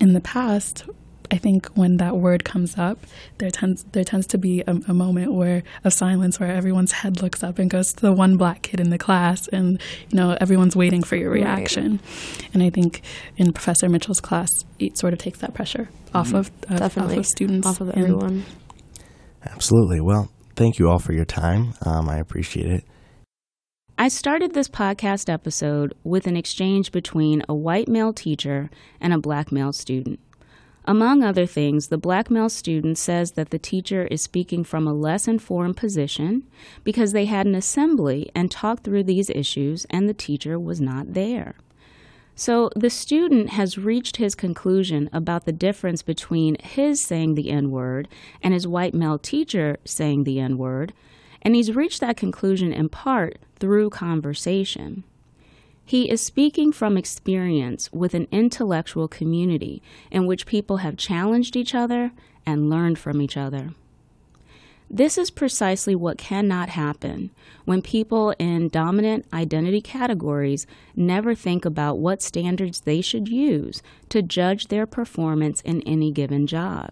in 0.01 0.12
the 0.12 0.20
past, 0.20 0.84
I 1.33 1.39
think 1.39 1.66
when 1.68 1.97
that 1.97 2.18
word 2.18 2.45
comes 2.45 2.76
up, 2.76 2.99
there 3.39 3.51
tends 3.51 3.85
there 3.93 4.05
tends 4.05 4.26
to 4.28 4.39
be 4.39 4.61
a, 4.66 4.76
a, 4.87 4.93
moment 4.93 5.33
where 5.33 5.62
a 5.83 5.91
silence 5.91 6.39
where 6.39 6.53
everyone's 6.53 6.93
head 6.93 7.22
looks 7.22 7.43
up 7.43 7.59
and 7.59 7.70
goes 7.70 7.87
to 7.95 8.03
the 8.03 8.12
one 8.12 8.37
black 8.37 8.61
kid 8.61 8.80
in 8.80 8.91
the 8.91 8.99
class, 8.99 9.49
and 9.49 9.80
you 10.11 10.18
know 10.18 10.37
everyone's 10.43 10.76
waiting 10.76 11.03
for 11.03 11.16
your 11.16 11.30
reaction. 11.30 11.93
Right. 11.93 12.49
And 12.53 12.62
I 12.62 12.68
think 12.68 13.01
in 13.39 13.55
Professor 13.55 13.89
Mitchell's 13.89 14.20
class, 14.20 14.51
it 14.78 14.99
sort 14.99 15.14
of 15.14 15.18
takes 15.18 15.39
that 15.39 15.55
pressure 15.55 15.89
mm-hmm. 16.09 16.16
off 16.18 16.35
of 16.35 16.51
uh, 16.70 16.85
off 16.85 16.99
of 16.99 17.26
students, 17.26 17.66
off 17.66 17.80
of 17.80 17.89
everyone. 17.91 18.45
Absolutely. 19.47 20.03
Well, 20.03 20.30
thank 20.55 20.78
you 20.78 20.91
all 20.91 20.99
for 20.99 21.14
your 21.14 21.24
time. 21.24 21.72
Um, 21.87 22.11
I 22.11 22.18
appreciate 22.18 22.66
it. 22.66 22.85
I 23.97 24.09
started 24.09 24.53
this 24.53 24.68
podcast 24.68 25.33
episode 25.33 25.95
with 26.05 26.26
an 26.26 26.37
exchange 26.37 26.93
between 26.93 27.43
a 27.49 27.55
white 27.55 27.89
male 27.89 28.12
teacher 28.12 28.68
and 29.01 29.14
a 29.14 29.18
black 29.18 29.51
male 29.51 29.72
student. 29.72 30.20
Among 30.85 31.22
other 31.22 31.47
things, 31.47 31.89
the 31.89 31.99
black 31.99 32.30
male 32.30 32.49
student 32.49 32.99
says 32.99 33.33
that 33.33 33.51
the 33.51 33.59
teacher 33.59 34.05
is 34.07 34.20
speaking 34.20 34.64
from 34.64 34.87
a 34.87 34.93
less 34.93 35.28
informed 35.28 35.76
position 35.76 36.43
because 36.83 37.12
they 37.12 37.26
had 37.26 37.47
an 37.47 37.55
assembly 37.55 38.30
and 38.35 38.51
talked 38.51 38.83
through 38.83 39.05
these 39.05 39.30
issues 39.30 39.87
and 39.91 40.09
the 40.09 40.14
teacher 40.14 40.59
was 40.59 40.80
not 40.80 41.14
there. 41.14 41.55
So 42.35 42.70
the 42.74 42.91
student 42.91 43.51
has 43.51 43.78
reached 43.78 44.16
his 44.16 44.35
conclusion 44.35 45.09
about 45.12 45.45
the 45.45 45.53
difference 45.53 46.03
between 46.03 46.57
his 46.61 47.01
saying 47.01 47.35
the 47.35 47.51
N 47.51 47.70
word 47.70 48.09
and 48.43 48.53
his 48.53 48.66
white 48.66 48.95
male 48.95 49.18
teacher 49.18 49.76
saying 49.85 50.24
the 50.24 50.41
N 50.41 50.59
word, 50.59 50.93
and 51.43 51.55
he's 51.55 51.76
reached 51.76 52.01
that 52.01 52.16
conclusion 52.16 52.72
in 52.72 52.89
part 52.89 53.39
through 53.57 53.91
conversation. 53.91 55.05
He 55.85 56.11
is 56.11 56.24
speaking 56.24 56.72
from 56.72 56.97
experience 56.97 57.91
with 57.93 58.14
an 58.14 58.28
intellectual 58.30 59.09
community 59.09 59.83
in 60.11 60.26
which 60.26 60.47
people 60.47 60.78
have 60.78 60.97
challenged 60.97 61.57
each 61.57 61.74
other 61.74 62.12
and 62.47 62.70
learned 62.70 62.99
from 62.99 63.20
each 63.20 63.37
other. 63.37 63.74
This 64.95 65.16
is 65.16 65.30
precisely 65.30 65.95
what 65.95 66.18
cannot 66.18 66.68
happen 66.68 67.30
when 67.64 67.80
people 67.80 68.35
in 68.39 68.68
dominant 68.68 69.24
identity 69.33 69.80
categories 69.80 70.66
never 70.95 71.35
think 71.35 71.64
about 71.64 71.99
what 71.99 72.20
standards 72.20 72.80
they 72.80 73.01
should 73.01 73.26
use 73.26 73.83
to 74.11 74.20
judge 74.20 74.68
their 74.68 74.85
performance 74.85 75.62
in 75.62 75.80
any 75.83 76.12
given 76.12 76.47
job. 76.47 76.91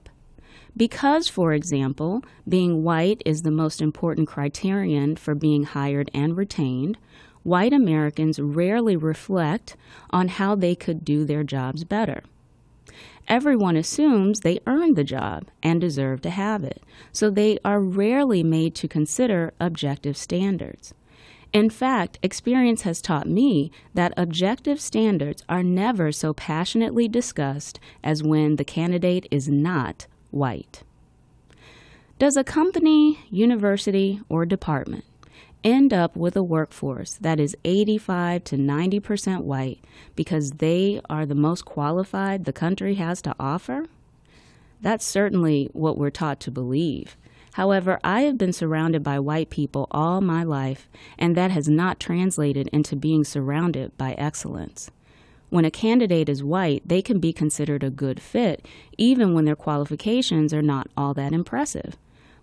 Because, 0.75 1.29
for 1.29 1.53
example, 1.53 2.25
being 2.49 2.83
white 2.83 3.23
is 3.27 3.43
the 3.43 3.51
most 3.51 3.83
important 3.83 4.29
criterion 4.29 5.17
for 5.17 5.35
being 5.35 5.65
hired 5.65 6.11
and 6.15 6.39
retained, 6.39 6.97
white 7.51 7.73
Americans 7.73 8.39
rarely 8.39 8.97
reflect 8.97 9.77
on 10.11 10.29
how 10.29 10.55
they 10.55 10.75
could 10.75 11.05
do 11.05 11.25
their 11.25 11.45
jobs 11.45 11.85
better 11.85 12.23
everyone 13.31 13.77
assumes 13.77 14.41
they 14.41 14.59
earned 14.67 14.97
the 14.97 15.05
job 15.05 15.47
and 15.63 15.81
deserve 15.81 16.21
to 16.21 16.31
have 16.31 16.65
it, 16.65 16.83
so 17.13 17.31
they 17.31 17.57
are 17.65 17.81
rarely 17.81 18.43
made 18.43 18.75
to 18.75 18.89
consider 18.89 19.53
objective 19.61 20.17
standards. 20.17 20.93
In 21.53 21.71
fact, 21.71 22.19
experience 22.23 22.83
has 22.83 23.01
taught 23.01 23.29
me 23.29 23.71
that 23.95 24.13
objective 24.17 24.81
standards 24.81 25.45
are 25.49 25.63
never 25.63 26.13
so 26.13 26.35
passionately 26.35 27.09
discussed 27.09 27.79
as 28.05 28.23
when 28.23 28.57
the 28.57 28.65
candidate 28.65 29.27
is 29.31 29.49
not 29.49 30.07
white. 30.31 30.83
Does 32.19 32.37
a 32.37 32.45
company, 32.45 33.21
university, 33.31 34.21
or 34.29 34.45
department 34.45 35.05
end 35.65 35.93
up 35.93 36.17
with 36.17 36.37
a 36.37 36.43
workforce 36.43 37.15
that 37.15 37.41
is 37.41 37.57
85 37.65 38.45
to 38.45 38.57
90% 38.57 39.43
white 39.43 39.79
because 40.17 40.53
they 40.53 41.01
are 41.09 41.27
the 41.27 41.35
most 41.35 41.65
qualified 41.65 42.45
the 42.45 42.53
country 42.53 42.95
has 42.95 43.21
to 43.23 43.35
offer? 43.39 43.87
That's 44.81 45.05
certainly 45.05 45.69
what 45.73 45.99
we're 45.99 46.11
taught 46.11 46.41
to 46.41 46.51
believe. 46.51 47.17
However, 47.55 47.99
I 48.05 48.23
have 48.23 48.39
been 48.39 48.53
surrounded 48.53 49.03
by 49.03 49.19
white 49.19 49.51
people 49.51 49.89
all 49.91 50.21
my 50.21 50.45
life, 50.45 50.89
and 51.19 51.37
that 51.37 51.51
has 51.51 51.69
not 51.69 52.01
translated 52.01 52.69
into 52.69 52.97
being 52.97 53.25
surrounded 53.25 53.97
by 53.99 54.13
excellence. 54.13 54.91
When 55.51 55.65
a 55.65 55.71
candidate 55.71 56.29
is 56.29 56.45
white, 56.45 56.83
they 56.87 57.03
can 57.03 57.19
be 57.19 57.33
considered 57.33 57.83
a 57.83 57.91
good 57.91 58.23
fit, 58.23 58.65
even 58.97 59.35
when 59.35 59.47
their 59.47 59.57
qualifications 59.57 60.55
are 60.55 60.63
not 60.63 60.89
all 60.97 61.13
that 61.15 61.33
impressive. 61.33 61.97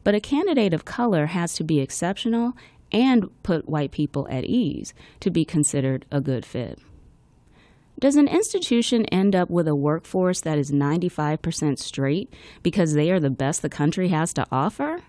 But 0.03 0.13
a 0.13 0.19
candidate 0.19 0.73
of 0.73 0.83
color 0.83 1.27
has 1.27 1.53
to 1.53 1.63
be 1.63 1.79
exceptional 1.79 2.53
and 2.91 3.29
put 3.43 3.69
white 3.69 3.91
people 3.91 4.27
at 4.29 4.45
ease 4.45 4.93
to 5.19 5.29
be 5.29 5.45
considered 5.45 6.05
a 6.11 6.21
good 6.21 6.45
fit. 6.45 6.79
Does 7.99 8.15
an 8.15 8.27
institution 8.27 9.05
end 9.05 9.35
up 9.35 9.49
with 9.49 9.67
a 9.67 9.75
workforce 9.75 10.41
that 10.41 10.59
is 10.59 10.71
95% 10.71 11.79
straight 11.79 12.31
because 12.61 12.93
they 12.93 13.09
are 13.09 13.19
the 13.19 13.31
best 13.31 13.63
the 13.63 13.69
country 13.69 14.09
has 14.09 14.33
to 14.33 14.45
offer? 14.51 15.01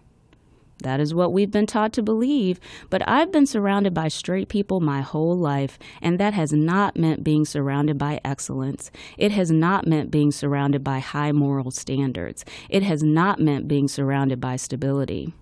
That 0.82 1.00
is 1.00 1.12
what 1.12 1.32
we've 1.32 1.50
been 1.50 1.66
taught 1.66 1.92
to 1.94 2.02
believe, 2.02 2.60
but 2.88 3.06
I've 3.06 3.32
been 3.32 3.46
surrounded 3.46 3.92
by 3.92 4.08
straight 4.08 4.48
people 4.48 4.80
my 4.80 5.00
whole 5.00 5.36
life, 5.36 5.78
and 6.00 6.18
that 6.20 6.34
has 6.34 6.52
not 6.52 6.96
meant 6.96 7.24
being 7.24 7.44
surrounded 7.44 7.98
by 7.98 8.20
excellence. 8.24 8.90
It 9.16 9.32
has 9.32 9.50
not 9.50 9.86
meant 9.86 10.10
being 10.10 10.30
surrounded 10.30 10.84
by 10.84 11.00
high 11.00 11.32
moral 11.32 11.72
standards. 11.72 12.44
It 12.68 12.84
has 12.84 13.02
not 13.02 13.40
meant 13.40 13.66
being 13.66 13.88
surrounded 13.88 14.40
by 14.40 14.56
stability. 14.56 15.34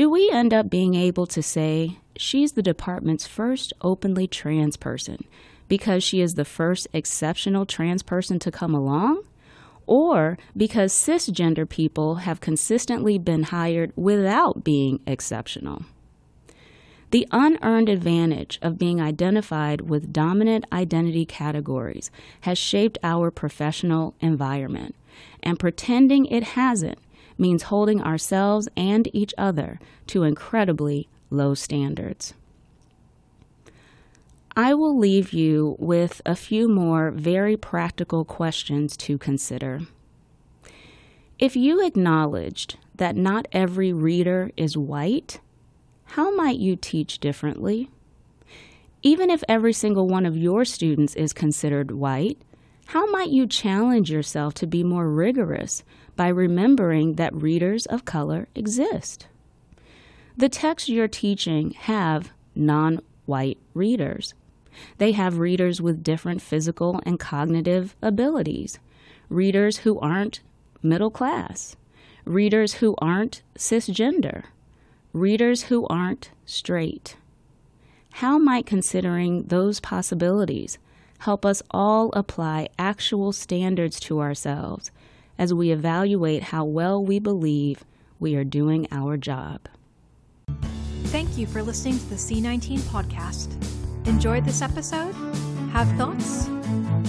Do 0.00 0.08
we 0.08 0.30
end 0.32 0.54
up 0.54 0.70
being 0.70 0.94
able 0.94 1.26
to 1.26 1.42
say 1.42 1.98
she's 2.16 2.52
the 2.52 2.62
department's 2.62 3.26
first 3.26 3.74
openly 3.82 4.26
trans 4.26 4.78
person 4.78 5.26
because 5.68 6.02
she 6.02 6.22
is 6.22 6.36
the 6.36 6.46
first 6.46 6.88
exceptional 6.94 7.66
trans 7.66 8.02
person 8.02 8.38
to 8.38 8.50
come 8.50 8.74
along? 8.74 9.24
or 9.86 10.38
because 10.56 10.94
cisgender 10.94 11.68
people 11.68 12.14
have 12.14 12.40
consistently 12.40 13.18
been 13.18 13.42
hired 13.42 13.92
without 13.94 14.64
being 14.64 15.00
exceptional. 15.06 15.82
The 17.10 17.28
unearned 17.30 17.90
advantage 17.90 18.58
of 18.62 18.78
being 18.78 19.02
identified 19.02 19.82
with 19.82 20.14
dominant 20.14 20.64
identity 20.72 21.26
categories 21.26 22.10
has 22.42 22.56
shaped 22.56 22.96
our 23.02 23.30
professional 23.30 24.14
environment, 24.20 24.94
and 25.42 25.58
pretending 25.58 26.24
it 26.24 26.44
hasn't 26.54 26.98
means 27.40 27.64
holding 27.64 28.02
ourselves 28.02 28.68
and 28.76 29.08
each 29.14 29.34
other 29.38 29.80
to 30.08 30.22
incredibly 30.22 31.08
low 31.30 31.54
standards. 31.54 32.34
I 34.56 34.74
will 34.74 34.98
leave 34.98 35.32
you 35.32 35.76
with 35.78 36.20
a 36.26 36.36
few 36.36 36.68
more 36.68 37.10
very 37.10 37.56
practical 37.56 38.24
questions 38.24 38.96
to 38.98 39.16
consider. 39.16 39.80
If 41.38 41.56
you 41.56 41.84
acknowledged 41.84 42.76
that 42.96 43.16
not 43.16 43.48
every 43.52 43.92
reader 43.92 44.50
is 44.56 44.76
white, 44.76 45.40
how 46.04 46.34
might 46.34 46.58
you 46.58 46.76
teach 46.76 47.20
differently? 47.20 47.88
Even 49.02 49.30
if 49.30 49.42
every 49.48 49.72
single 49.72 50.06
one 50.06 50.26
of 50.26 50.36
your 50.36 50.66
students 50.66 51.14
is 51.14 51.32
considered 51.32 51.92
white, 51.92 52.36
how 52.88 53.06
might 53.06 53.30
you 53.30 53.46
challenge 53.46 54.10
yourself 54.10 54.52
to 54.54 54.66
be 54.66 54.82
more 54.82 55.08
rigorous 55.08 55.84
by 56.20 56.28
remembering 56.28 57.14
that 57.14 57.34
readers 57.34 57.86
of 57.86 58.04
color 58.04 58.46
exist? 58.54 59.26
The 60.36 60.50
texts 60.50 60.90
you're 60.90 61.08
teaching 61.08 61.70
have 61.70 62.30
non 62.54 63.00
white 63.24 63.56
readers. 63.72 64.34
They 64.98 65.12
have 65.12 65.38
readers 65.38 65.80
with 65.80 66.04
different 66.04 66.42
physical 66.42 67.00
and 67.06 67.18
cognitive 67.18 67.96
abilities, 68.02 68.78
readers 69.30 69.78
who 69.78 69.98
aren't 70.00 70.42
middle 70.82 71.10
class, 71.10 71.74
readers 72.26 72.74
who 72.74 72.94
aren't 72.98 73.40
cisgender, 73.56 74.42
readers 75.14 75.62
who 75.62 75.86
aren't 75.86 76.32
straight. 76.44 77.16
How 78.12 78.36
might 78.36 78.66
considering 78.66 79.44
those 79.44 79.80
possibilities 79.80 80.76
help 81.20 81.46
us 81.46 81.62
all 81.70 82.10
apply 82.12 82.68
actual 82.78 83.32
standards 83.32 83.98
to 84.00 84.20
ourselves 84.20 84.90
as 85.40 85.54
we 85.54 85.70
evaluate 85.70 86.42
how 86.42 86.62
well 86.62 87.02
we 87.02 87.18
believe 87.18 87.82
we 88.20 88.36
are 88.36 88.44
doing 88.44 88.86
our 88.92 89.16
job? 89.16 89.66
Thank 91.04 91.38
you 91.38 91.46
for 91.46 91.62
listening 91.62 91.98
to 91.98 92.04
the 92.10 92.14
C19 92.16 92.80
podcast. 92.80 93.48
Enjoyed 94.06 94.44
this 94.44 94.60
episode? 94.60 95.14
Have 95.72 95.88
thoughts? 95.96 96.46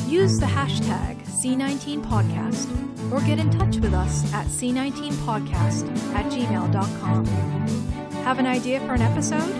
Use 0.08 0.40
the 0.40 0.46
hashtag 0.46 1.22
C19podcast 1.26 3.12
or 3.12 3.20
get 3.28 3.38
in 3.38 3.52
touch 3.52 3.76
with 3.78 3.94
us 3.94 4.34
at 4.34 4.48
C19podcast 4.48 5.94
at 6.16 6.32
gmail.com. 6.32 7.26
Have 8.24 8.40
an 8.40 8.48
idea 8.48 8.80
for 8.80 8.94
an 8.94 9.02
episode? 9.02 9.52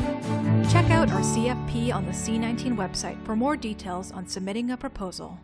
Check 0.72 0.90
out 0.92 1.12
our 1.12 1.20
CFP 1.20 1.94
on 1.94 2.06
the 2.06 2.14
C19 2.14 2.78
website 2.78 3.22
for 3.26 3.36
more 3.36 3.58
details 3.58 4.14
on 4.14 4.26
submitting 4.26 4.72
a 4.72 4.78
proposal. 4.78 5.38